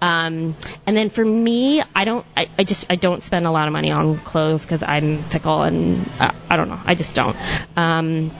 Um, 0.00 0.56
and 0.86 0.96
then 0.96 1.10
for 1.10 1.24
me, 1.24 1.82
I 1.94 2.04
don't, 2.04 2.26
I, 2.36 2.48
I 2.58 2.64
just, 2.64 2.84
I 2.90 2.96
don't 2.96 3.22
spend 3.22 3.46
a 3.46 3.50
lot 3.50 3.66
of 3.66 3.72
money 3.72 3.90
on 3.90 4.18
clothes 4.18 4.62
because 4.62 4.82
I'm 4.82 5.22
fickle 5.30 5.62
and 5.62 6.08
uh, 6.18 6.32
I 6.50 6.56
don't 6.56 6.68
know, 6.68 6.80
I 6.84 6.94
just 6.94 7.14
don't. 7.14 7.36
Um, 7.76 8.30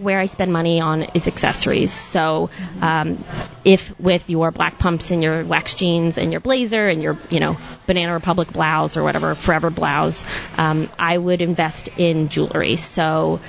where 0.00 0.18
I 0.18 0.26
spend 0.26 0.52
money 0.52 0.80
on 0.80 1.02
is 1.02 1.26
accessories. 1.26 1.92
So, 1.92 2.50
um, 2.80 3.24
if 3.64 3.98
with 4.00 4.28
your 4.30 4.50
black 4.50 4.78
pumps 4.78 5.10
and 5.10 5.22
your 5.22 5.44
wax 5.44 5.74
jeans 5.74 6.18
and 6.18 6.32
your 6.32 6.40
blazer 6.40 6.88
and 6.88 7.02
your, 7.02 7.18
you 7.30 7.40
know, 7.40 7.56
Banana 7.86 8.14
Republic 8.14 8.52
blouse 8.52 8.96
or 8.96 9.02
whatever, 9.02 9.34
Forever 9.34 9.70
blouse, 9.70 10.24
um, 10.56 10.88
I 10.98 11.16
would 11.16 11.42
invest 11.42 11.88
in 11.96 12.28
jewelry. 12.28 12.76
So, 12.76 13.40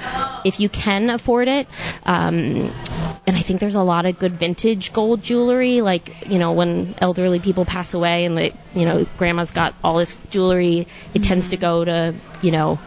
if 0.45 0.59
you 0.59 0.69
can 0.69 1.09
afford 1.09 1.47
it, 1.47 1.67
um, 2.03 2.73
and 3.27 3.35
I 3.37 3.41
think 3.41 3.59
there's 3.59 3.75
a 3.75 3.83
lot 3.83 4.05
of 4.05 4.19
good 4.19 4.37
vintage 4.37 4.93
gold 4.93 5.21
jewelry, 5.21 5.81
like, 5.81 6.27
you 6.27 6.39
know, 6.39 6.53
when 6.53 6.95
elderly 6.97 7.39
people 7.39 7.65
pass 7.65 7.93
away 7.93 8.25
and 8.25 8.37
they, 8.37 8.53
you 8.73 8.85
know, 8.85 9.05
grandma's 9.17 9.51
got 9.51 9.75
all 9.83 9.97
this 9.97 10.17
jewelry, 10.29 10.87
it 11.13 11.23
tends 11.23 11.49
to 11.49 11.57
go 11.57 11.83
to, 11.83 12.15
you 12.41 12.51
know, 12.51 12.79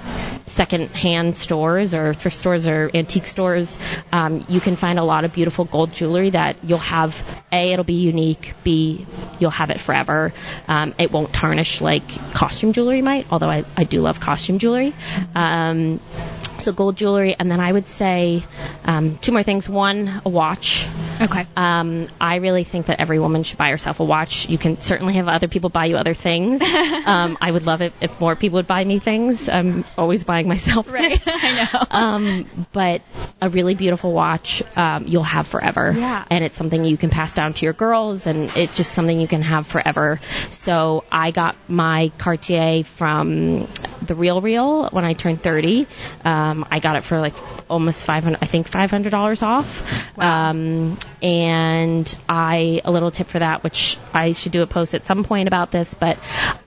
second 0.46 0.90
hand 0.90 1.36
stores 1.36 1.94
or 1.94 2.14
thrift 2.14 2.36
stores 2.36 2.66
or 2.66 2.90
antique 2.94 3.26
stores. 3.26 3.78
Um, 4.12 4.44
you 4.48 4.60
can 4.60 4.76
find 4.76 4.98
a 4.98 5.04
lot 5.04 5.24
of 5.24 5.32
beautiful 5.32 5.64
gold 5.64 5.92
jewelry 5.92 6.30
that 6.30 6.64
you'll 6.64 6.78
have, 6.78 7.22
A, 7.52 7.72
it'll 7.72 7.84
be 7.84 7.94
unique, 7.94 8.54
B, 8.62 9.06
you'll 9.38 9.50
have 9.50 9.70
it 9.70 9.80
forever. 9.80 10.32
Um, 10.68 10.94
it 10.98 11.10
won't 11.10 11.32
tarnish 11.32 11.80
like 11.80 12.06
costume 12.34 12.72
jewelry 12.72 13.02
might, 13.02 13.26
although 13.30 13.50
I, 13.50 13.64
I 13.76 13.84
do 13.84 14.00
love 14.00 14.20
costume 14.20 14.58
jewelry. 14.58 14.94
Um, 15.34 16.00
so 16.58 16.72
gold 16.72 16.96
jewelry, 16.96 17.34
and 17.38 17.50
then 17.50 17.60
I 17.60 17.72
would 17.72 17.86
say 17.86 18.44
um, 18.84 19.18
two 19.18 19.32
more 19.32 19.42
things. 19.42 19.68
One, 19.68 20.22
a 20.24 20.28
watch. 20.28 20.88
Okay. 21.20 21.46
Um, 21.56 22.08
I 22.20 22.36
really 22.36 22.64
think 22.64 22.86
that 22.86 23.00
every 23.00 23.18
woman 23.18 23.42
should 23.42 23.58
buy 23.58 23.70
herself 23.70 24.00
a 24.00 24.04
watch. 24.04 24.48
You 24.48 24.58
can 24.58 24.80
certainly 24.80 25.14
have 25.14 25.28
other 25.28 25.48
people 25.48 25.70
buy 25.70 25.86
you 25.86 25.96
other 25.96 26.14
things. 26.14 26.60
um, 27.06 27.38
I 27.40 27.50
would 27.50 27.64
love 27.64 27.80
it 27.82 27.92
if 28.00 28.18
more 28.20 28.36
people 28.36 28.56
would 28.56 28.66
buy 28.66 28.84
me 28.84 28.98
things. 28.98 29.48
I'm 29.48 29.84
always 29.96 30.24
buying 30.24 30.48
myself 30.48 30.90
Right. 30.90 31.20
things. 31.20 31.22
I 31.42 31.68
know. 31.72 31.86
Um, 31.90 32.66
but 32.72 33.02
a 33.40 33.48
really 33.48 33.74
beautiful 33.74 34.12
watch 34.12 34.62
um, 34.76 35.06
you'll 35.06 35.22
have 35.22 35.46
forever. 35.46 35.92
Yeah. 35.96 36.24
And 36.30 36.44
it's 36.44 36.56
something 36.56 36.84
you 36.84 36.96
can 36.96 37.10
pass 37.10 37.32
down 37.32 37.54
to 37.54 37.64
your 37.64 37.74
girls, 37.74 38.26
and 38.26 38.50
it's 38.56 38.76
just 38.76 38.92
something 38.92 39.18
you 39.20 39.28
can 39.28 39.42
have 39.42 39.66
forever. 39.66 40.20
So 40.50 41.04
I 41.10 41.30
got 41.30 41.56
my 41.68 42.12
Cartier 42.18 42.84
from 42.84 43.68
the 44.06 44.14
Real 44.14 44.40
Real 44.40 44.88
when 44.90 45.04
I 45.04 45.12
turned 45.14 45.42
30. 45.42 45.86
Um, 46.24 46.66
I 46.70 46.80
got 46.80 46.96
it 46.96 47.04
for 47.04 47.18
like 47.20 47.34
almost 47.70 48.04
500, 48.04 48.38
I 48.42 48.46
think 48.46 48.70
$500 48.70 49.42
off. 49.42 50.18
Um, 50.18 50.98
and 51.22 52.18
I, 52.28 52.80
a 52.84 52.92
little 52.92 53.10
tip 53.10 53.28
for 53.28 53.38
that, 53.38 53.64
which 53.64 53.98
I 54.12 54.32
should 54.32 54.52
do 54.52 54.62
a 54.62 54.66
post 54.66 54.94
at 54.94 55.04
some 55.04 55.24
point 55.24 55.48
about 55.48 55.70
this, 55.70 55.94
but 55.94 56.18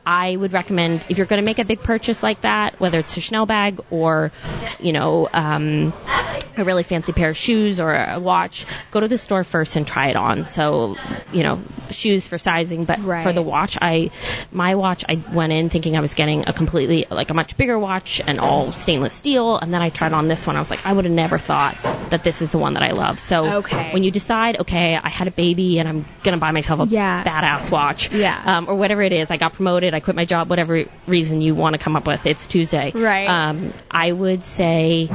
I 0.06 0.36
would 0.36 0.54
recommend 0.54 1.06
if 1.10 1.18
you're 1.18 1.28
going 1.28 1.42
to 1.42 1.46
make 1.46 1.60
a 1.60 1.66
big 1.66 1.82
purchase 1.82 2.24
like 2.24 2.42
that, 2.42 2.80
whether 2.80 3.00
it's 3.00 3.16
a 3.18 3.22
Chanel 3.22 3.46
bag 3.46 3.82
or, 3.90 4.32
you 4.80 4.94
know, 4.94 5.28
um, 5.32 5.94
a 6.58 6.64
really 6.64 6.84
fancy 6.84 7.12
pair 7.14 7.30
of 7.30 7.38
shoes 7.38 7.80
or 7.80 7.94
a 7.94 8.20
watch, 8.20 8.66
go 8.92 9.00
to 9.00 9.08
the 9.08 9.18
store 9.18 9.44
first 9.44 9.76
and 9.76 9.86
try 9.86 10.08
it 10.10 10.16
on. 10.16 10.48
So, 10.48 10.96
you 11.32 11.44
know, 11.44 11.62
shoes 11.92 12.26
for 12.26 12.38
sizing, 12.38 12.86
but 12.86 12.98
Right. 13.04 13.22
for 13.24 13.32
the 13.34 13.44
watch, 13.44 13.78
I, 13.80 14.12
my 14.52 14.76
watch, 14.76 15.04
I 15.08 15.24
went 15.34 15.54
in 15.54 15.70
thinking 15.70 15.96
I 15.96 16.02
was 16.02 16.14
getting 16.14 16.48
a 16.48 16.54
completely, 16.54 17.06
like 17.10 17.27
a 17.32 17.34
much 17.34 17.58
bigger 17.58 17.78
watch 17.78 18.22
and 18.26 18.40
all 18.40 18.72
stainless 18.72 19.14
steel. 19.14 19.58
And 19.58 19.74
then 19.74 19.82
I 19.82 19.90
tried 19.90 20.14
on 20.14 20.28
this 20.28 20.46
one. 20.48 20.56
I 20.56 20.60
was 20.60 20.70
like, 20.70 20.86
I 20.86 20.94
would 20.94 21.06
have 21.06 21.14
never 21.14 21.38
thought 21.38 21.78
that 22.12 22.24
this 22.24 22.42
is 22.42 22.52
the 22.52 22.58
one 22.58 22.74
that 22.76 22.84
I 22.84 22.92
love. 22.92 23.20
So 23.20 23.58
Okay. 23.58 23.92
when 23.94 24.04
you 24.04 24.12
decide, 24.12 24.58
okay, 24.62 24.96
I 24.96 25.10
had 25.10 25.28
a 25.28 25.32
baby 25.32 25.80
and 25.80 25.88
I'm 25.88 26.06
going 26.24 26.34
to 26.36 26.38
buy 26.40 26.52
myself 26.52 26.80
a 26.80 26.86
Yeah. 26.92 27.24
badass 27.24 27.72
watch. 27.72 28.12
Yeah. 28.12 28.42
Um, 28.46 28.70
or 28.70 28.76
whatever 28.76 29.02
it 29.02 29.14
is. 29.14 29.30
I 29.32 29.38
got 29.38 29.54
promoted. 29.54 29.94
I 29.94 30.00
quit 30.00 30.16
my 30.16 30.26
job, 30.26 30.50
whatever 30.50 30.86
reason 31.06 31.42
you 31.42 31.56
want 31.56 31.74
to 31.74 31.80
come 31.80 31.96
up 31.96 32.08
with. 32.08 32.26
It's 32.26 32.48
Tuesday. 32.48 32.92
Right. 32.94 33.28
Um, 33.28 33.74
I 33.92 34.12
would 34.12 34.44
say 34.44 35.10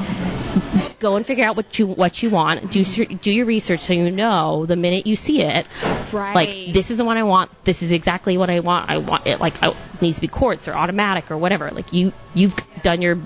go 1.02 1.16
and 1.16 1.26
figure 1.26 1.44
out 1.44 1.56
what 1.56 1.78
you 1.78 1.86
what 1.86 2.22
you 2.22 2.30
want. 2.30 2.70
Do 2.70 2.84
do 2.84 3.30
your 3.30 3.44
research 3.44 3.80
so 3.80 3.92
you 3.92 4.10
know 4.10 4.64
the 4.64 4.76
minute 4.76 5.06
you 5.06 5.16
see 5.16 5.42
it. 5.42 5.68
Right. 6.12 6.34
Like 6.34 6.72
this 6.72 6.90
is 6.90 6.98
the 6.98 7.04
one 7.04 7.18
I 7.18 7.24
want. 7.24 7.50
This 7.64 7.82
is 7.82 7.92
exactly 7.92 8.38
what 8.38 8.48
I 8.48 8.60
want. 8.60 8.88
I 8.88 8.98
want 8.98 9.26
it 9.26 9.40
like 9.40 9.62
I, 9.62 9.70
it 9.70 9.76
needs 10.00 10.16
to 10.16 10.20
be 10.22 10.28
quartz 10.28 10.68
or 10.68 10.74
automatic 10.74 11.30
or 11.30 11.36
whatever. 11.36 11.70
Like 11.70 11.92
you 11.92 12.12
you've 12.34 12.54
done 12.82 13.02
your 13.02 13.18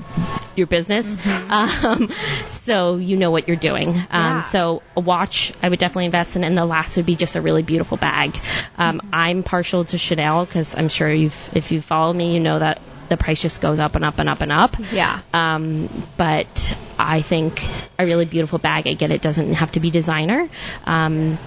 your 0.57 0.67
business, 0.67 1.15
um, 1.27 2.11
so 2.47 2.97
you 2.97 3.17
know 3.17 3.31
what 3.31 3.47
you're 3.47 3.57
doing. 3.57 3.89
Um, 3.89 4.07
Yeah. 4.11 4.41
So 4.41 4.83
a 4.97 5.01
watch 5.01 5.53
I 5.63 5.69
would 5.69 5.79
definitely 5.79 6.07
invest 6.07 6.37
in, 6.37 6.45
and 6.45 6.57
the 6.57 6.65
last 6.65 6.97
would 6.97 7.07
be 7.07 7.15
just 7.17 7.37
a 7.37 7.43
really 7.43 7.63
beautiful 7.63 7.97
bag. 7.99 8.41
Um, 8.79 9.01
I'm 9.13 9.43
partial 9.43 9.85
to 9.85 9.99
Chanel 9.99 10.47
because 10.47 10.75
I'm 10.75 10.89
sure 10.89 11.13
you've 11.13 11.51
if 11.55 11.73
you 11.73 11.81
follow 11.81 12.13
me, 12.13 12.33
you 12.35 12.41
know 12.41 12.59
that 12.59 12.81
the 13.09 13.17
price 13.17 13.41
just 13.41 13.61
goes 13.61 13.79
up 13.79 13.97
and 13.97 14.05
up 14.05 14.19
and 14.19 14.29
up 14.29 14.41
and 14.41 14.53
up. 14.53 14.77
Yeah. 14.93 15.21
Um, 15.33 16.07
but 16.17 16.77
I 16.99 17.23
think 17.23 17.63
a 17.99 18.07
really 18.07 18.25
beautiful 18.25 18.59
bag, 18.59 18.87
again, 18.87 19.13
it 19.13 19.23
doesn't 19.23 19.55
have 19.55 19.73
to 19.73 19.81
be 19.81 19.91
designer. 19.91 20.49
Um, 20.85 21.39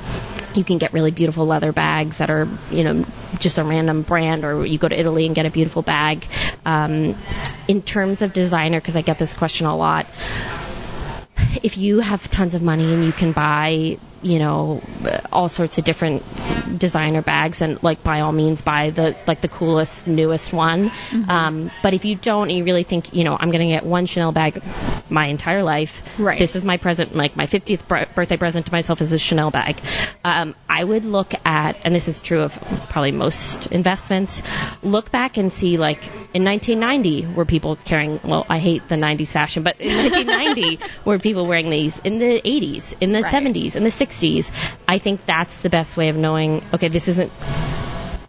you 0.55 0.63
can 0.63 0.77
get 0.77 0.93
really 0.93 1.11
beautiful 1.11 1.45
leather 1.45 1.71
bags 1.71 2.17
that 2.19 2.29
are, 2.29 2.47
you 2.71 2.83
know, 2.83 3.05
just 3.39 3.57
a 3.57 3.63
random 3.63 4.01
brand, 4.01 4.45
or 4.45 4.65
you 4.65 4.77
go 4.77 4.87
to 4.87 4.99
Italy 4.99 5.25
and 5.25 5.35
get 5.35 5.45
a 5.45 5.51
beautiful 5.51 5.81
bag. 5.81 6.25
Um, 6.65 7.17
in 7.67 7.81
terms 7.81 8.21
of 8.21 8.33
designer, 8.33 8.79
because 8.79 8.95
I 8.95 9.01
get 9.01 9.19
this 9.19 9.33
question 9.33 9.67
a 9.67 9.75
lot, 9.75 10.05
if 11.63 11.77
you 11.77 11.99
have 11.99 12.29
tons 12.29 12.55
of 12.55 12.61
money 12.61 12.93
and 12.93 13.03
you 13.03 13.11
can 13.11 13.31
buy, 13.31 13.99
you 14.21 14.39
know, 14.39 14.81
all 15.31 15.49
sorts 15.49 15.77
of 15.77 15.83
different 15.83 16.23
designer 16.77 17.21
bags, 17.21 17.61
and 17.61 17.81
like 17.83 18.03
by 18.03 18.21
all 18.21 18.31
means 18.31 18.61
buy 18.61 18.89
the 18.89 19.15
like 19.27 19.41
the 19.41 19.47
coolest, 19.47 20.07
newest 20.07 20.51
one. 20.53 20.91
Um, 21.27 21.71
but 21.83 21.93
if 21.93 22.05
you 22.05 22.15
don't, 22.15 22.49
you 22.49 22.63
really 22.63 22.83
think, 22.83 23.13
you 23.13 23.23
know, 23.23 23.35
I'm 23.39 23.51
going 23.51 23.67
to 23.67 23.73
get 23.73 23.85
one 23.85 24.05
Chanel 24.05 24.31
bag 24.31 24.61
my 25.09 25.27
entire 25.27 25.63
life. 25.63 26.01
Right. 26.17 26.37
This 26.37 26.55
is 26.55 26.65
my 26.65 26.77
present, 26.77 27.15
like 27.15 27.35
my 27.35 27.47
50th 27.47 27.87
br- 27.87 28.13
birthday 28.13 28.37
present 28.37 28.65
to 28.65 28.71
myself 28.71 29.01
is 29.01 29.11
a 29.13 29.19
Chanel 29.19 29.51
bag. 29.51 29.79
Um, 30.23 30.55
I 30.67 30.83
would 30.83 31.05
look 31.05 31.33
at, 31.45 31.77
and 31.83 31.95
this 31.95 32.07
is 32.07 32.21
true 32.21 32.41
of 32.41 32.53
probably 32.89 33.11
most 33.11 33.67
investments, 33.67 34.41
look 34.83 35.11
back 35.11 35.37
and 35.37 35.51
see 35.51 35.77
like 35.77 36.05
in 36.33 36.43
1990 36.43 37.33
were 37.35 37.45
people 37.45 37.75
carrying, 37.77 38.19
well, 38.23 38.45
I 38.49 38.59
hate 38.59 38.87
the 38.89 38.95
90s 38.95 39.27
fashion, 39.27 39.63
but 39.63 39.79
in 39.79 39.95
1990 39.95 40.79
were 41.05 41.19
people 41.19 41.47
wearing 41.47 41.69
these 41.69 41.99
in 41.99 42.19
the 42.19 42.41
80s, 42.41 42.95
in 42.99 43.11
the 43.11 43.21
Right. 43.21 43.33
70s, 43.33 43.75
in 43.75 43.83
the 43.83 43.89
60s. 43.89 44.08
I 44.87 44.99
think 44.99 45.25
that's 45.25 45.61
the 45.61 45.69
best 45.69 45.97
way 45.97 46.09
of 46.09 46.15
knowing, 46.15 46.63
okay, 46.73 46.87
this 46.89 47.07
isn't 47.07 47.31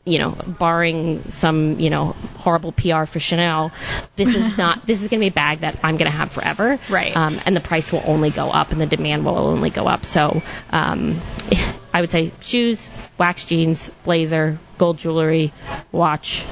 you 0.05 0.19
know, 0.19 0.31
barring 0.31 1.29
some, 1.29 1.79
you 1.79 1.91
know, 1.91 2.17
horrible 2.39 2.73
PR 2.73 3.05
for 3.05 3.21
Chanel, 3.21 3.71
this 4.17 4.35
is 4.35 4.57
not, 4.59 4.87
this 4.87 5.03
is 5.03 5.09
going 5.09 5.21
to 5.21 5.25
be 5.25 5.29
a 5.29 5.33
bag 5.33 5.61
that 5.61 5.81
I'm 5.83 5.99
going 5.99 6.11
to 6.11 6.17
have 6.17 6.33
forever. 6.33 6.79
Right. 6.89 7.15
Um, 7.15 7.41
and 7.45 7.55
the 7.55 7.61
price 7.61 7.93
will 7.93 8.03
only 8.05 8.31
go 8.31 8.51
up 8.51 8.73
and 8.73 8.81
the 8.81 8.87
demand 8.87 9.25
will 9.25 9.37
only 9.37 9.71
go 9.71 9.87
up. 9.87 10.05
So, 10.05 10.43
um, 10.71 11.21
I 11.93 12.01
would 12.01 12.11
say 12.11 12.33
shoes, 12.41 12.89
wax 13.19 13.45
jeans, 13.45 13.91
blazer, 14.05 14.59
gold 14.79 14.99
jewelry, 14.99 15.53
watch, 15.93 16.45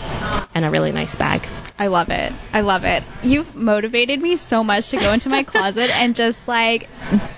and 0.55 0.65
a 0.65 0.71
really 0.71 0.93
nice 0.93 1.15
bag. 1.15 1.47
I 1.79 1.87
love 1.87 2.09
it. 2.11 2.33
I 2.53 2.63
love 2.63 2.85
it. 2.85 3.05
You've 3.23 3.55
motivated 3.55 4.21
me 4.21 4.35
so 4.37 4.65
much 4.65 4.91
to 4.91 4.97
go 4.97 5.13
into 5.13 5.29
my 5.29 5.43
closet 5.53 5.91
and 5.91 6.17
just 6.17 6.49
like 6.49 6.89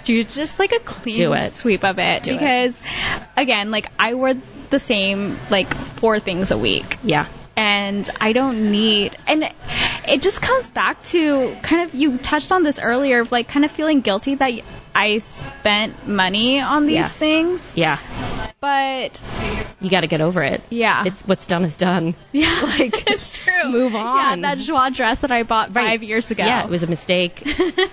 do 0.04 0.24
just 0.24 0.58
like 0.58 0.72
a 0.72 0.80
clean 0.80 1.32
it. 1.32 1.52
sweep 1.52 1.84
of 1.84 1.98
it 1.98 2.22
Do 2.22 2.30
it. 2.30 2.38
because 2.38 2.80
again, 3.36 3.70
like 3.70 3.90
I 3.98 4.14
wear 4.14 4.34
the 4.70 4.78
same 4.78 5.38
like 5.50 5.74
four 5.74 6.20
things 6.20 6.50
a 6.52 6.56
week 6.58 6.96
Yeah. 7.02 7.26
and 7.56 8.08
I 8.20 8.32
don't 8.32 8.70
need 8.70 9.16
and 9.26 9.44
it 10.08 10.22
just 10.22 10.40
comes 10.40 10.70
back 10.70 11.02
to 11.04 11.56
kind 11.62 11.82
of 11.82 11.94
you 11.94 12.16
touched 12.18 12.50
on 12.52 12.62
this 12.62 12.78
earlier 12.78 13.20
of 13.20 13.30
like 13.32 13.48
kind 13.48 13.64
of 13.64 13.70
feeling 13.72 14.00
guilty 14.00 14.36
that 14.36 14.52
I 14.94 15.18
spent 15.18 16.06
money 16.08 16.60
on 16.60 16.86
these 16.86 16.94
Yes. 16.94 17.12
things 17.12 17.76
Yeah. 17.76 17.98
but 18.60 19.20
You 19.80 19.90
got 19.90 20.00
to 20.02 20.06
get 20.06 20.20
over 20.20 20.42
it. 20.42 20.62
yeah 20.70 21.04
It's 21.06 21.22
what's 21.22 21.46
done 21.46 21.64
is 21.64 21.76
done. 21.76 22.14
yeah 22.32 22.60
like, 22.78 23.10
it's 23.10 23.32
true 23.32 23.68
move 23.70 23.94
on. 23.94 24.18
yeah 24.42 24.48
that 24.50 24.58
joie 24.58 24.90
dress 24.90 25.20
that 25.20 25.30
I 25.30 25.42
bought 25.42 25.74
Right. 25.74 25.88
five 25.90 26.02
years 26.02 26.30
ago 26.30 26.44
Yeah, 26.44 26.64
it 26.64 26.70
was 26.70 26.82
a 26.82 26.86
mistake. 26.86 27.42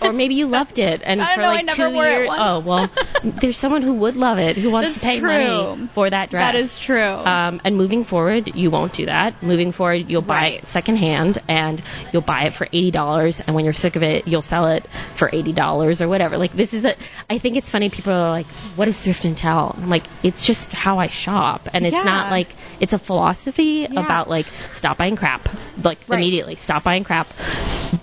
or 0.01 0.13
maybe 0.13 0.35
you 0.35 0.47
loved 0.47 0.79
it 0.79 1.01
and 1.03 1.21
I 1.21 1.35
for 1.35 1.41
know, 1.41 1.47
I 1.47 1.53
like 1.55 1.65
never 1.65 1.89
two 1.89 1.93
wore 1.95 2.05
it 2.07 2.17
years. 2.19 2.27
once. 2.27 2.41
Oh 2.43 2.59
well, 2.59 2.89
there's 3.23 3.57
someone 3.57 3.81
who 3.81 3.93
would 3.95 4.15
love 4.15 4.37
it 4.39 4.57
who 4.57 4.69
wants 4.71 4.89
That's 4.89 5.01
to 5.01 5.07
pay 5.07 5.19
true. 5.19 5.29
money 5.29 5.87
for 5.93 6.09
that 6.09 6.29
dress. 6.29 6.41
that 6.53 6.55
is 6.55 6.79
true 6.79 7.01
Um, 7.01 7.61
and 7.63 7.75
moving 7.77 8.03
forward, 8.03 8.55
you 8.55 8.69
won't 8.71 8.93
do 8.93 9.05
that. 9.07 9.41
Moving 9.43 9.71
forward, 9.71 10.09
you'll 10.09 10.21
buy 10.21 10.37
Right. 10.41 10.59
it 10.63 10.67
secondhand 10.67 11.39
and 11.47 11.81
you'll 12.13 12.21
buy 12.21 12.43
it 12.43 12.53
for 12.53 12.65
eighty 12.67 12.91
dollars. 12.91 13.39
And 13.39 13.55
when 13.55 13.63
you're 13.65 13.73
sick 13.73 13.95
of 13.95 14.03
it, 14.03 14.27
you'll 14.27 14.41
sell 14.41 14.67
it 14.67 14.85
for 15.15 15.29
eighty 15.33 15.53
dollars 15.53 16.01
or 16.01 16.07
whatever. 16.07 16.37
Like 16.37 16.53
this 16.53 16.73
is 16.73 16.85
a. 16.85 16.95
I 17.29 17.37
think 17.39 17.57
it's 17.57 17.69
funny. 17.69 17.89
People 17.89 18.13
are 18.13 18.29
like, 18.29 18.45
"What 18.75 18.87
is 18.87 18.97
thrift 18.97 19.25
and 19.25 19.35
tell?" 19.37 19.71
And 19.71 19.83
I'm 19.83 19.89
like, 19.89 20.05
it's 20.23 20.45
just 20.45 20.71
how 20.71 20.99
I 20.99 21.07
shop, 21.07 21.56
and 21.73 21.85
it's 21.85 21.93
Yeah. 21.95 22.03
not 22.03 22.31
like 22.31 22.53
it's 22.79 22.93
a 22.93 22.99
philosophy 22.99 23.87
Yeah. 23.89 23.99
about 23.99 24.29
like 24.29 24.47
stop 24.73 24.97
buying 24.97 25.15
crap, 25.15 25.49
like 25.83 25.99
Right. 26.07 26.17
immediately 26.17 26.55
stop 26.55 26.83
buying 26.83 27.03
crap. 27.03 27.27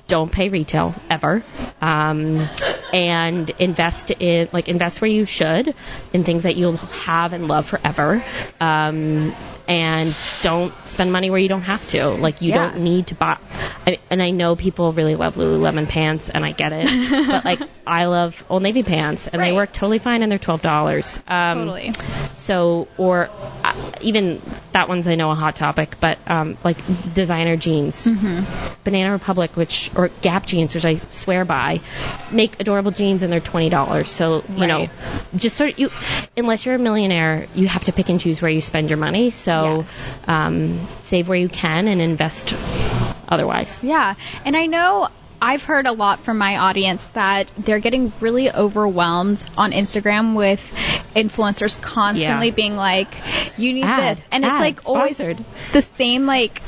Don't 0.09 0.31
pay 0.31 0.49
retail 0.49 0.95
ever, 1.11 1.43
um, 1.81 2.49
and 2.93 3.51
invest 3.59 4.11
in 4.11 4.49
like 4.53 4.69
invest 4.69 5.01
where 5.01 5.11
you 5.11 5.25
should 5.25 5.75
in 6.13 6.25
things 6.25 6.43
that 6.45 6.57
you'll 6.57 6.77
have 6.77 7.33
and 7.33 7.49
love 7.49 7.67
forever. 7.67 8.23
Um, 8.61 9.35
and 9.69 10.15
don't 10.43 10.73
spend 10.87 11.13
money 11.13 11.31
where 11.31 11.39
you 11.41 11.49
don't 11.49 11.63
have 11.63 11.87
to. 11.89 12.09
Like 12.09 12.41
you 12.43 12.51
Yeah. 12.51 12.71
don't 12.73 12.83
need 12.83 13.09
to 13.09 13.15
buy. 13.15 13.39
I, 13.87 13.99
and 14.11 14.23
I 14.23 14.31
know 14.31 14.57
people 14.57 14.93
really 14.93 15.15
love 15.15 15.35
Lululemon 15.37 15.89
pants, 15.89 16.29
and 16.31 16.45
I 16.45 16.53
get 16.53 16.73
it. 16.73 17.27
but 17.29 17.45
like 17.45 17.61
I 17.87 18.07
love 18.07 18.45
Old 18.49 18.63
Navy 18.63 18.83
pants, 18.83 19.27
and 19.27 19.43
they 19.43 19.53
work 19.53 19.73
totally 19.73 19.99
fine, 19.99 20.23
and 20.23 20.31
they're 20.31 20.39
twelve 20.39 20.63
dollars. 20.63 21.19
Um, 21.29 21.59
totally 21.59 21.93
so, 22.35 22.89
or 22.99 23.29
uh, 23.63 23.93
even 24.01 24.43
that 24.73 24.89
one's 24.89 25.07
I 25.07 25.15
know 25.15 25.31
a 25.31 25.35
hot 25.35 25.57
topic, 25.57 25.97
but 26.01 26.19
um, 26.27 26.59
like 26.65 26.79
designer 27.15 27.57
jeans, 27.57 28.07
Banana 28.85 29.13
Republic, 29.13 29.57
which 29.57 29.91
or 29.95 30.09
Gap 30.09 30.47
jeans, 30.47 30.75
which 30.75 30.85
I 30.85 30.97
swear 31.11 31.45
by, 31.45 31.81
make 32.33 32.61
adorable 32.61 32.91
jeans 32.91 33.23
and 33.23 33.33
they're 33.33 33.41
twenty 33.41 33.69
dollars. 33.69 34.11
So 34.11 34.45
you 34.51 34.67
know, 34.67 34.89
just 35.37 35.57
sort 35.57 35.71
of 35.73 35.79
you, 35.79 35.91
unless 36.37 36.67
you're 36.67 36.75
a 36.75 36.79
millionaire, 36.79 37.49
you 37.55 37.69
have 37.69 37.85
to 37.85 37.93
pick 37.93 38.09
and 38.09 38.21
choose 38.21 38.43
where 38.43 38.51
you 38.51 38.61
spend 38.61 38.89
your 38.91 38.99
money. 38.99 39.31
So 39.31 39.54
Yes. 39.63 40.13
um, 40.27 40.87
save 41.03 41.29
where 41.29 41.39
you 41.39 41.49
can 41.49 41.89
and 41.89 42.01
invest 42.01 42.55
otherwise. 43.29 43.83
Yeah, 43.83 44.15
and 44.45 44.57
I 44.57 44.67
know 44.67 45.09
I've 45.41 45.63
heard 45.65 45.87
a 45.87 45.93
lot 45.93 46.25
from 46.25 46.39
my 46.39 46.57
audience 46.57 47.07
that 47.09 47.51
they're 47.59 47.81
getting 47.81 48.13
really 48.21 48.51
overwhelmed 48.51 49.45
on 49.59 49.73
Instagram 49.73 50.35
with 50.35 50.61
influencers 51.15 51.81
constantly 51.81 52.49
Yeah. 52.49 52.55
being 52.55 52.77
like, 52.77 53.15
"You 53.59 53.73
need 53.75 53.85
Ad, 53.85 54.17
this," 54.17 54.25
and 54.33 54.45
it's 54.45 54.53
ad, 54.53 54.61
like 54.61 54.81
always 54.87 55.19
the 55.19 55.83
same 55.83 56.27
like. 56.27 56.63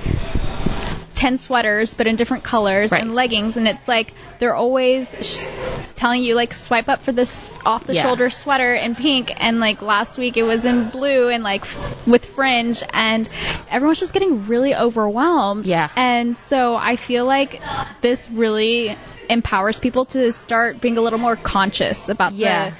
10 1.16 1.38
sweaters 1.38 1.94
but 1.94 2.06
in 2.06 2.14
different 2.16 2.44
colors 2.44 2.92
Right. 2.92 3.00
and 3.02 3.14
leggings 3.14 3.56
and 3.56 3.66
it's 3.66 3.88
like 3.88 4.12
they're 4.38 4.54
always 4.54 5.08
sh- 5.22 5.46
telling 5.94 6.22
you 6.22 6.34
like 6.34 6.52
swipe 6.52 6.88
up 6.90 7.02
for 7.02 7.10
this 7.12 7.50
off 7.64 7.86
the 7.86 7.94
Yeah. 7.94 8.02
shoulder 8.02 8.28
sweater 8.28 8.74
in 8.74 8.94
pink 8.94 9.32
and 9.34 9.58
like 9.58 9.80
last 9.80 10.18
week 10.18 10.36
it 10.36 10.42
was 10.42 10.66
in 10.66 10.90
blue 10.90 11.30
and 11.30 11.42
like 11.42 11.62
f- 11.62 12.06
with 12.06 12.24
fringe 12.24 12.82
and 12.92 13.28
everyone's 13.70 13.98
just 13.98 14.12
getting 14.12 14.46
really 14.46 14.74
overwhelmed 14.74 15.66
Yeah. 15.66 15.88
and 15.96 16.36
so 16.36 16.76
I 16.76 16.96
feel 16.96 17.24
like 17.24 17.62
this 18.02 18.28
really 18.30 18.94
empowers 19.30 19.78
people 19.80 20.04
to 20.06 20.32
start 20.32 20.80
being 20.80 20.98
a 20.98 21.00
little 21.00 21.18
more 21.18 21.36
conscious 21.36 22.08
about 22.08 22.32
Yeah. 22.32 22.70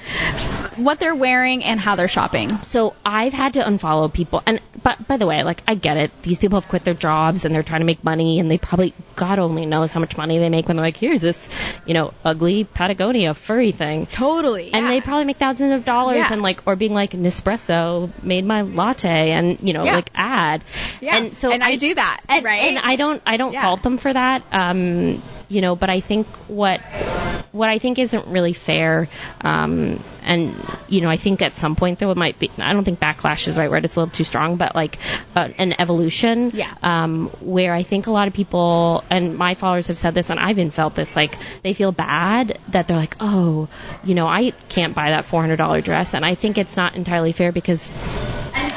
the 0.75 0.81
what 0.81 0.99
they're 0.99 1.15
wearing 1.15 1.63
and 1.63 1.79
how 1.79 1.95
they're 1.95 2.07
shopping. 2.07 2.49
So 2.63 2.95
I've 3.05 3.33
had 3.33 3.53
to 3.53 3.61
unfollow 3.61 4.13
people, 4.13 4.43
and 4.45 4.61
but 4.83 5.07
by 5.07 5.17
the 5.17 5.25
way, 5.25 5.43
like 5.43 5.63
I 5.67 5.75
get 5.75 5.97
it. 5.97 6.11
These 6.21 6.39
people 6.39 6.59
have 6.59 6.69
quit 6.69 6.83
their 6.83 6.93
jobs 6.93 7.45
and 7.45 7.53
they're 7.55 7.63
trying 7.63 7.81
to 7.81 7.85
make 7.85 8.03
money, 8.03 8.39
and 8.39 8.49
they 8.49 8.57
probably 8.57 8.93
God 9.15 9.39
only 9.39 9.65
knows 9.65 9.91
how 9.91 9.99
much 9.99 10.15
money 10.17 10.37
they 10.37 10.49
make 10.49 10.67
when 10.67 10.77
they're 10.77 10.85
like, 10.85 10.97
here's 10.97 11.21
this, 11.21 11.49
you 11.85 11.93
know, 11.93 12.13
ugly 12.23 12.63
Patagonia 12.63 13.33
furry 13.33 13.71
thing. 13.71 14.05
Totally. 14.07 14.71
And 14.73 14.87
they 14.87 15.01
probably 15.01 15.25
make 15.25 15.37
thousands 15.37 15.73
of 15.73 15.83
dollars 15.85 16.17
Yeah. 16.17 16.33
and 16.33 16.41
like 16.41 16.61
or 16.67 16.75
being 16.75 16.93
like 16.93 17.11
Nespresso 17.11 18.11
made 18.23 18.45
my 18.45 18.61
latte 18.61 19.31
and 19.31 19.57
you 19.61 19.73
know 19.73 19.83
Yeah. 19.83 19.95
like 19.95 20.11
ad. 20.15 20.63
Yeah. 21.01 21.17
And 21.17 21.35
so 21.37 21.51
And 21.51 21.63
I 21.63 21.75
do 21.75 21.95
that, 21.95 22.21
and, 22.29 22.43
right? 22.45 22.63
And 22.63 22.77
I 22.77 22.95
don't 22.95 23.21
I 23.25 23.37
don't 23.37 23.53
Yeah. 23.53 23.63
fault 23.63 23.81
them 23.83 23.97
for 23.97 24.13
that. 24.13 24.43
Um 24.51 25.21
you 25.47 25.61
know, 25.61 25.75
but 25.75 25.89
I 25.89 26.01
think 26.01 26.27
what 26.47 26.81
what 27.51 27.69
I 27.69 27.79
think 27.79 27.97
isn't 27.99 28.27
really 28.27 28.53
fair, 28.53 29.09
um, 29.41 30.03
and 30.21 30.55
you 30.87 31.01
know, 31.01 31.09
I 31.09 31.17
think 31.17 31.41
at 31.41 31.55
some 31.55 31.75
point 31.75 31.99
there 31.99 32.13
might 32.13 32.39
be. 32.39 32.51
I 32.57 32.73
don't 32.73 32.83
think 32.83 32.99
backlash 32.99 33.47
is 33.47 33.55
the 33.55 33.61
right 33.61 33.71
word; 33.71 33.85
it's 33.85 33.95
a 33.95 34.01
little 34.01 34.13
too 34.13 34.23
strong, 34.23 34.57
but 34.57 34.75
like 34.75 34.97
uh, 35.35 35.49
an 35.57 35.73
evolution. 35.79 36.51
Yeah. 36.53 36.73
Um, 36.83 37.29
where 37.41 37.73
I 37.73 37.83
think 37.83 38.07
a 38.07 38.11
lot 38.11 38.27
of 38.27 38.33
people 38.33 39.03
and 39.09 39.37
my 39.37 39.55
followers 39.55 39.87
have 39.87 39.97
said 39.97 40.13
this, 40.13 40.29
and 40.29 40.39
I've 40.39 40.57
even 40.57 40.71
felt 40.71 40.95
this, 40.95 41.15
like 41.15 41.37
they 41.63 41.73
feel 41.73 41.91
bad 41.91 42.59
that 42.69 42.87
they're 42.87 42.97
like, 42.97 43.15
oh, 43.19 43.67
you 44.03 44.15
know, 44.15 44.27
I 44.27 44.51
can't 44.69 44.95
buy 44.95 45.11
that 45.11 45.25
four 45.25 45.41
hundred 45.41 45.57
dollar 45.57 45.81
dress, 45.81 46.13
and 46.13 46.25
I 46.25 46.35
think 46.35 46.57
it's 46.57 46.75
not 46.75 46.95
entirely 46.95 47.31
fair 47.31 47.51
because 47.51 47.89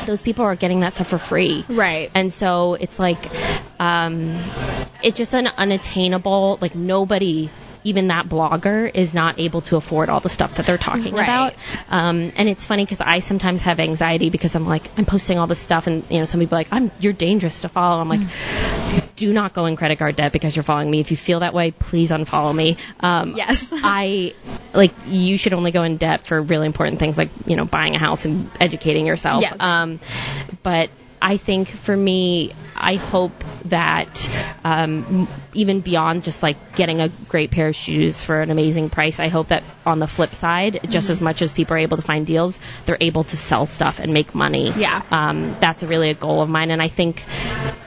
those 0.07 0.23
people 0.23 0.45
are 0.45 0.57
getting 0.57 0.81
that 0.81 0.95
stuff 0.95 1.09
for 1.09 1.19
free. 1.19 1.65
Right. 1.69 2.11
And 2.15 2.33
so 2.33 2.75
it's 2.75 2.99
like, 2.99 3.27
um, 3.81 4.39
it's 5.03 5.17
just 5.17 5.35
an 5.35 5.47
unattainable, 5.47 6.59
like 6.61 6.75
nobody, 6.75 7.49
even 7.83 8.09
that 8.09 8.29
blogger, 8.29 8.91
is 8.95 9.15
not 9.15 9.41
able 9.41 9.63
to 9.63 9.77
afford 9.77 10.11
all 10.11 10.21
the 10.21 10.29
stuff 10.29 10.57
that 10.57 10.67
they're 10.67 10.77
talking 10.77 11.15
Right. 11.15 11.23
about. 11.25 11.55
Um, 11.89 12.31
and 12.37 12.47
it's 12.47 12.67
funny 12.67 12.85
because 12.85 13.01
I 13.01 13.21
sometimes 13.21 13.63
have 13.63 13.81
anxiety 13.81 14.29
because 14.29 14.55
I'm 14.55 14.67
like, 14.67 14.91
I'm 14.99 15.07
posting 15.07 15.39
all 15.39 15.47
this 15.47 15.61
stuff 15.61 15.87
and, 15.87 16.05
you 16.11 16.19
know, 16.19 16.27
some 16.27 16.41
people 16.41 16.57
are 16.57 16.61
like, 16.61 16.69
I'm, 16.73 16.91
you're 17.01 17.15
dangerous 17.15 17.63
to 17.63 17.71
follow. 17.71 17.99
I'm 18.01 18.09
like, 18.11 18.21
do 19.17 19.33
not 19.33 19.55
go 19.55 19.65
in 19.65 19.77
credit 19.77 19.99
card 19.99 20.17
debt 20.17 20.33
because 20.33 20.55
you're 20.55 20.63
following 20.63 20.91
me. 20.91 21.01
If 21.01 21.11
you 21.11 21.17
feel 21.17 21.41
that 21.41 21.55
way, 21.55 21.71
please 21.71 22.11
unfollow 22.11 22.55
me. 22.55 22.77
Um, 23.01 23.33
Yes. 23.35 23.73
I 23.75 24.35
like 24.75 24.93
you 25.07 25.39
should 25.39 25.55
only 25.55 25.73
go 25.73 25.83
in 25.85 25.97
debt 25.97 26.27
for 26.27 26.41
really 26.43 26.67
important 26.67 26.99
things 26.99 27.17
like 27.17 27.31
you 27.47 27.57
know 27.57 27.65
buying 27.65 27.95
a 27.95 27.99
house 27.99 28.25
and 28.27 28.51
educating 28.61 29.07
yourself. 29.07 29.41
Yes. 29.43 29.59
Um, 29.61 30.01
but 30.63 30.91
I 31.23 31.37
think 31.37 31.69
for 31.69 31.97
me, 31.97 32.53
I 32.75 32.95
hope 32.95 33.33
that 33.67 34.29
um, 34.65 35.29
even 35.53 35.81
beyond 35.81 36.25
just 36.25 36.43
like 36.43 36.75
getting 36.75 37.01
a 37.01 37.11
great 37.29 37.51
pair 37.51 37.69
of 37.69 37.77
shoes 37.77 38.23
for 38.23 38.41
an 38.41 38.51
amazing 38.51 38.89
price, 38.89 39.21
I 39.21 39.29
hope 39.29 39.49
that 39.49 39.63
on 39.85 39.99
the 39.99 40.07
flip 40.07 40.35
side, 40.35 40.81
just 40.89 41.07
Mm-hmm. 41.07 41.13
as 41.13 41.21
much 41.21 41.43
as 41.43 41.53
people 41.53 41.75
are 41.75 41.79
able 41.79 41.97
to 41.97 42.03
find 42.03 42.27
deals, 42.27 42.59
they're 42.87 42.99
able 43.01 43.25
to 43.25 43.37
sell 43.37 43.67
stuff 43.67 43.99
and 43.99 44.13
make 44.15 44.35
money. 44.35 44.73
Yeah. 44.77 45.03
Um, 45.11 45.57
that's 45.61 45.83
really 45.83 46.11
a 46.11 46.15
goal 46.15 46.41
of 46.43 46.49
mine, 46.49 46.71
and 46.71 46.81
I 46.81 46.89
think 46.89 47.25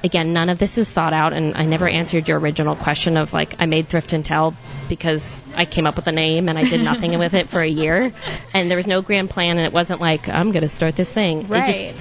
again, 0.04 0.34
none 0.34 0.50
of 0.50 0.60
this 0.60 0.78
is 0.78 0.92
thought 0.92 1.14
out, 1.14 1.34
and 1.34 1.56
I 1.56 1.66
never 1.66 1.88
answered 1.88 2.28
your 2.28 2.40
original 2.40 2.76
question 2.76 3.18
of 3.18 3.34
like 3.34 3.56
I 3.60 3.66
made 3.66 3.90
Thrift 3.90 4.14
and 4.14 4.24
Tell 4.26 4.56
because 4.90 5.40
I 5.56 5.66
came 5.66 5.88
up 5.88 5.96
with 5.96 6.08
a 6.08 6.12
name 6.12 6.50
and 6.50 6.58
I 6.60 6.70
did 6.70 6.82
nothing 6.82 7.18
with 7.20 7.34
it 7.34 7.50
for 7.50 7.62
a 7.62 7.68
year, 7.68 8.14
and 8.54 8.70
there 8.70 8.78
was 8.78 8.88
no 8.88 9.02
grand 9.02 9.30
plan, 9.30 9.58
and 9.58 9.66
it 9.66 9.74
wasn't 9.74 10.02
like 10.02 10.28
I'm 10.30 10.52
gonna 10.52 10.68
start 10.70 10.96
this 10.96 11.10
thing. 11.10 11.48
Right. 11.48 11.70
It 11.70 11.94
just, 11.94 11.96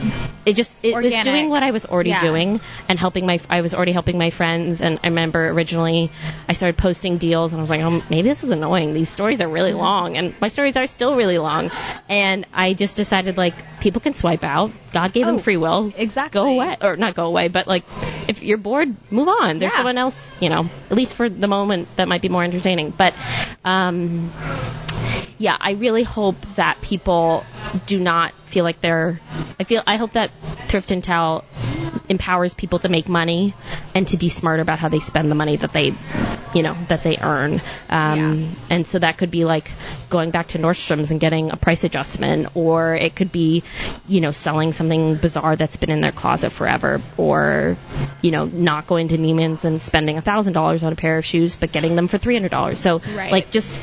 it 0.44 0.56
just, 0.56 0.84
it 0.84 0.94
was 0.94 1.12
Organic. 1.22 1.40
doing 1.40 1.50
what 1.50 1.62
I 1.62 1.70
was 1.70 1.84
already 1.86 2.10
Yeah. 2.10 2.20
doing 2.20 2.60
and 2.88 2.98
helping 2.98 3.26
my, 3.26 3.40
I 3.48 3.60
was 3.60 3.74
already 3.74 3.92
helping 3.92 4.18
my 4.18 4.30
friends, 4.30 4.80
and 4.80 5.00
I 5.02 5.08
remember 5.08 5.48
originally 5.48 6.10
I 6.48 6.52
started 6.52 6.76
posting 6.76 7.18
deals, 7.18 7.52
and 7.52 7.60
I 7.60 7.62
was 7.62 7.70
like, 7.70 7.80
oh, 7.80 8.02
maybe 8.10 8.28
this 8.28 8.44
is 8.44 8.50
annoying. 8.50 8.92
These 8.94 9.08
stories 9.08 9.40
are 9.40 9.48
really 9.48 9.72
long, 9.72 10.16
and 10.16 10.34
my 10.40 10.48
stories 10.48 10.76
are 10.76 10.86
still 10.86 11.14
really 11.16 11.38
long, 11.38 11.70
and 12.08 12.46
I 12.52 12.74
just 12.74 12.96
decided 12.96 13.36
like 13.36 13.54
people 13.80 14.00
can 14.00 14.14
swipe 14.14 14.44
out. 14.44 14.70
God 14.92 15.12
gave 15.12 15.24
Oh, 15.26 15.32
them 15.32 15.38
free 15.38 15.56
will. 15.56 15.92
exactly. 15.96 16.38
Go 16.40 16.48
away 16.50 16.76
or 16.82 16.96
not 16.96 17.14
go 17.14 17.26
away, 17.26 17.48
but 17.48 17.66
like 17.66 17.84
if 18.28 18.42
you're 18.42 18.58
bored, 18.58 18.94
move 19.10 19.28
on. 19.28 19.58
There's 19.58 19.72
Yeah. 19.72 19.76
someone 19.78 19.98
else, 19.98 20.30
you 20.40 20.48
know, 20.50 20.66
at 20.90 20.96
least 20.96 21.14
for 21.14 21.28
the 21.28 21.48
moment 21.48 21.88
that 21.96 22.08
might 22.08 22.22
be 22.22 22.28
more 22.28 22.44
entertaining. 22.44 22.90
But 22.96 23.14
um 23.64 24.32
yeah, 25.42 25.56
I 25.60 25.72
really 25.72 26.04
hope 26.04 26.36
that 26.54 26.80
people 26.80 27.44
do 27.86 27.98
not 27.98 28.32
feel 28.46 28.62
like 28.64 28.80
they're 28.80 29.20
I 29.58 29.64
feel 29.64 29.82
I 29.86 29.96
hope 29.96 30.12
that 30.12 30.30
thrift 30.68 30.92
and 30.92 31.02
tell 31.02 31.44
empowers 32.08 32.52
people 32.54 32.78
to 32.80 32.88
make 32.88 33.08
money 33.08 33.54
and 33.94 34.06
to 34.08 34.16
be 34.18 34.28
smart 34.28 34.60
about 34.60 34.78
how 34.78 34.88
they 34.88 35.00
spend 35.00 35.30
the 35.30 35.34
money 35.34 35.56
that 35.56 35.72
they 35.72 35.94
you 36.54 36.62
know 36.62 36.76
that 36.88 37.02
they 37.02 37.16
earn. 37.16 37.60
Um, 37.88 38.56
and 38.70 38.86
so 38.86 38.98
that 38.98 39.16
could 39.18 39.30
be 39.30 39.44
like 39.44 39.70
going 40.10 40.30
back 40.30 40.48
to 40.48 40.58
Nordstrom's 40.58 41.10
and 41.10 41.18
getting 41.18 41.50
a 41.50 41.56
price 41.56 41.82
adjustment 41.82 42.48
or 42.54 42.94
it 42.94 43.16
could 43.16 43.32
be 43.32 43.64
you 44.06 44.20
know 44.20 44.30
selling 44.32 44.70
something 44.72 45.16
bizarre 45.16 45.56
that's 45.56 45.76
been 45.76 45.90
in 45.90 46.00
their 46.02 46.12
closet 46.12 46.50
forever 46.50 47.00
or 47.16 47.76
you 48.22 48.30
know 48.30 48.44
not 48.44 48.86
going 48.86 49.08
to 49.08 49.18
Neiman's 49.18 49.64
and 49.64 49.82
spending 49.82 50.18
a 50.18 50.22
thousand 50.22 50.52
dollars 50.52 50.84
on 50.84 50.92
a 50.92 50.96
pair 50.96 51.18
of 51.18 51.24
shoes 51.24 51.56
but 51.56 51.72
getting 51.72 51.96
them 51.96 52.06
for 52.06 52.18
three 52.18 52.34
hundred 52.34 52.50
dollars. 52.52 52.80
So 52.80 53.00
Right. 53.16 53.32
like 53.32 53.50
just 53.50 53.80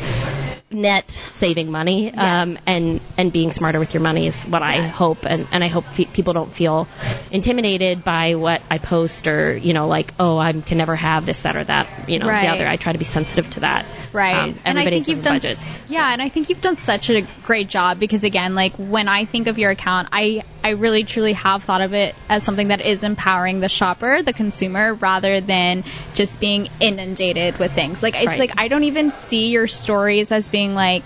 net 0.72 1.09
saving 1.32 1.72
money 1.72 2.13
um, 2.13 2.57
and 2.67 3.01
and 3.17 3.34
being 3.34 3.51
smarter 3.51 3.80
with 3.80 3.93
your 3.93 4.03
money 4.03 4.28
is 4.28 4.43
what 4.43 4.61
I 4.61 4.82
hope 4.88 5.26
and 5.26 5.47
and 5.51 5.63
I 5.63 5.67
hope 5.67 5.86
fe- 5.93 6.05
people 6.05 6.34
don't 6.34 6.53
feel 6.53 6.88
intimidated 7.32 8.03
by 8.03 8.36
what 8.36 8.61
I 8.70 8.78
post 8.78 9.28
or 9.28 9.57
you 9.57 9.74
know 9.74 9.88
like 9.88 10.13
oh 10.20 10.38
I 10.38 10.53
can 10.53 10.78
never 10.78 10.95
have 10.95 11.26
this 11.26 11.41
that 11.41 11.55
or 11.55 11.63
that 11.63 11.88
you 12.07 12.20
know 12.20 12.28
Right. 12.28 12.43
the 12.45 12.51
other. 12.51 12.67
I 12.67 12.76
try 12.78 12.91
to 12.93 12.99
be 12.99 13.05
sensitive 13.05 13.49
to 13.51 13.61
that 13.61 13.86
Right. 14.14 14.49
um, 14.49 14.60
and 14.66 14.80
I 14.80 14.86
think 14.86 15.07
you've 15.07 15.22
done 15.22 15.36
budgets 15.36 15.82
Yeah, 15.88 16.12
and 16.12 16.22
I 16.22 16.30
think 16.30 16.49
you've 16.49 16.62
done 16.62 16.76
such 16.76 17.10
a 17.10 17.22
great 17.43 17.70
job 17.70 17.99
because 17.99 18.24
again, 18.24 18.55
like 18.55 18.76
when 18.78 19.07
I 19.07 19.26
think 19.26 19.47
of 19.47 19.57
your 19.57 19.72
account, 19.72 20.10
I 20.12 20.43
I 20.64 20.70
really 20.72 21.03
truly 21.05 21.34
have 21.34 21.64
thought 21.64 21.82
of 21.82 21.93
it 21.93 22.16
as 22.28 22.43
something 22.43 22.68
that 22.68 22.82
is 22.82 23.03
empowering 23.03 23.60
the 23.60 23.70
shopper, 23.70 24.22
the 24.24 24.34
consumer 24.34 24.93
rather 24.93 25.39
than 25.41 25.84
just 26.16 26.39
being 26.39 26.68
inundated 26.82 27.57
with 27.60 27.74
things. 27.74 28.03
Like 28.03 28.16
it's 28.16 28.28
Right. 28.28 28.39
like 28.39 28.51
I 28.57 28.68
don't 28.68 28.84
even 28.84 29.12
see 29.12 29.47
your 29.47 29.68
stories 29.68 30.32
as 30.32 30.47
being 30.49 30.74
like 30.76 31.05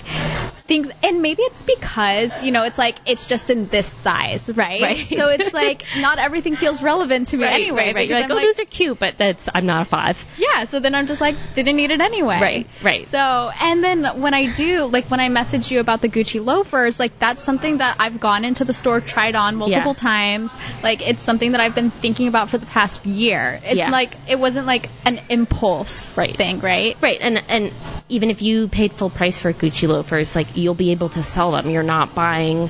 things 0.66 0.90
and 1.04 1.22
maybe 1.22 1.42
it's 1.44 1.62
because, 1.64 2.42
you 2.42 2.52
know, 2.52 2.64
it's 2.64 2.78
like 2.78 2.98
it's 3.06 3.28
just 3.28 3.50
in 3.50 3.68
this 3.68 3.88
size, 3.88 4.50
right? 4.56 4.82
Right. 4.82 5.08
So 5.14 5.28
it's 5.30 5.54
like 5.54 5.84
not 5.98 6.18
everything 6.20 6.56
feels 6.56 6.82
relevant 6.82 7.28
to 7.28 7.38
me 7.38 7.44
right, 7.46 7.54
anyway. 7.54 7.86
right, 7.88 7.96
right. 7.96 8.08
You're 8.08 8.20
like 8.22 8.32
oh 8.32 8.36
those 8.40 8.60
are 8.60 8.66
cute 8.66 8.98
but 9.00 9.18
that's 9.18 9.48
I'm 9.54 9.66
not 9.66 9.84
a 9.84 9.86
five 9.90 10.24
yeah, 10.38 10.64
so 10.66 10.80
then 10.80 10.96
I'm 10.96 11.08
just 11.08 11.22
like, 11.22 11.36
didn't 11.54 11.76
need 11.76 11.92
it 11.92 12.02
anyway. 12.02 12.40
Right, 12.42 12.68
right. 12.82 13.08
So, 13.08 13.18
and 13.18 13.84
then 13.84 14.22
when 14.22 14.34
I 14.34 14.52
do, 14.54 14.86
like 14.86 15.10
when 15.12 15.20
I 15.20 15.30
message 15.30 15.72
you 15.72 15.80
about 15.80 16.02
the 16.02 16.10
Gucci 16.10 16.44
loafers, 16.44 17.00
like 17.00 17.20
that's 17.20 17.44
something 17.44 17.78
that 17.78 17.96
I've 18.00 18.20
gone 18.20 18.44
into 18.46 18.66
the 18.66 18.74
store, 18.74 19.00
tried 19.02 19.36
on 19.36 19.56
multiple 19.56 19.92
Yeah. 19.96 20.10
times. 20.10 20.52
Like 20.82 21.02
it's 21.08 21.24
something 21.24 21.52
that 21.52 21.62
I've 21.62 21.76
been 21.76 21.92
thinking 21.92 22.28
about 22.28 22.50
for 22.50 22.58
the 22.58 22.66
past 22.66 23.06
year. 23.06 23.60
It's 23.64 23.78
Yeah. 23.78 23.90
like, 23.90 24.16
it 24.28 24.38
wasn't 24.40 24.68
like 24.68 24.90
an 25.06 25.22
impulse 25.30 26.18
Right. 26.18 26.36
thing, 26.36 26.60
right? 26.60 26.98
Right, 27.02 27.20
and 27.22 27.42
and 27.48 27.72
even 28.14 28.30
if 28.30 28.44
you 28.44 28.68
paid 28.68 28.94
full 28.94 29.10
price 29.10 29.40
for 29.40 29.52
Gucci 29.54 29.88
loafers, 29.88 30.36
like 30.36 30.56
you'll 30.56 30.76
be 30.76 30.92
able 30.92 31.10
to 31.10 31.24
sell 31.24 31.52
them. 31.52 31.70
You're 31.70 31.82
not 31.82 32.14
buying. 32.14 32.70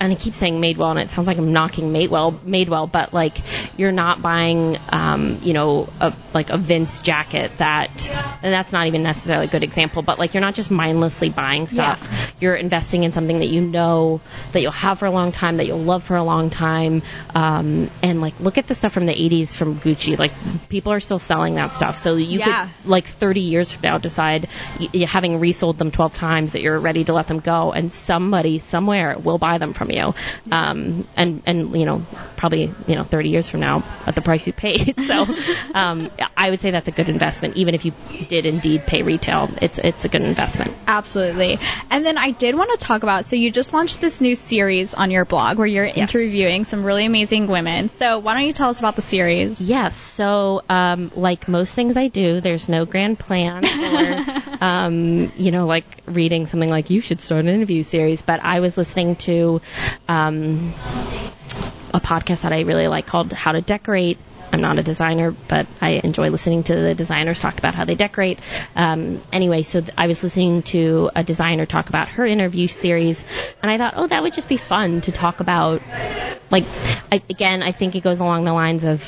And 0.00 0.12
I 0.12 0.16
keep 0.16 0.34
saying 0.34 0.60
Madewell, 0.60 0.90
and 0.90 0.98
it 0.98 1.10
sounds 1.10 1.28
like 1.28 1.38
I'm 1.38 1.52
knocking 1.52 1.90
Madewell, 1.92 2.36
Madewell, 2.40 2.90
but 2.90 3.14
like 3.14 3.38
you're 3.78 3.92
not 3.92 4.20
buying, 4.20 4.76
um, 4.90 5.38
you 5.42 5.54
know, 5.54 5.88
a, 6.00 6.12
like 6.34 6.50
a 6.50 6.58
Vince 6.58 7.00
jacket 7.00 7.52
that, 7.58 8.06
and 8.42 8.52
that's 8.52 8.72
not 8.72 8.88
even 8.88 9.02
necessarily 9.04 9.46
a 9.46 9.48
good 9.48 9.62
example, 9.62 10.02
but 10.02 10.18
like 10.18 10.34
you're 10.34 10.40
not 10.40 10.54
just 10.54 10.70
mindlessly 10.70 11.30
buying 11.30 11.68
stuff. 11.68 12.34
You're 12.40 12.56
investing 12.56 13.04
in 13.04 13.12
something 13.12 13.38
that 13.38 13.46
you 13.48 13.60
know 13.60 14.20
that 14.52 14.60
you'll 14.60 14.72
have 14.72 14.98
for 14.98 15.06
a 15.06 15.10
long 15.12 15.30
time, 15.32 15.58
that 15.58 15.66
you'll 15.66 15.78
love 15.84 16.02
for 16.02 16.16
a 16.16 16.24
long 16.24 16.50
time, 16.50 17.02
um, 17.34 17.88
and 18.02 18.20
like 18.20 18.38
look 18.40 18.58
at 18.58 18.66
the 18.66 18.74
stuff 18.74 18.92
from 18.92 19.06
the 19.06 19.14
80s 19.14 19.54
from 19.54 19.78
Gucci. 19.78 20.18
Like 20.18 20.32
people 20.68 20.92
are 20.92 21.00
still 21.00 21.20
selling 21.20 21.54
that 21.54 21.72
stuff, 21.72 21.98
so 21.98 22.16
you 22.16 22.40
Yeah. 22.40 22.68
could 22.82 22.90
like 22.90 23.06
30 23.06 23.40
years 23.40 23.70
from 23.72 23.82
now 23.82 23.98
decide 23.98 24.48
y- 24.80 25.06
having 25.06 25.38
resold 25.38 25.78
them 25.78 25.92
12 25.92 26.14
times 26.14 26.52
that 26.54 26.62
you're 26.62 26.78
ready 26.80 27.04
to 27.04 27.12
let 27.12 27.28
them 27.28 27.38
go 27.38 27.72
and 27.72 27.92
somebody 27.92 28.58
somewhere 28.58 29.16
will 29.18 29.38
buy 29.38 29.58
them 29.58 29.72
from 29.72 29.83
you 29.90 30.14
um 30.52 31.06
and 31.16 31.42
and 31.46 31.76
you 31.76 31.86
know 31.86 32.04
probably 32.36 32.74
you 32.86 32.94
know 32.94 33.04
30 33.04 33.28
years 33.28 33.48
from 33.48 33.60
now 33.60 33.82
at 34.06 34.14
the 34.14 34.22
price 34.22 34.46
you 34.46 34.52
paid 34.52 34.94
so 35.06 35.26
um 35.74 36.10
i 36.36 36.50
would 36.50 36.60
say 36.60 36.70
that's 36.70 36.88
a 36.88 36.92
good 36.92 37.08
investment 37.08 37.56
even 37.56 37.74
if 37.74 37.84
you 37.84 37.92
did 38.28 38.46
indeed 38.46 38.86
pay 38.86 39.02
retail 39.02 39.50
it's 39.62 39.78
it's 39.78 40.04
a 40.04 40.08
good 40.08 40.22
investment 40.22 40.74
Absolutely. 40.86 41.58
And 41.90 42.04
then 42.04 42.18
I 42.18 42.30
did 42.30 42.54
want 42.54 42.78
to 42.78 42.86
talk 42.86 43.02
about 43.02 43.26
so 43.26 43.36
you 43.36 43.50
just 43.50 43.72
launched 43.72 44.00
this 44.00 44.20
new 44.20 44.34
series 44.34 44.94
on 44.94 45.10
your 45.10 45.24
blog 45.24 45.58
where 45.58 45.66
you're 45.66 45.84
interviewing 45.84 46.64
some 46.64 46.84
really 46.84 47.06
amazing 47.06 47.46
women. 47.46 47.88
So 47.88 48.18
why 48.18 48.34
don't 48.34 48.46
you 48.46 48.52
tell 48.52 48.68
us 48.68 48.78
about 48.78 48.96
the 48.96 49.02
series? 49.02 49.60
Yes. 49.60 49.96
So, 49.96 50.62
um, 50.68 51.10
like 51.14 51.48
most 51.48 51.74
things 51.74 51.96
I 51.96 52.08
do, 52.08 52.40
there's 52.40 52.68
no 52.68 52.86
grand 52.86 53.18
plan 53.18 53.64
or, 53.64 54.44
um, 54.60 55.32
you 55.36 55.50
know, 55.50 55.66
like 55.66 55.84
reading 56.06 56.46
something 56.46 56.70
like 56.70 56.90
you 56.90 57.00
should 57.00 57.20
start 57.20 57.40
an 57.40 57.48
interview 57.48 57.82
series. 57.82 58.22
But 58.22 58.40
I 58.42 58.60
was 58.60 58.76
listening 58.76 59.16
to 59.16 59.60
um, 60.08 60.74
a 61.92 62.00
podcast 62.00 62.42
that 62.42 62.52
I 62.52 62.60
really 62.62 62.88
like 62.88 63.06
called 63.06 63.32
How 63.32 63.52
to 63.52 63.60
Decorate 63.60 64.18
I'm 64.54 64.60
not 64.60 64.78
a 64.78 64.84
designer, 64.84 65.32
but 65.48 65.66
I 65.80 66.00
enjoy 66.04 66.30
listening 66.30 66.62
to 66.64 66.76
the 66.76 66.94
designers 66.94 67.40
talk 67.40 67.58
about 67.58 67.74
how 67.74 67.84
they 67.86 67.96
decorate. 67.96 68.38
Um, 68.76 69.20
anyway, 69.32 69.62
so 69.62 69.80
th- 69.80 69.92
I 69.98 70.06
was 70.06 70.22
listening 70.22 70.62
to 70.64 71.10
a 71.16 71.24
designer 71.24 71.66
talk 71.66 71.88
about 71.88 72.06
her 72.10 72.24
interview 72.24 72.68
series, 72.68 73.24
and 73.60 73.68
I 73.68 73.78
thought, 73.78 73.94
oh, 73.96 74.06
that 74.06 74.22
would 74.22 74.32
just 74.32 74.46
be 74.48 74.56
fun 74.56 75.00
to 75.02 75.12
talk 75.12 75.40
about. 75.40 75.82
Like, 76.52 76.66
I, 77.10 77.20
again, 77.28 77.64
I 77.64 77.72
think 77.72 77.96
it 77.96 78.02
goes 78.04 78.20
along 78.20 78.44
the 78.44 78.52
lines 78.52 78.84
of 78.84 79.02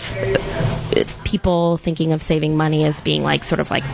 people 1.23 1.77
thinking 1.77 2.13
of 2.13 2.23
saving 2.23 2.57
money 2.57 2.85
as 2.85 3.01
being 3.01 3.23
like 3.23 3.45
sort 3.45 3.61
of 3.61 3.71
like 3.71 3.85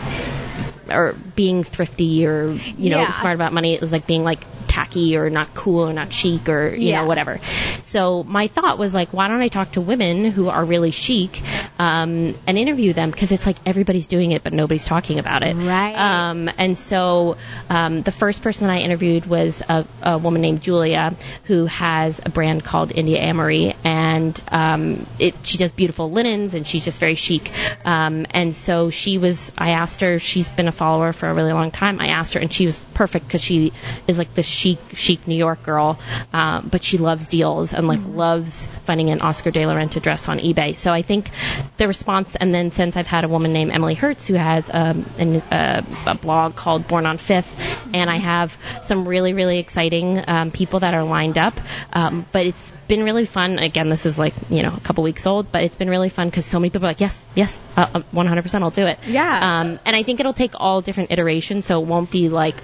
or 0.88 1.14
being 1.36 1.64
thrifty 1.64 2.26
or 2.26 2.52
you 2.52 2.88
know 2.90 3.00
Yeah. 3.00 3.10
smart 3.10 3.34
about 3.34 3.52
money. 3.52 3.74
It 3.74 3.80
was 3.82 3.92
like 3.92 4.06
being 4.06 4.24
like 4.24 4.42
tacky 4.68 5.16
or 5.16 5.30
not 5.30 5.54
cool 5.54 5.88
or 5.88 5.92
not 5.92 6.12
chic 6.12 6.48
or 6.48 6.74
you 6.74 6.88
Yeah. 6.90 7.02
know 7.02 7.06
whatever. 7.08 7.40
So 7.82 8.22
my 8.24 8.48
thought 8.48 8.78
was 8.78 8.94
like, 8.94 9.12
why 9.12 9.28
don't 9.28 9.40
I 9.42 9.48
talk 9.48 9.72
to 9.72 9.80
women 9.80 10.30
who 10.30 10.48
are 10.48 10.64
really 10.64 10.90
chic 10.90 11.40
um, 11.78 12.34
and 12.46 12.58
interview 12.58 12.92
them 12.92 13.10
because 13.10 13.32
it's 13.32 13.46
like 13.46 13.56
everybody's 13.66 14.06
doing 14.06 14.32
it 14.32 14.42
but 14.44 14.52
nobody's 14.52 14.84
talking 14.84 15.18
about 15.18 15.42
it. 15.42 15.54
Right. 15.56 15.94
Um, 15.94 16.48
and 16.58 16.76
so 16.76 17.36
um, 17.68 18.02
the 18.02 18.12
first 18.12 18.42
person 18.42 18.66
that 18.66 18.72
I 18.74 18.78
interviewed 18.80 19.26
was 19.26 19.62
a, 19.68 19.86
a 20.02 20.18
woman 20.18 20.42
named 20.42 20.62
Julia 20.62 21.16
who 21.44 21.66
has 21.66 22.20
a 22.24 22.30
brand 22.30 22.64
called 22.64 22.92
India 22.92 23.18
Amory 23.20 23.74
and 23.84 24.40
um, 24.48 25.06
it 25.18 25.34
she 25.42 25.58
does 25.58 25.72
beautiful 25.72 26.10
linens 26.10 26.54
and 26.54 26.66
she's 26.66 26.84
just 26.84 27.00
very 27.00 27.14
chic. 27.14 27.50
Um, 27.84 28.26
and 28.30 28.54
so 28.54 28.90
she 28.90 29.18
was 29.18 29.52
I 29.58 29.70
asked 29.70 30.00
her 30.00 30.18
she's 30.18 30.48
been 30.50 30.68
a 30.68 30.72
follower 30.72 31.12
for 31.12 31.28
a 31.28 31.34
really 31.34 31.52
long 31.52 31.70
time. 31.70 32.00
I 32.00 32.08
asked 32.08 32.34
her 32.34 32.40
and 32.40 32.52
she 32.52 32.66
was 32.66 32.84
perfect 32.94 33.26
because 33.26 33.42
she 33.42 33.72
is 34.06 34.18
like 34.18 34.34
the 34.34 34.42
chic 34.52 34.78
chic 34.94 35.26
New 35.26 35.36
York 35.36 35.62
girl, 35.62 35.98
um, 36.32 36.68
but 36.70 36.84
she 36.84 36.98
loves 36.98 37.26
deals 37.28 37.72
and 37.72 37.88
like 37.88 38.00
loves 38.04 38.68
finding 38.84 39.10
an 39.10 39.20
Oscar 39.20 39.50
de 39.50 39.66
la 39.66 39.74
Renta 39.74 40.00
dress 40.00 40.28
on 40.28 40.38
eBay. 40.38 40.76
So 40.76 40.92
I 40.92 41.02
think 41.02 41.30
the 41.78 41.88
response 41.88 42.36
and 42.36 42.54
then 42.54 42.70
since 42.70 42.96
I've 42.96 43.06
had 43.06 43.24
a 43.24 43.28
woman 43.28 43.52
named 43.52 43.72
Emily 43.72 43.94
Hertz 43.94 44.26
who 44.26 44.34
has 44.34 44.70
um, 44.72 45.10
an, 45.18 45.40
uh, 45.40 45.82
a 46.06 46.14
blog 46.14 46.54
called 46.54 46.86
Born 46.86 47.06
on 47.06 47.18
Fifth, 47.18 47.56
and 47.92 48.10
I 48.10 48.16
have 48.18 48.56
some 48.84 49.08
really 49.08 49.32
really 49.32 49.58
exciting 49.58 50.22
um, 50.26 50.50
people 50.50 50.80
that 50.80 50.94
are 50.94 51.04
lined 51.04 51.38
up. 51.38 51.58
Um, 51.92 52.26
but 52.32 52.46
it's 52.46 52.72
been 52.88 53.04
really 53.04 53.24
fun. 53.24 53.58
Again, 53.58 53.88
this 53.88 54.04
is 54.04 54.18
like 54.18 54.34
you 54.50 54.62
know 54.62 54.74
a 54.74 54.80
couple 54.80 55.02
weeks 55.04 55.26
old, 55.26 55.50
but 55.50 55.62
it's 55.62 55.76
been 55.76 55.88
really 55.88 56.10
fun 56.10 56.28
because 56.28 56.44
so 56.44 56.58
many 56.58 56.68
people 56.68 56.86
are 56.86 56.90
like 56.90 57.00
yes 57.00 57.26
yes 57.34 57.60
uh, 57.76 57.88
uh, 57.94 58.02
100% 58.12 58.62
I'll 58.62 58.70
do 58.70 58.86
it. 58.86 58.98
Yeah. 59.06 59.60
Um, 59.60 59.80
and 59.86 59.96
I 59.96 60.02
think 60.02 60.20
it'll 60.20 60.34
take 60.34 60.52
all 60.54 60.82
different 60.82 61.10
iterations, 61.10 61.64
so 61.64 61.80
it 61.80 61.86
won't 61.86 62.10
be 62.10 62.28
like 62.28 62.56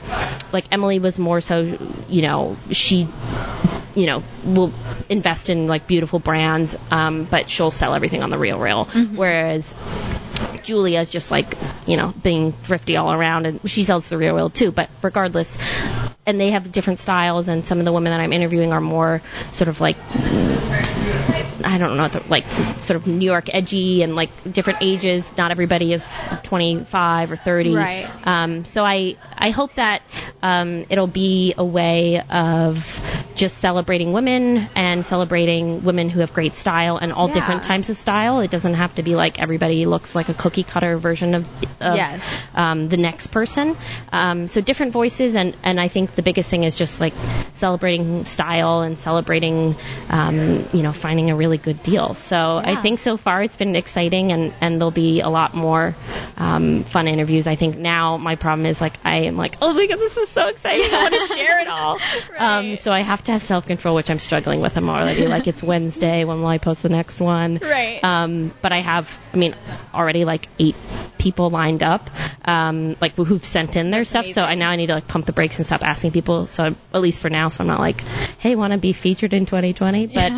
like 0.53 0.67
Emily 0.71 0.99
was 0.99 1.19
more 1.19 1.41
so 1.41 1.78
you 2.09 2.23
know 2.23 2.57
she 2.73 3.09
you 3.95 4.07
know 4.07 4.23
will 4.45 4.73
invest 5.09 5.51
in 5.51 5.67
like 5.67 5.87
beautiful 5.87 6.19
brands, 6.19 6.77
um, 6.91 7.25
but 7.25 7.49
she'll 7.51 7.71
sell 7.71 7.95
everything 7.95 8.23
on 8.23 8.31
the 8.31 8.37
RealReal. 8.37 9.17
Whereas 9.17 9.75
Julia's 10.63 11.11
just 11.11 11.31
like, 11.31 11.55
you 11.87 11.97
know, 11.97 12.13
being 12.23 12.53
thrifty 12.53 12.97
all 12.97 13.13
around 13.13 13.47
and 13.47 13.69
she 13.69 13.85
sells 13.85 14.09
the 14.09 14.17
RealReal 14.17 14.53
too, 14.53 14.71
but 14.71 14.91
regardless, 15.03 15.57
and 16.29 16.39
they 16.39 16.51
have 16.51 16.71
different 16.71 17.01
styles 17.01 17.49
and 17.49 17.65
some 17.65 17.79
of 17.79 17.87
the 17.87 17.93
women 17.93 18.13
that 18.13 18.21
I'm 18.21 18.35
interviewing 18.35 18.71
are 18.75 18.83
more 18.83 19.23
sort 19.51 19.69
of 19.69 19.81
like, 19.81 19.97
I 20.13 21.77
don't 21.79 21.97
know, 21.97 22.11
like 22.29 22.45
sort 22.81 22.97
of 22.97 23.07
New 23.07 23.25
York 23.25 23.47
edgy 23.53 24.03
and 24.03 24.15
like 24.15 24.31
different 24.53 24.83
ages. 24.83 25.35
Not 25.39 25.51
everybody 25.51 25.95
is 25.95 26.07
25 26.43 27.33
or 27.33 27.37
30. 27.37 27.75
Right. 27.75 28.11
Um, 28.25 28.67
so 28.67 28.85
I, 28.85 29.17
I 29.33 29.49
hope 29.49 29.73
that, 29.77 30.03
um, 30.43 30.85
it'll 30.91 31.07
be 31.07 31.55
a 31.57 31.65
way 31.65 32.21
of 32.21 33.01
just 33.39 33.59
celebrating 33.59 34.13
women 34.13 34.69
and 34.75 35.05
celebrating 35.07 35.85
women 35.85 36.11
who 36.11 36.21
have 36.21 36.33
great 36.35 36.55
style 36.57 36.97
and 36.99 37.13
all 37.13 37.29
Yeah. 37.29 37.35
different 37.35 37.63
types 37.63 37.89
of 37.89 37.97
style. 37.97 38.41
It 38.41 38.51
doesn't 38.51 38.75
have 38.75 38.97
to 38.97 39.03
be 39.03 39.15
like 39.15 39.39
everybody 39.39 39.87
looks 39.87 40.15
like 40.15 40.29
a 40.29 40.35
cookie 40.35 40.65
cutter 40.65 40.97
version 40.99 41.35
of, 41.35 41.47
of 41.81 41.95
Yes. 41.97 42.45
um, 42.55 42.89
the 42.89 42.97
next 42.97 43.29
person. 43.29 43.77
Um, 44.13 44.49
so 44.49 44.61
different 44.61 44.93
voices, 44.93 45.37
and 45.37 45.57
and 45.63 45.81
I 45.81 45.87
think 45.89 46.15
the 46.17 46.23
biggest 46.23 46.51
thing 46.51 46.65
is 46.65 46.75
just 46.77 47.01
like 47.01 47.15
celebrating 47.55 48.25
style 48.27 48.81
and 48.81 48.99
celebrating, 48.99 49.77
um, 50.09 50.67
you 50.73 50.83
know, 50.83 50.93
finding 50.93 51.31
a 51.31 51.37
really 51.37 51.59
good 51.59 51.83
deal. 51.83 52.15
So 52.15 52.37
I 52.37 52.83
think 52.83 52.99
so 52.99 53.17
far 53.17 53.43
it's 53.43 53.57
been 53.57 53.77
exciting, 53.77 54.33
and 54.33 54.53
and 54.61 54.81
there'll 54.81 54.91
be 54.91 55.21
a 55.21 55.29
lot 55.29 55.55
more 55.55 55.95
um, 56.37 56.85
fun 56.85 57.07
interviews. 57.07 57.47
I 57.47 57.55
think 57.57 57.77
now 57.79 58.17
my 58.17 58.35
problem 58.37 58.67
is 58.67 58.81
like 58.81 58.99
I 59.05 59.27
am 59.27 59.37
like, 59.37 59.57
oh 59.63 59.73
my 59.73 59.87
god, 59.87 59.99
this 59.99 60.17
is 60.17 60.29
so 60.29 60.49
exciting! 60.49 60.87
I 60.93 61.03
want 61.03 61.15
to 61.31 61.37
share 61.39 61.61
it 61.61 61.69
all. 61.69 61.99
Um, 62.39 62.75
so 62.77 62.93
I 62.93 63.03
have 63.03 63.23
to 63.25 63.28
have 63.33 63.43
self 63.43 63.67
control, 63.67 63.95
which 63.95 64.11
I'm 64.11 64.19
struggling 64.19 64.61
with. 64.61 64.77
I'm 64.77 64.89
already 64.89 65.27
like 65.27 65.47
it's 65.47 65.63
Wednesday. 65.63 66.25
When 66.25 66.41
will 66.41 66.49
I 66.49 66.59
post 66.59 66.83
the 66.83 66.89
next 66.89 67.21
one? 67.21 67.59
Right. 67.63 68.03
Um, 68.03 68.53
but 68.63 68.73
I 68.73 68.79
have, 68.81 69.19
I 69.33 69.37
mean, 69.37 69.55
already 69.95 70.25
like 70.25 70.49
eight 70.59 70.77
people 71.19 71.51
lined 71.51 71.83
up, 71.83 72.11
um, 72.45 72.97
like 73.01 73.15
who've 73.17 73.45
sent 73.45 73.77
in 73.77 73.91
their 73.91 74.05
stuff. 74.05 74.27
So 74.27 74.43
I 74.43 74.55
now 74.55 74.71
I 74.71 74.77
need 74.77 74.87
to 74.87 74.95
like 74.95 75.09
pump 75.09 75.27
the 75.27 75.33
brakes 75.33 75.57
and 75.59 75.67
stop 75.67 75.83
asking 75.83 76.13
people. 76.13 76.47
So 76.47 76.63
I'm, 76.63 76.77
at 76.95 77.01
least 77.01 77.21
for 77.21 77.29
now, 77.31 77.49
so 77.49 77.61
I'm 77.61 77.67
not 77.67 77.81
like, 77.81 78.01
hey, 78.01 78.55
want 78.57 78.73
to 78.73 78.79
be 78.79 78.93
featured 78.93 79.35
in 79.35 79.47
2020? 79.47 80.07
But 80.19 80.33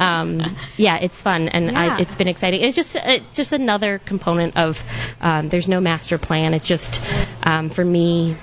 um, 0.00 0.56
yeah, 0.76 0.96
it's 0.96 1.20
fun 1.20 1.48
and 1.48 1.72
Yeah. 1.72 1.96
I, 1.96 2.00
it's 2.00 2.14
been 2.14 2.28
exciting. 2.28 2.60
It's 2.62 2.76
just 2.76 2.96
it's 2.96 3.36
just 3.36 3.52
another 3.52 3.98
component 3.98 4.56
of 4.56 4.82
um, 5.20 5.48
there's 5.48 5.68
no 5.68 5.80
master 5.80 6.18
plan. 6.18 6.54
It's 6.54 6.66
just 6.66 7.00
um, 7.42 7.70
for 7.70 7.84
me 7.84 8.36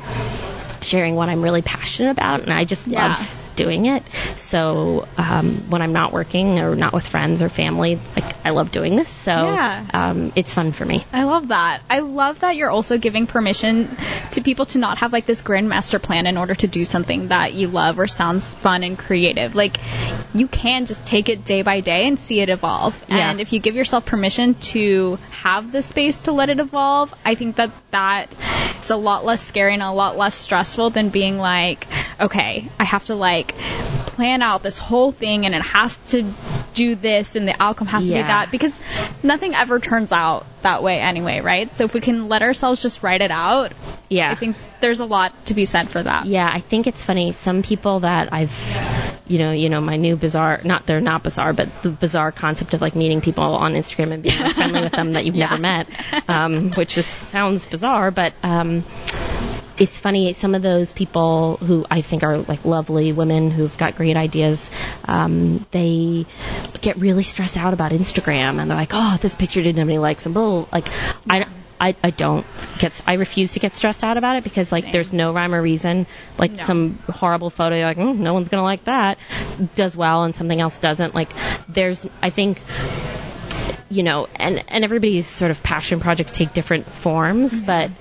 sharing 0.82 1.16
what 1.16 1.30
I'm 1.30 1.41
really 1.41 1.62
passionate 1.62 2.12
about, 2.12 2.41
and 2.41 2.51
I 2.51 2.66
just 2.66 2.88
Yeah. 2.88 3.10
love 3.10 3.30
doing 3.56 3.86
it. 3.86 4.04
So 4.36 5.08
um, 5.18 5.70
when 5.70 5.82
I'm 5.82 5.93
not 5.93 6.14
working 6.14 6.60
or 6.60 6.76
not 6.76 6.93
with 6.93 7.08
friends 7.08 7.41
or 7.41 7.49
family, 7.49 7.99
like 8.16 8.36
I 8.45 8.51
love 8.51 8.72
doing 8.72 8.95
this. 8.95 9.10
So 9.10 9.32
Yeah. 9.32 9.86
um, 9.93 10.32
it's 10.36 10.54
fun 10.54 10.72
for 10.72 10.86
me. 10.86 11.06
I 11.12 11.24
love 11.24 11.49
that. 11.49 11.82
I 11.89 11.99
love 11.99 12.39
that 12.41 12.56
you're 12.56 12.70
also 12.70 12.97
giving 12.97 13.28
permission 13.28 13.95
to 14.32 14.41
people 14.41 14.66
to 14.68 14.78
not 14.78 14.99
have 14.99 15.12
like 15.14 15.26
this 15.26 15.41
grand 15.41 15.70
master 15.70 15.99
plan 15.99 16.28
in 16.28 16.38
order 16.38 16.56
to 16.56 16.68
do 16.68 16.86
something 16.86 17.30
that 17.30 17.54
you 17.54 17.68
love 17.68 17.99
or 17.99 18.08
sounds 18.08 18.54
fun 18.54 18.84
and 18.84 18.97
creative. 18.97 19.56
Like 19.56 19.78
you 20.34 20.47
can 20.47 20.86
just 20.86 21.06
take 21.06 21.30
it 21.30 21.45
day 21.45 21.62
by 21.62 21.80
day 21.82 22.08
and 22.08 22.18
see 22.18 22.39
it 22.39 22.49
evolve. 22.49 23.01
Yeah. 23.10 23.30
And 23.32 23.41
if 23.41 23.54
you 23.54 23.60
give 23.60 23.76
yourself 23.76 24.06
permission 24.06 24.54
to 24.74 25.18
have 25.32 25.72
the 25.72 25.82
space 25.82 26.18
to 26.26 26.32
let 26.32 26.49
it 26.49 26.60
evolve, 26.60 27.14
I 27.26 27.36
think 27.36 27.58
that 27.58 27.72
that 27.91 28.36
is 28.80 28.89
a 28.89 28.95
lot 28.95 29.26
less 29.26 29.41
scary 29.41 29.74
and 29.74 29.84
a 29.84 29.91
lot 29.91 30.18
less 30.18 30.36
stressful 30.36 30.89
than 30.91 31.10
being 31.10 31.38
like, 31.38 31.88
okay, 32.20 32.68
I 32.80 32.84
have 32.84 33.06
to 33.06 33.16
like 33.16 33.43
plan 33.48 34.41
out 34.41 34.62
this 34.64 34.78
whole 34.78 35.12
thing 35.12 35.46
and 35.46 35.56
it 35.56 35.62
has 35.64 35.98
to 36.10 36.34
do 36.74 36.96
this 36.96 37.36
and 37.36 37.48
the 37.48 37.56
outcome 37.62 37.88
has 37.88 38.06
to 38.06 38.14
be 38.14 38.22
that 38.22 38.52
because 38.52 38.80
nothing 39.24 39.54
ever 39.56 39.80
turns 39.80 40.12
out 40.12 40.46
that 40.62 40.84
way 40.84 41.00
anyway, 41.00 41.39
right? 41.39 41.72
So 41.72 41.84
if 41.84 41.94
we 41.94 42.00
can 42.00 42.30
let 42.30 42.41
ourselves 42.41 42.82
just 42.82 43.04
write 43.04 43.22
it 43.22 43.32
out, 43.32 43.74
Yeah. 44.10 44.32
I 44.32 44.36
think 44.36 44.56
there's 44.82 45.00
a 45.00 45.06
lot 45.06 45.46
to 45.48 45.54
be 45.54 45.66
said 45.66 45.89
for 45.89 46.02
that. 46.02 46.26
Yeah, 46.26 46.50
I 46.52 46.60
think 46.60 46.88
it's 46.88 47.04
funny. 47.04 47.32
Some 47.32 47.64
people 47.64 48.02
that 48.02 48.32
I've, 48.34 48.52
you 49.28 49.39
know, 49.39 49.52
you 49.52 49.70
know, 49.70 49.82
my 49.82 49.98
new 49.98 50.16
bizarre, 50.16 50.62
not 50.64 50.86
they're 50.86 51.02
not 51.02 51.24
bizarre, 51.24 51.54
but 51.54 51.70
the 51.84 51.89
bizarre 51.89 52.32
concept 52.32 52.74
of 52.74 52.82
like 52.82 52.96
meeting 52.96 53.22
people 53.22 53.44
on 53.44 53.74
Instagram 53.74 54.14
and 54.14 54.24
being 54.24 54.36
friendly 54.54 54.82
with 54.82 54.91
them 54.91 55.14
that 55.14 55.26
you've 55.26 55.36
never 55.36 55.58
met, 55.58 55.88
um, 56.30 56.72
which 56.74 56.96
just 56.96 57.10
sounds 57.10 57.66
bizarre, 57.66 58.12
but 58.12 58.34
um, 58.44 58.84
it's 59.84 60.00
funny. 60.00 60.32
Some 60.32 60.56
of 60.56 60.62
those 60.62 60.94
people 60.94 61.58
who 61.58 61.86
I 61.92 62.02
think 62.02 62.24
are 62.24 62.38
like 62.38 62.64
lovely 62.64 63.12
women 63.12 63.52
who've 63.52 63.76
got 63.78 63.96
great 63.98 64.16
ideas, 64.16 64.72
um, 65.04 65.66
they 65.72 66.26
get 66.80 66.96
really 66.98 67.24
stressed 67.24 67.58
out 67.58 67.74
about 67.74 67.92
Instagram 67.92 68.62
and 68.62 68.70
they're 68.72 68.78
like, 68.78 68.92
oh, 68.94 69.18
this 69.22 69.36
picture 69.36 69.62
didn't 69.62 69.80
have 69.80 69.90
any 69.90 69.98
likes 69.98 70.26
and 70.26 70.34
blah. 70.34 70.66
I, 70.72 70.84
I, 71.82 71.96
I 72.02 72.12
don't 72.12 72.46
get, 72.80 73.02
I 73.06 73.16
refuse 73.16 73.54
to 73.54 73.60
get 73.60 73.74
stressed 73.74 74.06
out 74.06 74.16
about 74.16 74.38
it 74.38 74.46
because 74.46 74.72
like 74.72 74.84
Same. 74.86 74.94
there's 74.94 75.12
no 75.12 75.34
rhyme 75.34 75.54
or 75.54 75.62
reason. 75.62 76.08
Like 76.38 76.54
No. 76.54 76.64
some 76.64 77.00
horrible 77.10 77.50
photo, 77.50 77.76
you're 77.76 77.86
like, 77.86 77.98
mm, 77.98 78.20
no 78.20 78.34
one's 78.34 78.48
gonna 78.48 78.64
like 78.64 78.86
that, 78.86 79.18
does 79.76 79.98
well 79.98 80.24
and 80.24 80.34
something 80.34 80.62
else 80.62 80.78
doesn't. 80.78 81.14
Like 81.14 81.34
there's, 81.68 82.08
I 82.22 82.30
think, 82.30 82.62
you 83.94 84.04
know, 84.04 84.28
and, 84.36 84.64
and 84.68 84.84
everybody's 84.84 85.28
sort 85.28 85.52
of 85.52 85.62
passion 85.62 86.00
projects 86.00 86.32
take 86.32 86.54
different 86.54 86.91
forms, 86.91 87.62
but 87.62 87.91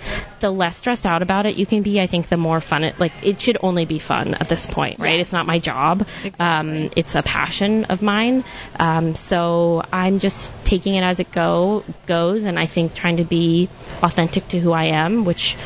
the 0.40 0.50
less 0.50 0.76
stressed 0.76 1.04
out 1.04 1.22
about 1.22 1.46
it 1.46 1.56
you 1.56 1.66
can 1.66 1.82
be, 1.82 2.00
I 2.00 2.06
think 2.06 2.28
the 2.28 2.36
more 2.36 2.60
fun 2.60 2.84
it, 2.84 2.98
like, 2.98 3.12
it 3.22 3.40
should 3.40 3.58
only 3.62 3.84
be 3.84 3.98
fun 3.98 4.34
at 4.34 4.48
this 4.48 4.66
point, 4.66 4.98
right? 4.98 5.18
Yes. 5.18 5.26
It's 5.26 5.32
not 5.32 5.46
my 5.46 5.58
job. 5.58 6.06
Um, 6.40 6.90
it's 6.96 7.14
a 7.14 7.22
passion 7.22 7.84
of 7.86 8.00
mine. 8.00 8.44
Um, 8.76 9.14
so 9.14 9.82
I'm 9.92 10.18
just 10.18 10.50
taking 10.64 10.94
it 10.94 11.04
as 11.04 11.20
it 11.20 11.30
go, 11.30 11.84
goes, 12.06 12.44
and 12.44 12.58
I 12.58 12.66
think 12.66 12.94
trying 12.94 13.18
to 13.18 13.24
be 13.24 13.68
authentic 14.02 14.48
to 14.48 14.60
who 14.60 14.72
I 14.72 14.84
am, 14.84 15.24
which, 15.24 15.56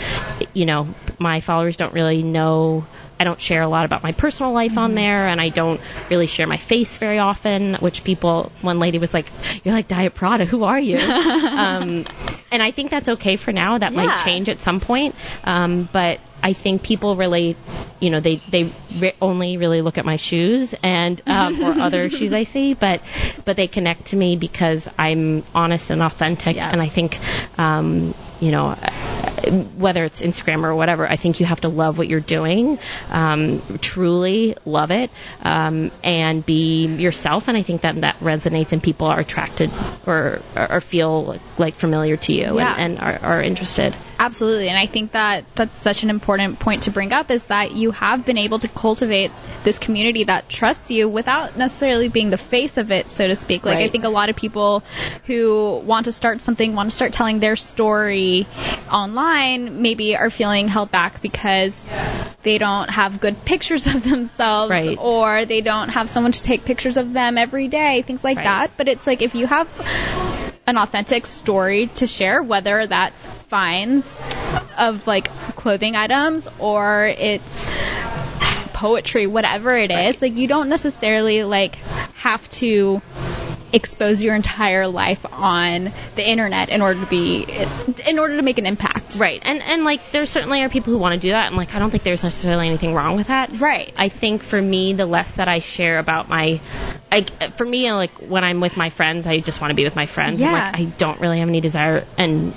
you 0.52 0.66
know, 0.66 0.88
my 1.18 1.40
followers 1.40 1.76
don't 1.76 1.94
really 1.94 2.22
know 2.22 2.86
I 3.18 3.24
don't 3.24 3.40
share 3.40 3.62
a 3.62 3.68
lot 3.68 3.84
about 3.84 4.02
my 4.02 4.12
personal 4.12 4.52
life 4.52 4.76
on 4.76 4.94
there, 4.94 5.26
and 5.28 5.40
I 5.40 5.48
don't 5.48 5.80
really 6.10 6.26
share 6.26 6.46
my 6.46 6.58
face 6.58 6.96
very 6.98 7.18
often. 7.18 7.74
Which 7.76 8.04
people, 8.04 8.52
one 8.60 8.78
lady 8.78 8.98
was 8.98 9.14
like, 9.14 9.26
"You're 9.64 9.74
like 9.74 9.88
Diet 9.88 10.14
Prada. 10.14 10.44
Who 10.44 10.64
are 10.64 10.78
you?" 10.78 10.98
um, 11.00 12.06
and 12.50 12.62
I 12.62 12.70
think 12.72 12.90
that's 12.90 13.08
okay 13.08 13.36
for 13.36 13.52
now. 13.52 13.78
That 13.78 13.92
Yeah. 13.92 13.96
might 14.06 14.24
change 14.24 14.48
at 14.48 14.60
some 14.60 14.80
point, 14.80 15.14
um, 15.44 15.88
but 15.92 16.20
I 16.42 16.52
think 16.52 16.82
people 16.82 17.16
really, 17.16 17.56
you 18.00 18.10
know 18.10 18.20
they 18.20 18.36
they 18.50 18.72
re- 18.98 19.14
only 19.22 19.56
really 19.56 19.80
look 19.80 19.96
at 19.98 20.04
my 20.04 20.16
shoes 20.16 20.74
and 20.82 21.20
um, 21.26 21.62
or 21.62 21.72
other 21.80 22.10
shoes 22.18 22.34
I 22.34 22.42
see, 22.42 22.74
but 22.74 23.00
but 23.44 23.56
they 23.56 23.66
connect 23.66 24.06
to 24.08 24.16
me 24.16 24.36
because 24.36 24.88
I'm 24.98 25.42
honest 25.54 25.90
and 25.90 26.02
authentic, 26.02 26.56
Yeah. 26.56 26.70
and 26.70 26.82
I 26.82 26.88
think. 26.88 27.18
Um, 27.58 28.14
you 28.40 28.50
know, 28.52 28.74
whether 29.76 30.04
it's 30.04 30.20
Instagram 30.20 30.64
or 30.64 30.74
whatever, 30.74 31.08
I 31.08 31.16
think 31.16 31.40
you 31.40 31.46
have 31.46 31.60
to 31.60 31.68
love 31.68 31.98
what 31.98 32.08
you're 32.08 32.20
doing, 32.20 32.78
um, 33.10 33.78
truly 33.80 34.56
love 34.64 34.90
it, 34.90 35.10
um, 35.42 35.90
and 36.02 36.44
be 36.44 36.86
yourself. 36.86 37.48
And 37.48 37.56
I 37.56 37.62
think 37.62 37.82
that 37.82 38.00
that 38.00 38.18
resonates 38.20 38.72
and 38.72 38.82
people 38.82 39.06
are 39.06 39.20
attracted 39.20 39.70
or 40.06 40.42
or 40.56 40.80
feel 40.80 41.38
like 41.58 41.76
familiar 41.76 42.16
to 42.16 42.32
you 42.32 42.56
Yeah. 42.58 42.74
and, 42.76 42.98
and 42.98 42.98
are, 42.98 43.36
are 43.36 43.42
interested. 43.42 43.96
Absolutely. 44.18 44.68
And 44.68 44.78
I 44.78 44.86
think 44.86 45.12
that 45.12 45.44
that's 45.54 45.76
such 45.76 46.02
an 46.02 46.10
important 46.10 46.58
point 46.58 46.84
to 46.84 46.90
bring 46.90 47.12
up 47.12 47.30
is 47.30 47.44
that 47.44 47.72
you 47.72 47.90
have 47.90 48.24
been 48.24 48.38
able 48.38 48.58
to 48.60 48.68
cultivate 48.68 49.30
this 49.64 49.78
community 49.78 50.24
that 50.24 50.48
trusts 50.48 50.90
you 50.90 51.08
without 51.08 51.56
necessarily 51.56 52.08
being 52.08 52.30
the 52.30 52.38
face 52.38 52.78
of 52.78 52.90
it, 52.90 53.10
so 53.10 53.26
to 53.28 53.36
speak. 53.36 53.64
Like, 53.64 53.78
I 53.78 53.88
think 53.88 54.04
a 54.04 54.08
lot 54.08 54.28
of 54.30 54.36
people 54.36 54.82
who 55.26 55.82
want 55.84 56.06
to 56.06 56.12
start 56.12 56.40
something, 56.40 56.74
want 56.74 56.90
to 56.90 56.96
start 56.96 57.12
telling 57.12 57.40
their 57.40 57.56
story 57.56 58.25
online, 58.90 59.82
maybe 59.82 60.16
are 60.16 60.30
feeling 60.30 60.68
held 60.68 60.90
back 60.90 61.20
because 61.22 61.84
they 62.42 62.58
don't 62.58 62.88
have 62.90 63.20
good 63.20 63.44
pictures 63.44 63.86
of 63.86 64.02
themselves 64.04 64.70
Right. 64.70 64.96
or 65.00 65.44
they 65.44 65.60
don't 65.60 65.88
have 65.90 66.08
someone 66.08 66.32
to 66.32 66.42
take 66.42 66.64
pictures 66.64 66.96
of 66.96 67.12
them 67.12 67.38
every 67.38 67.68
day, 67.68 68.02
things 68.02 68.22
like 68.24 68.36
Right. 68.38 68.44
that. 68.44 68.70
But 68.76 68.88
it's 68.88 69.06
like 69.06 69.22
if 69.22 69.34
you 69.34 69.46
have 69.46 69.68
an 70.66 70.76
authentic 70.78 71.26
story 71.26 71.88
to 71.94 72.06
share, 72.06 72.42
whether 72.42 72.86
that's 72.86 73.24
finds 73.48 74.20
of 74.78 75.06
like 75.06 75.28
clothing 75.56 75.94
items 75.96 76.48
or 76.58 77.06
it's 77.06 77.66
poetry, 78.72 79.26
whatever 79.26 79.76
it 79.76 79.90
is, 79.90 79.96
Right. 79.96 80.22
like 80.22 80.36
you 80.36 80.48
don't 80.48 80.68
necessarily 80.68 81.44
like 81.44 81.76
have 82.16 82.48
to 82.50 83.00
expose 83.72 84.22
your 84.22 84.34
entire 84.34 84.86
life 84.86 85.24
on 85.30 85.92
the 86.14 86.28
internet 86.28 86.68
in 86.68 86.82
order 86.82 87.00
to 87.00 87.06
be 87.06 87.46
in 88.06 88.18
order 88.18 88.36
to 88.36 88.42
make 88.42 88.58
an 88.58 88.66
impact. 88.66 89.16
Right. 89.16 89.40
And 89.42 89.62
and 89.62 89.84
like 89.84 90.00
there 90.12 90.26
certainly 90.26 90.62
are 90.62 90.68
people 90.68 90.92
who 90.92 90.98
want 90.98 91.14
to 91.14 91.20
do 91.20 91.30
that 91.30 91.46
and 91.46 91.56
like 91.56 91.74
I 91.74 91.78
don't 91.78 91.90
think 91.90 92.02
there's 92.02 92.22
necessarily 92.22 92.66
anything 92.66 92.94
wrong 92.94 93.16
with 93.16 93.28
that. 93.28 93.60
Right. 93.60 93.92
I 93.96 94.08
think 94.08 94.42
for 94.42 94.60
me 94.60 94.92
the 94.92 95.06
less 95.06 95.30
that 95.32 95.48
I 95.48 95.60
share 95.60 95.98
about 95.98 96.28
my 96.28 96.60
I 97.10 97.22
for 97.56 97.64
me 97.64 97.90
like 97.92 98.10
when 98.18 98.42
I'm 98.42 98.60
with 98.60 98.76
my 98.76 98.90
friends 98.90 99.26
I 99.26 99.38
just 99.38 99.60
want 99.60 99.70
to 99.70 99.74
be 99.76 99.84
with 99.84 99.94
my 99.94 100.06
friends 100.06 100.40
and 100.40 100.50
Yeah. 100.50 100.52
like 100.52 100.74
I 100.80 100.84
don't 100.84 101.20
really 101.20 101.38
have 101.38 101.48
any 101.48 101.60
desire 101.60 102.04
and 102.18 102.52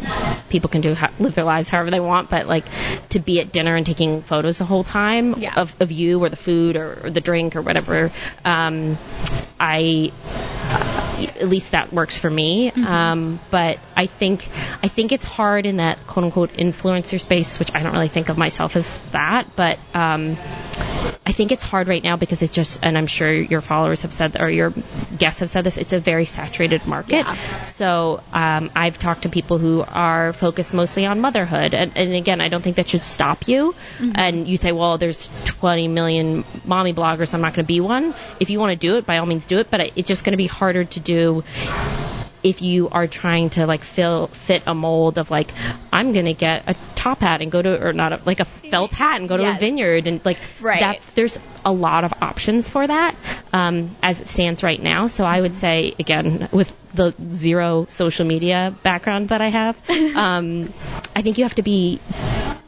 people 0.50 0.70
can 0.70 0.82
do 0.82 0.96
live 1.20 1.36
their 1.36 1.44
lives 1.44 1.70
however 1.70 1.92
they 1.92 2.00
want 2.00 2.30
but 2.32 2.48
like 2.48 2.66
to 3.10 3.20
be 3.20 3.40
at 3.40 3.52
dinner 3.52 3.76
and 3.76 3.86
taking 3.86 4.24
photos 4.24 4.58
the 4.58 4.66
whole 4.66 4.84
time 4.84 5.36
Yeah. 5.38 5.54
of 5.56 5.76
of 5.80 5.92
you 5.92 6.20
or 6.24 6.30
the 6.30 6.36
food 6.36 6.78
or, 6.78 7.06
or 7.06 7.10
the 7.12 7.22
drink 7.22 7.56
or 7.56 7.62
whatever 7.62 8.12
um 8.44 8.98
I 9.60 10.12
at 11.20 11.48
least 11.50 11.72
that 11.72 11.92
works 11.92 12.18
for 12.18 12.30
me. 12.30 12.72
Um, 12.72 13.40
but 13.50 13.80
I 13.96 14.06
think 14.06 14.48
I 14.82 14.88
think 14.88 15.12
it's 15.12 15.26
hard 15.26 15.66
in 15.66 15.78
that 15.78 16.06
quote 16.08 16.26
unquote 16.26 16.54
influencer 16.54 17.20
space, 17.20 17.60
which 17.60 17.72
I 17.74 17.82
don't 17.84 17.92
really 17.94 18.08
think 18.08 18.30
of 18.30 18.38
myself 18.38 18.76
as 18.76 19.02
that. 19.12 19.56
But 19.56 19.80
um, 19.94 20.38
I 21.26 21.32
think 21.34 21.52
it's 21.52 21.64
hard 21.64 21.88
right 21.88 22.04
now 22.04 22.16
because 22.16 22.42
it's 22.42 22.54
just, 22.54 22.80
and 22.84 22.98
I'm 22.98 23.08
sure 23.08 23.32
your 23.34 23.62
followers 23.62 24.04
have 24.04 24.14
said, 24.14 24.36
or 24.40 24.50
your 24.50 24.74
guests 25.18 25.40
have 25.40 25.50
said 25.50 25.64
this, 25.64 25.78
it's 25.78 25.94
a 25.94 26.00
very 26.00 26.26
saturated 26.26 26.86
market. 26.86 27.26
Yeah. 27.26 27.64
So 27.64 28.24
um, 28.32 28.72
I've 28.76 28.98
talked 28.98 29.24
to 29.24 29.30
people 29.30 29.58
who 29.58 29.84
are 29.88 30.34
focused 30.34 30.74
mostly 30.74 31.06
on 31.06 31.20
motherhood, 31.20 31.74
and, 31.74 31.96
and 31.98 32.14
again, 32.14 32.42
I 32.42 32.50
don't 32.50 32.62
think 32.62 32.78
that 32.78 32.90
should 32.90 33.04
stop 33.04 33.48
you. 33.48 33.76
And 34.00 34.48
you 34.48 34.58
say, 34.58 34.72
well, 34.72 34.98
there's 34.98 35.30
20 35.46 35.88
million 35.88 36.46
mommy 36.66 36.94
bloggers, 36.94 37.34
I'm 37.34 37.42
not 37.42 37.54
going 37.54 37.66
to 37.66 37.68
be 37.68 37.80
one. 37.80 38.16
If 38.40 38.50
you 38.50 38.60
want 38.60 38.72
to 38.72 38.88
do 38.88 38.98
it, 38.98 39.06
by 39.06 39.18
all 39.18 39.26
means, 39.26 39.46
do 39.46 39.60
it. 39.60 39.70
But 39.70 39.82
it's 39.96 40.08
just 40.08 40.24
going 40.24 40.34
to 40.34 40.38
be 40.38 40.48
harder 40.48 40.86
to 40.86 41.00
do 41.00 41.44
if 42.44 42.62
you 42.62 42.90
are 42.90 43.08
trying 43.08 43.50
to 43.52 43.66
like 43.66 43.84
fill 43.84 44.28
fit 44.28 44.64
a 44.66 44.74
mold 44.74 45.18
of 45.18 45.30
like 45.30 45.52
I'm 45.92 46.14
gonna 46.14 46.34
get 46.34 46.64
a 46.68 46.76
top 46.96 47.20
hat 47.20 47.42
and 47.42 47.52
go 47.52 47.62
to 47.62 47.86
or 47.86 47.94
not 47.94 48.14
a, 48.14 48.22
like 48.26 48.40
a 48.40 48.46
felt 48.46 48.92
hat 48.94 49.20
and 49.20 49.28
go 49.30 49.38
to 49.38 49.44
a 49.44 49.60
vineyard 49.60 50.08
and 50.08 50.24
like 50.24 50.38
Right. 50.62 50.80
that's 50.80 51.06
there's 51.14 51.38
a 51.66 51.74
lot 51.74 52.04
of 52.06 52.14
options 52.22 52.70
for 52.70 52.86
that 52.88 53.16
um, 53.52 53.96
as 54.02 54.22
it 54.22 54.30
stands 54.30 54.64
right 54.64 54.82
now. 54.82 55.08
So 55.08 55.26
I 55.26 55.42
would 55.42 55.56
say 55.56 55.94
again 56.00 56.48
with 56.54 56.74
the 56.94 57.14
zero 57.34 57.86
social 57.90 58.26
media 58.26 58.76
background 58.84 59.30
that 59.30 59.42
I 59.42 59.50
have, 59.50 59.78
um, 60.16 60.74
I 61.16 61.22
think 61.22 61.38
you 61.38 61.44
have 61.44 61.56
to 61.56 61.64
be. 61.64 62.00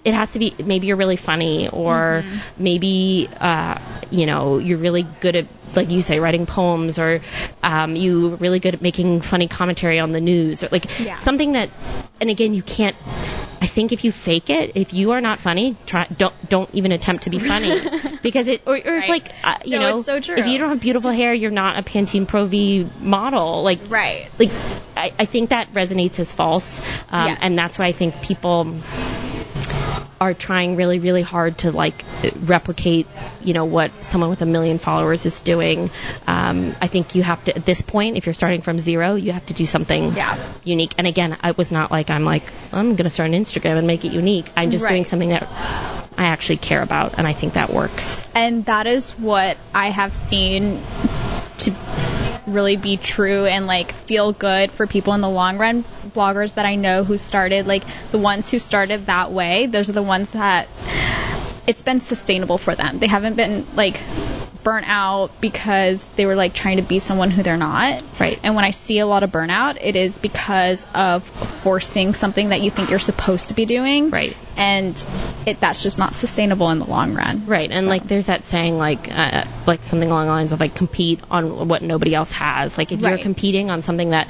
It 0.04 0.16
has 0.16 0.32
to 0.34 0.40
be 0.40 0.56
maybe 0.58 0.88
you're 0.88 0.98
really 0.98 1.16
funny 1.16 1.70
or 1.70 2.24
maybe 2.58 3.30
uh, 3.40 3.78
you 4.10 4.26
know 4.26 4.58
you're 4.58 4.80
really 4.80 5.06
good 5.22 5.36
at 5.36 5.46
like 5.76 5.90
you 5.90 6.02
say 6.02 6.20
writing 6.20 6.46
poems 6.46 7.00
or 7.00 7.22
um, 7.64 7.96
you 7.96 8.36
really 8.36 8.60
good 8.60 8.76
at 8.76 8.82
making 8.82 9.22
funny 9.22 9.48
commentary 9.48 10.00
on 10.00 10.12
the 10.12 10.22
news 10.22 10.64
or 10.64 10.70
like 10.72 11.00
Yeah. 11.00 11.18
something 11.18 11.54
that 11.54 11.70
and 12.20 12.30
again 12.30 12.54
you 12.54 12.64
can't 12.64 12.96
I 13.64 13.68
think 13.68 13.92
if 13.92 14.04
you 14.04 14.12
fake 14.12 14.50
it, 14.50 14.72
if 14.76 14.92
you 14.92 15.12
are 15.12 15.22
not 15.22 15.40
funny, 15.40 15.78
try 15.86 16.08
don't 16.18 16.34
don't 16.50 16.70
even 16.74 16.92
attempt 16.92 17.24
to 17.26 17.30
be 17.30 17.38
funny 17.38 17.80
because 18.24 18.48
it 18.48 18.64
or, 18.66 18.76
or 18.76 18.96
Right. 18.96 19.08
like 19.10 19.32
uh, 19.44 19.58
you 19.64 19.78
No, 19.78 19.90
know 19.90 19.98
it's 19.98 20.06
so 20.08 20.20
true. 20.20 20.36
if 20.36 20.48
you 20.48 20.58
don't 20.58 20.70
have 20.70 20.80
beautiful 20.80 21.12
hair, 21.12 21.32
you're 21.34 21.52
not 21.52 21.78
a 21.78 21.84
Pantene 21.84 22.28
Pro 22.28 22.46
V 22.46 22.90
model. 23.00 23.64
Like 23.64 23.80
Right. 23.88 24.30
like 24.40 24.52
I, 24.98 25.14
I 25.20 25.26
think 25.26 25.52
that 25.52 25.72
resonates 25.74 26.20
as 26.20 26.34
false, 26.34 26.80
um, 27.10 27.28
Yeah. 27.28 27.38
and 27.40 27.58
that's 27.58 27.78
why 27.78 27.86
I 27.86 27.92
think 27.94 28.22
people 28.22 28.66
are 30.22 30.36
trying 30.36 30.76
really 30.76 31.00
really 31.00 31.24
hard 31.24 31.58
to 31.58 31.72
like 31.72 32.06
replicate 32.44 33.08
you 33.42 33.54
know 33.56 33.66
what 33.66 33.92
someone 34.06 34.30
with 34.30 34.42
a 34.44 34.46
million 34.46 34.78
followers 34.78 35.26
is 35.26 35.40
doing. 35.42 35.90
Um, 36.28 36.76
i 36.80 36.88
think 36.88 37.16
you 37.16 37.24
have 37.24 37.44
to 37.46 37.56
at 37.58 37.66
this 37.66 37.82
point 37.82 38.18
if 38.18 38.28
you're 38.28 38.36
starting 38.42 38.62
from 38.62 38.78
zero 38.78 39.16
you 39.16 39.32
have 39.32 39.46
to 39.48 39.54
do 39.56 39.66
something 39.66 40.14
Yeah. 40.16 40.54
unique. 40.64 40.94
And 41.00 41.08
again 41.08 41.36
i 41.42 41.52
was 41.52 41.72
not 41.72 41.90
like 41.92 42.12
i'm 42.12 42.24
like 42.24 42.44
i'm 42.72 42.90
going 42.92 43.06
to 43.06 43.10
start 43.10 43.32
an 43.32 43.36
instagram 43.42 43.78
and 43.80 43.88
make 43.88 44.06
it 44.06 44.12
unique. 44.14 44.48
I'm 44.56 44.70
just 44.70 44.88
doing 44.88 45.06
something 45.06 45.30
that 45.30 45.44
i 46.18 46.26
actually 46.26 46.58
care 46.58 46.84
about 46.84 47.16
and 47.18 47.26
i 47.28 47.34
think 47.34 47.54
that 47.56 47.74
works. 47.74 48.30
And 48.36 48.64
that 48.66 48.86
is 48.86 49.12
what 49.18 49.58
I 49.74 49.90
have 49.90 50.14
seen 50.14 50.84
to 51.58 51.72
really 52.54 52.78
be 52.78 52.98
true 52.98 53.46
and 53.46 53.68
like 53.68 53.94
feel 53.94 54.34
good 54.34 54.72
for 54.72 54.88
people 54.88 55.14
in 55.14 55.22
the 55.22 55.30
long 55.30 55.58
run. 55.58 55.86
Bloggers 56.08 56.56
that 56.56 56.66
I 56.66 56.76
know 56.76 57.04
who 57.04 57.18
started, 57.18 57.68
like 57.68 57.84
the 58.12 58.20
ones 58.20 58.50
who 58.50 58.60
started 58.60 59.08
that 59.08 59.32
way, 59.32 59.68
those 59.68 59.90
are 59.90 59.94
the 59.94 60.04
ones 60.04 60.32
that 60.32 60.68
it's 61.68 61.82
been 61.82 62.00
sustainable 62.00 62.58
for 62.58 62.76
them. 62.76 63.00
They 63.00 63.08
haven't 63.08 63.36
been 63.36 63.68
like 63.76 64.00
burnt 64.64 64.86
out 64.88 65.42
because 65.42 66.06
they 66.16 66.26
were 66.26 66.36
like 66.36 66.54
trying 66.54 66.78
to 66.78 66.84
be 66.84 67.00
someone 67.00 67.32
who 67.32 67.44
they're 67.44 67.58
not. 67.58 68.04
Right. 68.20 68.40
And 68.44 68.56
when 68.56 68.66
I 68.66 68.72
see 68.72 69.00
a 69.00 69.08
lot 69.08 69.24
of 69.24 69.32
burnout, 69.32 69.78
it 69.82 69.96
is 69.96 70.18
because 70.18 70.86
of 70.94 71.24
forcing 71.24 72.14
something 72.14 72.50
that 72.50 72.62
you 72.62 72.70
think 72.70 72.90
you're 72.90 73.00
supposed 73.00 73.50
to 73.50 73.54
be 73.54 73.66
doing. 73.66 74.10
Right. 74.10 74.36
And 74.58 75.04
it 75.46 75.60
that's 75.60 75.82
just 75.82 75.98
not 75.98 76.16
sustainable 76.16 76.70
in 76.70 76.80
the 76.80 76.86
long 76.86 77.14
run. 77.14 77.46
Right, 77.48 77.72
and 77.72 77.86
So- 77.86 77.90
like 77.90 78.08
there's 78.08 78.28
that 78.28 78.46
saying 78.46 78.78
like 78.78 79.10
uh, 79.10 79.46
like 79.66 79.84
something 79.84 80.10
along 80.10 80.28
the 80.28 80.32
lines 80.34 80.52
of 80.52 80.60
like 80.60 80.76
compete 80.76 81.22
on 81.32 81.68
what 81.68 81.82
nobody 81.82 82.14
else 82.14 82.32
has. 82.34 82.78
Like 82.78 82.92
if 82.92 83.00
you're 83.00 83.18
competing 83.18 83.70
on 83.72 83.82
something 83.82 84.12
that 84.12 84.28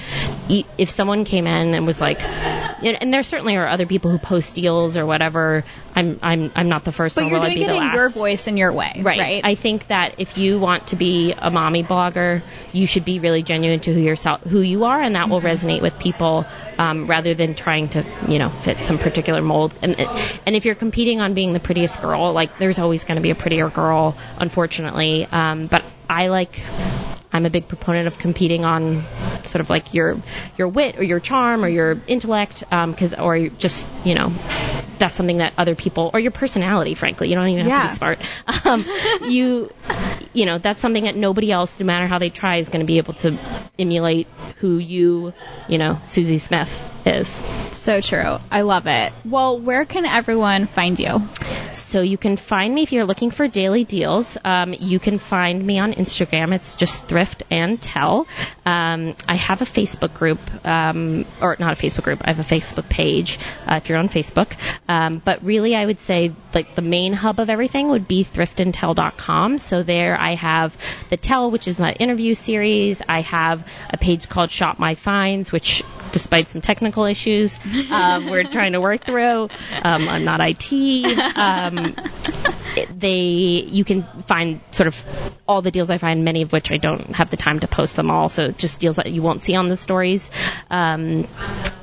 e- 0.48 0.66
if 0.78 0.90
someone 0.90 1.26
came 1.26 1.48
in 1.48 1.74
and 1.74 1.86
was 1.86 2.00
like, 2.00 2.22
and 2.24 3.14
there 3.14 3.24
certainly 3.24 3.56
are 3.58 3.68
other 3.68 3.86
people 3.86 4.12
who 4.12 4.18
post 4.20 4.56
deals 4.56 4.96
or 4.98 5.06
whatever. 5.06 5.64
I'm 5.94 6.20
I'm 6.22 6.52
I'm 6.56 6.70
not 6.70 6.86
the 6.86 6.94
first 6.94 7.16
But 7.16 7.22
nor 7.24 7.32
you're 7.32 7.40
will 7.40 7.46
I 7.46 7.50
doing 7.50 7.60
be 7.60 7.66
the 7.66 7.74
in 7.76 7.80
last. 7.80 7.96
your 7.96 8.10
voice 8.10 8.48
and 8.48 8.58
your 8.58 8.72
way, 8.72 8.94
Right. 9.04 9.20
right? 9.20 9.42
I 9.44 9.56
think 9.56 9.88
that 9.88 10.16
if 10.20 10.38
you 10.38 10.58
want 10.60 10.88
to 10.88 10.96
be 10.96 11.34
a 11.38 11.52
mommy 11.52 11.84
blogger, 11.84 12.42
you 12.72 12.88
should 12.88 13.04
be 13.04 13.20
really 13.20 13.44
genuine 13.44 13.82
to 13.82 13.94
who 13.94 14.00
yourself, 14.00 14.42
who 14.44 14.62
you 14.62 14.86
are, 14.86 15.02
and 15.02 15.16
that 15.16 15.28
will 15.30 15.42
resonate 15.42 15.82
with 15.82 16.00
people 16.00 16.46
um, 16.82 17.06
rather 17.06 17.36
than 17.36 17.54
trying 17.54 17.90
to, 17.90 18.04
you 18.28 18.40
know, 18.40 18.50
fit 18.50 18.78
some 18.78 18.98
particular 18.98 19.42
mold. 19.42 19.78
And 19.84 20.00
and 20.00 20.56
if 20.56 20.66
you're 20.66 20.74
competing 20.76 21.22
on 21.22 21.36
being 21.36 21.54
the 21.54 21.60
prettiest 21.60 22.02
girl, 22.02 22.34
like 22.34 22.58
there's 22.58 22.80
always 22.80 23.04
going 23.04 23.18
to 23.18 23.22
be 23.22 23.30
a 23.30 23.36
prettier 23.36 23.70
girl, 23.70 24.18
unfortunately. 24.38 25.28
Um, 25.32 25.68
but 25.68 25.84
I 26.10 26.28
like. 26.28 26.60
I'm 27.34 27.46
a 27.46 27.50
big 27.50 27.68
proponent 27.68 28.08
of 28.08 28.18
competing 28.18 28.66
on 28.66 29.04
sort 29.46 29.62
of 29.62 29.70
like 29.70 29.94
your 29.94 30.18
your 30.58 30.68
wit 30.68 30.98
or 30.98 31.04
your 31.04 31.20
charm 31.20 31.64
or 31.64 31.70
your 31.70 31.98
intellect, 32.08 32.64
because 32.70 33.14
or 33.14 33.48
just 33.50 33.86
you 34.04 34.16
know 34.16 34.34
that's 35.00 35.16
something 35.18 35.38
that 35.38 35.54
other 35.58 35.74
people 35.76 36.12
or 36.14 36.20
your 36.20 36.32
personality, 36.32 36.94
frankly, 36.94 37.30
you 37.30 37.36
don't 37.36 37.48
even 37.48 37.66
have 37.66 37.70
Yeah. 37.70 37.88
to 37.88 37.90
be 37.94 37.96
smart. 37.96 38.20
Um, 38.66 38.86
you 39.30 39.72
you 40.34 40.46
know 40.46 40.58
that's 40.60 40.80
something 40.82 41.06
that 41.06 41.16
nobody 41.16 41.52
else, 41.52 41.80
no 41.80 41.86
matter 41.86 42.06
how 42.08 42.20
they 42.20 42.30
try, 42.30 42.58
is 42.58 42.70
going 42.70 42.82
to 42.82 42.86
be 42.86 42.98
able 42.98 43.14
to 43.16 43.38
emulate 43.80 44.28
who 44.60 44.78
you 44.78 45.34
you 45.68 45.78
know 45.78 46.00
Susie 46.06 46.38
Smith 46.38 46.84
is. 47.06 47.42
So 47.72 48.02
true. 48.02 48.38
I 48.52 48.62
love 48.62 48.88
it. 48.88 49.14
Well, 49.26 49.60
where 49.60 49.86
can 49.86 50.06
everyone 50.06 50.68
find 50.68 51.00
you? 51.00 51.30
So 51.74 52.02
you 52.02 52.18
can 52.18 52.38
find 52.38 52.74
me 52.74 52.84
if 52.84 52.92
you're 52.92 53.06
looking 53.06 53.32
for 53.32 53.48
daily 53.48 53.84
deals. 53.84 54.38
Um, 54.44 54.74
you 54.78 55.00
can 55.00 55.18
find 55.18 55.66
me 55.66 55.80
on 55.80 55.94
Instagram. 55.94 56.54
It's 56.54 56.76
just 56.76 57.08
thrift 57.08 57.44
and 57.50 57.82
tell. 57.82 58.28
Um, 58.66 59.16
I 59.28 59.36
have 59.36 59.62
a 59.62 59.66
Facebook 59.66 60.14
group, 60.14 60.40
um, 60.66 61.26
or 61.42 61.56
not 61.60 61.78
a 61.78 61.82
Facebook 61.82 62.04
group. 62.04 62.22
I 62.24 62.34
have 62.34 62.40
a 62.40 62.56
Facebook 62.56 62.90
page 62.90 63.40
uh, 63.66 63.76
if 63.76 63.90
you're 63.90 63.98
on 63.98 64.10
Facebook. 64.10 64.54
Um, 64.88 65.22
but 65.24 65.44
really, 65.44 65.76
I 65.76 65.86
would 65.86 66.00
say 66.00 66.36
like 66.54 66.76
the 66.76 66.82
main 66.82 67.14
hub 67.14 67.40
of 67.40 67.50
everything 67.50 67.90
would 67.90 68.08
be 68.08 68.26
thriftandtell.com. 68.26 69.58
So 69.58 69.84
there, 69.84 70.20
I 70.20 70.36
have 70.36 70.78
the 71.10 71.18
Tell, 71.18 71.52
which 71.52 71.68
is 71.68 71.80
my 71.80 71.94
interview 71.94 72.36
series. 72.36 73.02
I 73.08 73.22
have 73.22 73.66
a 73.90 73.98
page 73.98 74.28
called 74.28 74.52
Shop 74.52 74.80
My 74.80 74.96
Finds, 74.96 75.52
which 75.52 75.84
despite 76.12 76.50
some 76.50 76.62
technical 76.62 76.91
issues 77.00 77.60
um, 77.92 78.30
we're 78.30 78.44
trying 78.44 78.74
to 78.74 78.82
work 78.82 79.06
through. 79.06 79.50
Um, 79.84 80.08
I'm 80.10 80.24
not 80.26 80.40
IT. 80.42 80.72
Um, 81.38 81.96
they, 82.98 83.66
you 83.68 83.84
can 83.84 84.04
find 84.24 84.62
sort 84.72 84.88
of 84.88 84.96
all 85.52 85.62
the 85.62 85.72
deals 85.72 85.90
I 85.90 85.98
find, 85.98 86.24
many 86.24 86.42
of 86.42 86.52
which 86.52 86.72
I 86.72 86.78
don't 86.78 87.14
have 87.16 87.30
the 87.30 87.38
time 87.38 87.60
to 87.60 87.68
post 87.68 87.96
them 87.96 88.10
all, 88.10 88.30
so 88.30 88.52
just 88.52 88.80
deals 88.80 88.96
that 88.96 89.12
you 89.12 89.22
won't 89.22 89.44
see 89.44 89.56
on 89.56 89.70
the 89.70 89.78
stories. 89.78 90.30
Um, 90.70 91.28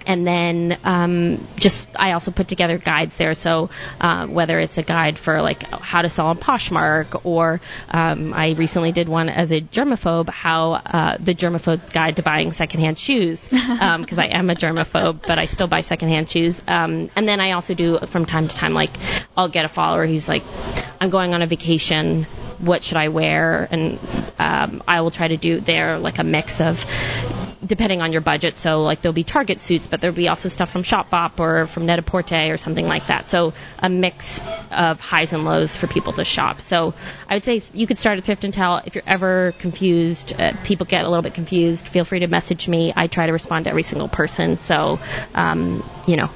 and 0.06 0.26
then 0.26 0.78
um, 0.84 1.46
just 1.56 1.86
I 1.94 2.12
also 2.12 2.30
put 2.30 2.48
together 2.48 2.78
guides 2.78 3.16
there. 3.18 3.34
So 3.34 3.68
uh, 4.00 4.26
whether 4.26 4.58
it's 4.58 4.78
a 4.78 4.82
guide 4.82 5.18
for 5.18 5.42
like 5.42 5.62
how 5.64 6.00
to 6.00 6.08
sell 6.08 6.26
on 6.26 6.38
Poshmark, 6.38 7.20
or 7.24 7.60
um, 7.90 8.32
I 8.32 8.52
recently 8.52 8.92
did 8.92 9.08
one 9.08 9.28
as 9.28 9.52
a 9.52 9.60
germaphobe, 9.60 10.30
how 10.30 10.72
uh, 10.72 11.18
the 11.20 11.34
germaphobe's 11.34 11.90
guide 11.90 12.16
to 12.16 12.22
buying 12.22 12.52
secondhand 12.52 12.98
shoes, 12.98 13.46
because 13.48 14.18
um, 14.18 14.18
I 14.18 14.28
am 14.28 14.48
a 14.48 14.54
germaphobe, 14.54 15.26
but 15.26 15.38
I 15.38 15.44
still 15.44 15.68
buy 15.68 15.82
secondhand 15.82 16.30
shoes. 16.30 16.62
Um, 16.66 17.10
and 17.14 17.28
then 17.28 17.40
I 17.40 17.52
also 17.52 17.74
do 17.74 17.98
from 18.06 18.24
time 18.24 18.48
to 18.48 18.56
time 18.56 18.72
like 18.72 18.96
I'll 19.36 19.50
get 19.50 19.66
a 19.66 19.68
follower 19.68 20.06
who's 20.06 20.26
like, 20.26 20.42
I'm 21.00 21.10
going 21.10 21.34
on 21.34 21.42
a 21.42 21.46
vacation 21.46 22.26
what 22.58 22.82
should 22.82 22.96
I 22.96 23.08
wear? 23.08 23.68
And 23.70 23.98
um, 24.38 24.82
I 24.86 25.00
will 25.00 25.10
try 25.10 25.28
to 25.28 25.36
do 25.36 25.60
there 25.60 25.98
like 25.98 26.18
a 26.18 26.24
mix 26.24 26.60
of 26.60 26.84
depending 27.68 28.02
on 28.02 28.12
your 28.12 28.20
budget. 28.20 28.56
So 28.56 28.80
like 28.80 29.02
there'll 29.02 29.14
be 29.14 29.24
Target 29.24 29.60
suits, 29.60 29.86
but 29.86 30.00
there'll 30.00 30.16
be 30.16 30.28
also 30.28 30.48
stuff 30.48 30.70
from 30.70 30.82
Shopbop 30.82 31.38
or 31.38 31.66
from 31.66 31.86
Net-a-Porter 31.86 32.52
or 32.52 32.56
something 32.56 32.86
like 32.86 33.06
that. 33.06 33.28
So 33.28 33.52
a 33.78 33.88
mix 33.88 34.40
of 34.70 35.00
highs 35.00 35.32
and 35.32 35.44
lows 35.44 35.76
for 35.76 35.86
people 35.86 36.14
to 36.14 36.24
shop. 36.24 36.60
So 36.60 36.94
I 37.28 37.34
would 37.34 37.44
say 37.44 37.62
you 37.72 37.86
could 37.86 37.98
start 37.98 38.18
at 38.18 38.24
Thrift 38.24 38.44
and 38.44 38.52
Tell. 38.52 38.78
If 38.84 38.94
you're 38.94 39.04
ever 39.06 39.54
confused, 39.58 40.32
uh, 40.38 40.52
people 40.64 40.86
get 40.86 41.04
a 41.04 41.08
little 41.08 41.22
bit 41.22 41.34
confused, 41.34 41.86
feel 41.86 42.04
free 42.04 42.20
to 42.20 42.26
message 42.26 42.68
me. 42.68 42.92
I 42.94 43.06
try 43.06 43.26
to 43.26 43.32
respond 43.32 43.64
to 43.64 43.70
every 43.70 43.82
single 43.82 44.08
person. 44.08 44.58
So, 44.58 44.98
um, 45.34 45.88
you 46.06 46.16
know, 46.16 46.28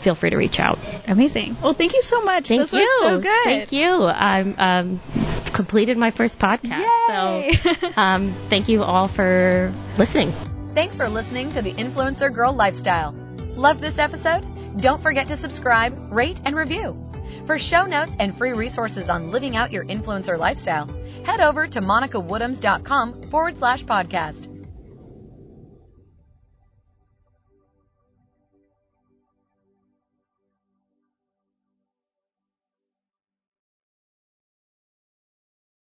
feel 0.00 0.14
free 0.14 0.30
to 0.30 0.36
reach 0.36 0.58
out. 0.60 0.78
Amazing. 1.06 1.56
Well, 1.62 1.74
thank 1.74 1.94
you 1.94 2.02
so 2.02 2.22
much. 2.22 2.48
Thank 2.48 2.62
this 2.62 2.72
you. 2.72 2.80
was 2.80 3.00
so 3.00 3.20
good. 3.20 3.44
Thank 3.44 3.72
you. 3.72 4.04
I'm 4.04 4.54
um, 4.58 5.00
completed 5.52 5.96
my 5.96 6.10
first 6.10 6.38
podcast. 6.38 6.80
Yay. 7.08 7.52
So 7.52 7.92
um, 7.96 8.32
thank 8.48 8.68
you 8.68 8.82
all 8.82 9.08
for 9.08 9.72
listening. 9.96 10.34
Thanks 10.74 10.96
for 10.96 11.06
listening 11.08 11.52
to 11.52 11.60
the 11.60 11.72
Influencer 11.72 12.32
Girl 12.32 12.54
Lifestyle. 12.54 13.12
Love 13.56 13.78
this 13.78 13.98
episode? 13.98 14.46
Don't 14.80 15.02
forget 15.02 15.28
to 15.28 15.36
subscribe, 15.36 16.10
rate, 16.10 16.40
and 16.46 16.56
review. 16.56 16.96
For 17.46 17.58
show 17.58 17.82
notes 17.82 18.16
and 18.18 18.34
free 18.34 18.52
resources 18.52 19.10
on 19.10 19.32
living 19.32 19.54
out 19.54 19.72
your 19.72 19.84
influencer 19.84 20.38
lifestyle, 20.38 20.88
head 21.26 21.40
over 21.40 21.66
to 21.66 21.82
monicawoodhams.com 21.82 23.24
forward 23.24 23.58
slash 23.58 23.84
podcast. 23.84 24.48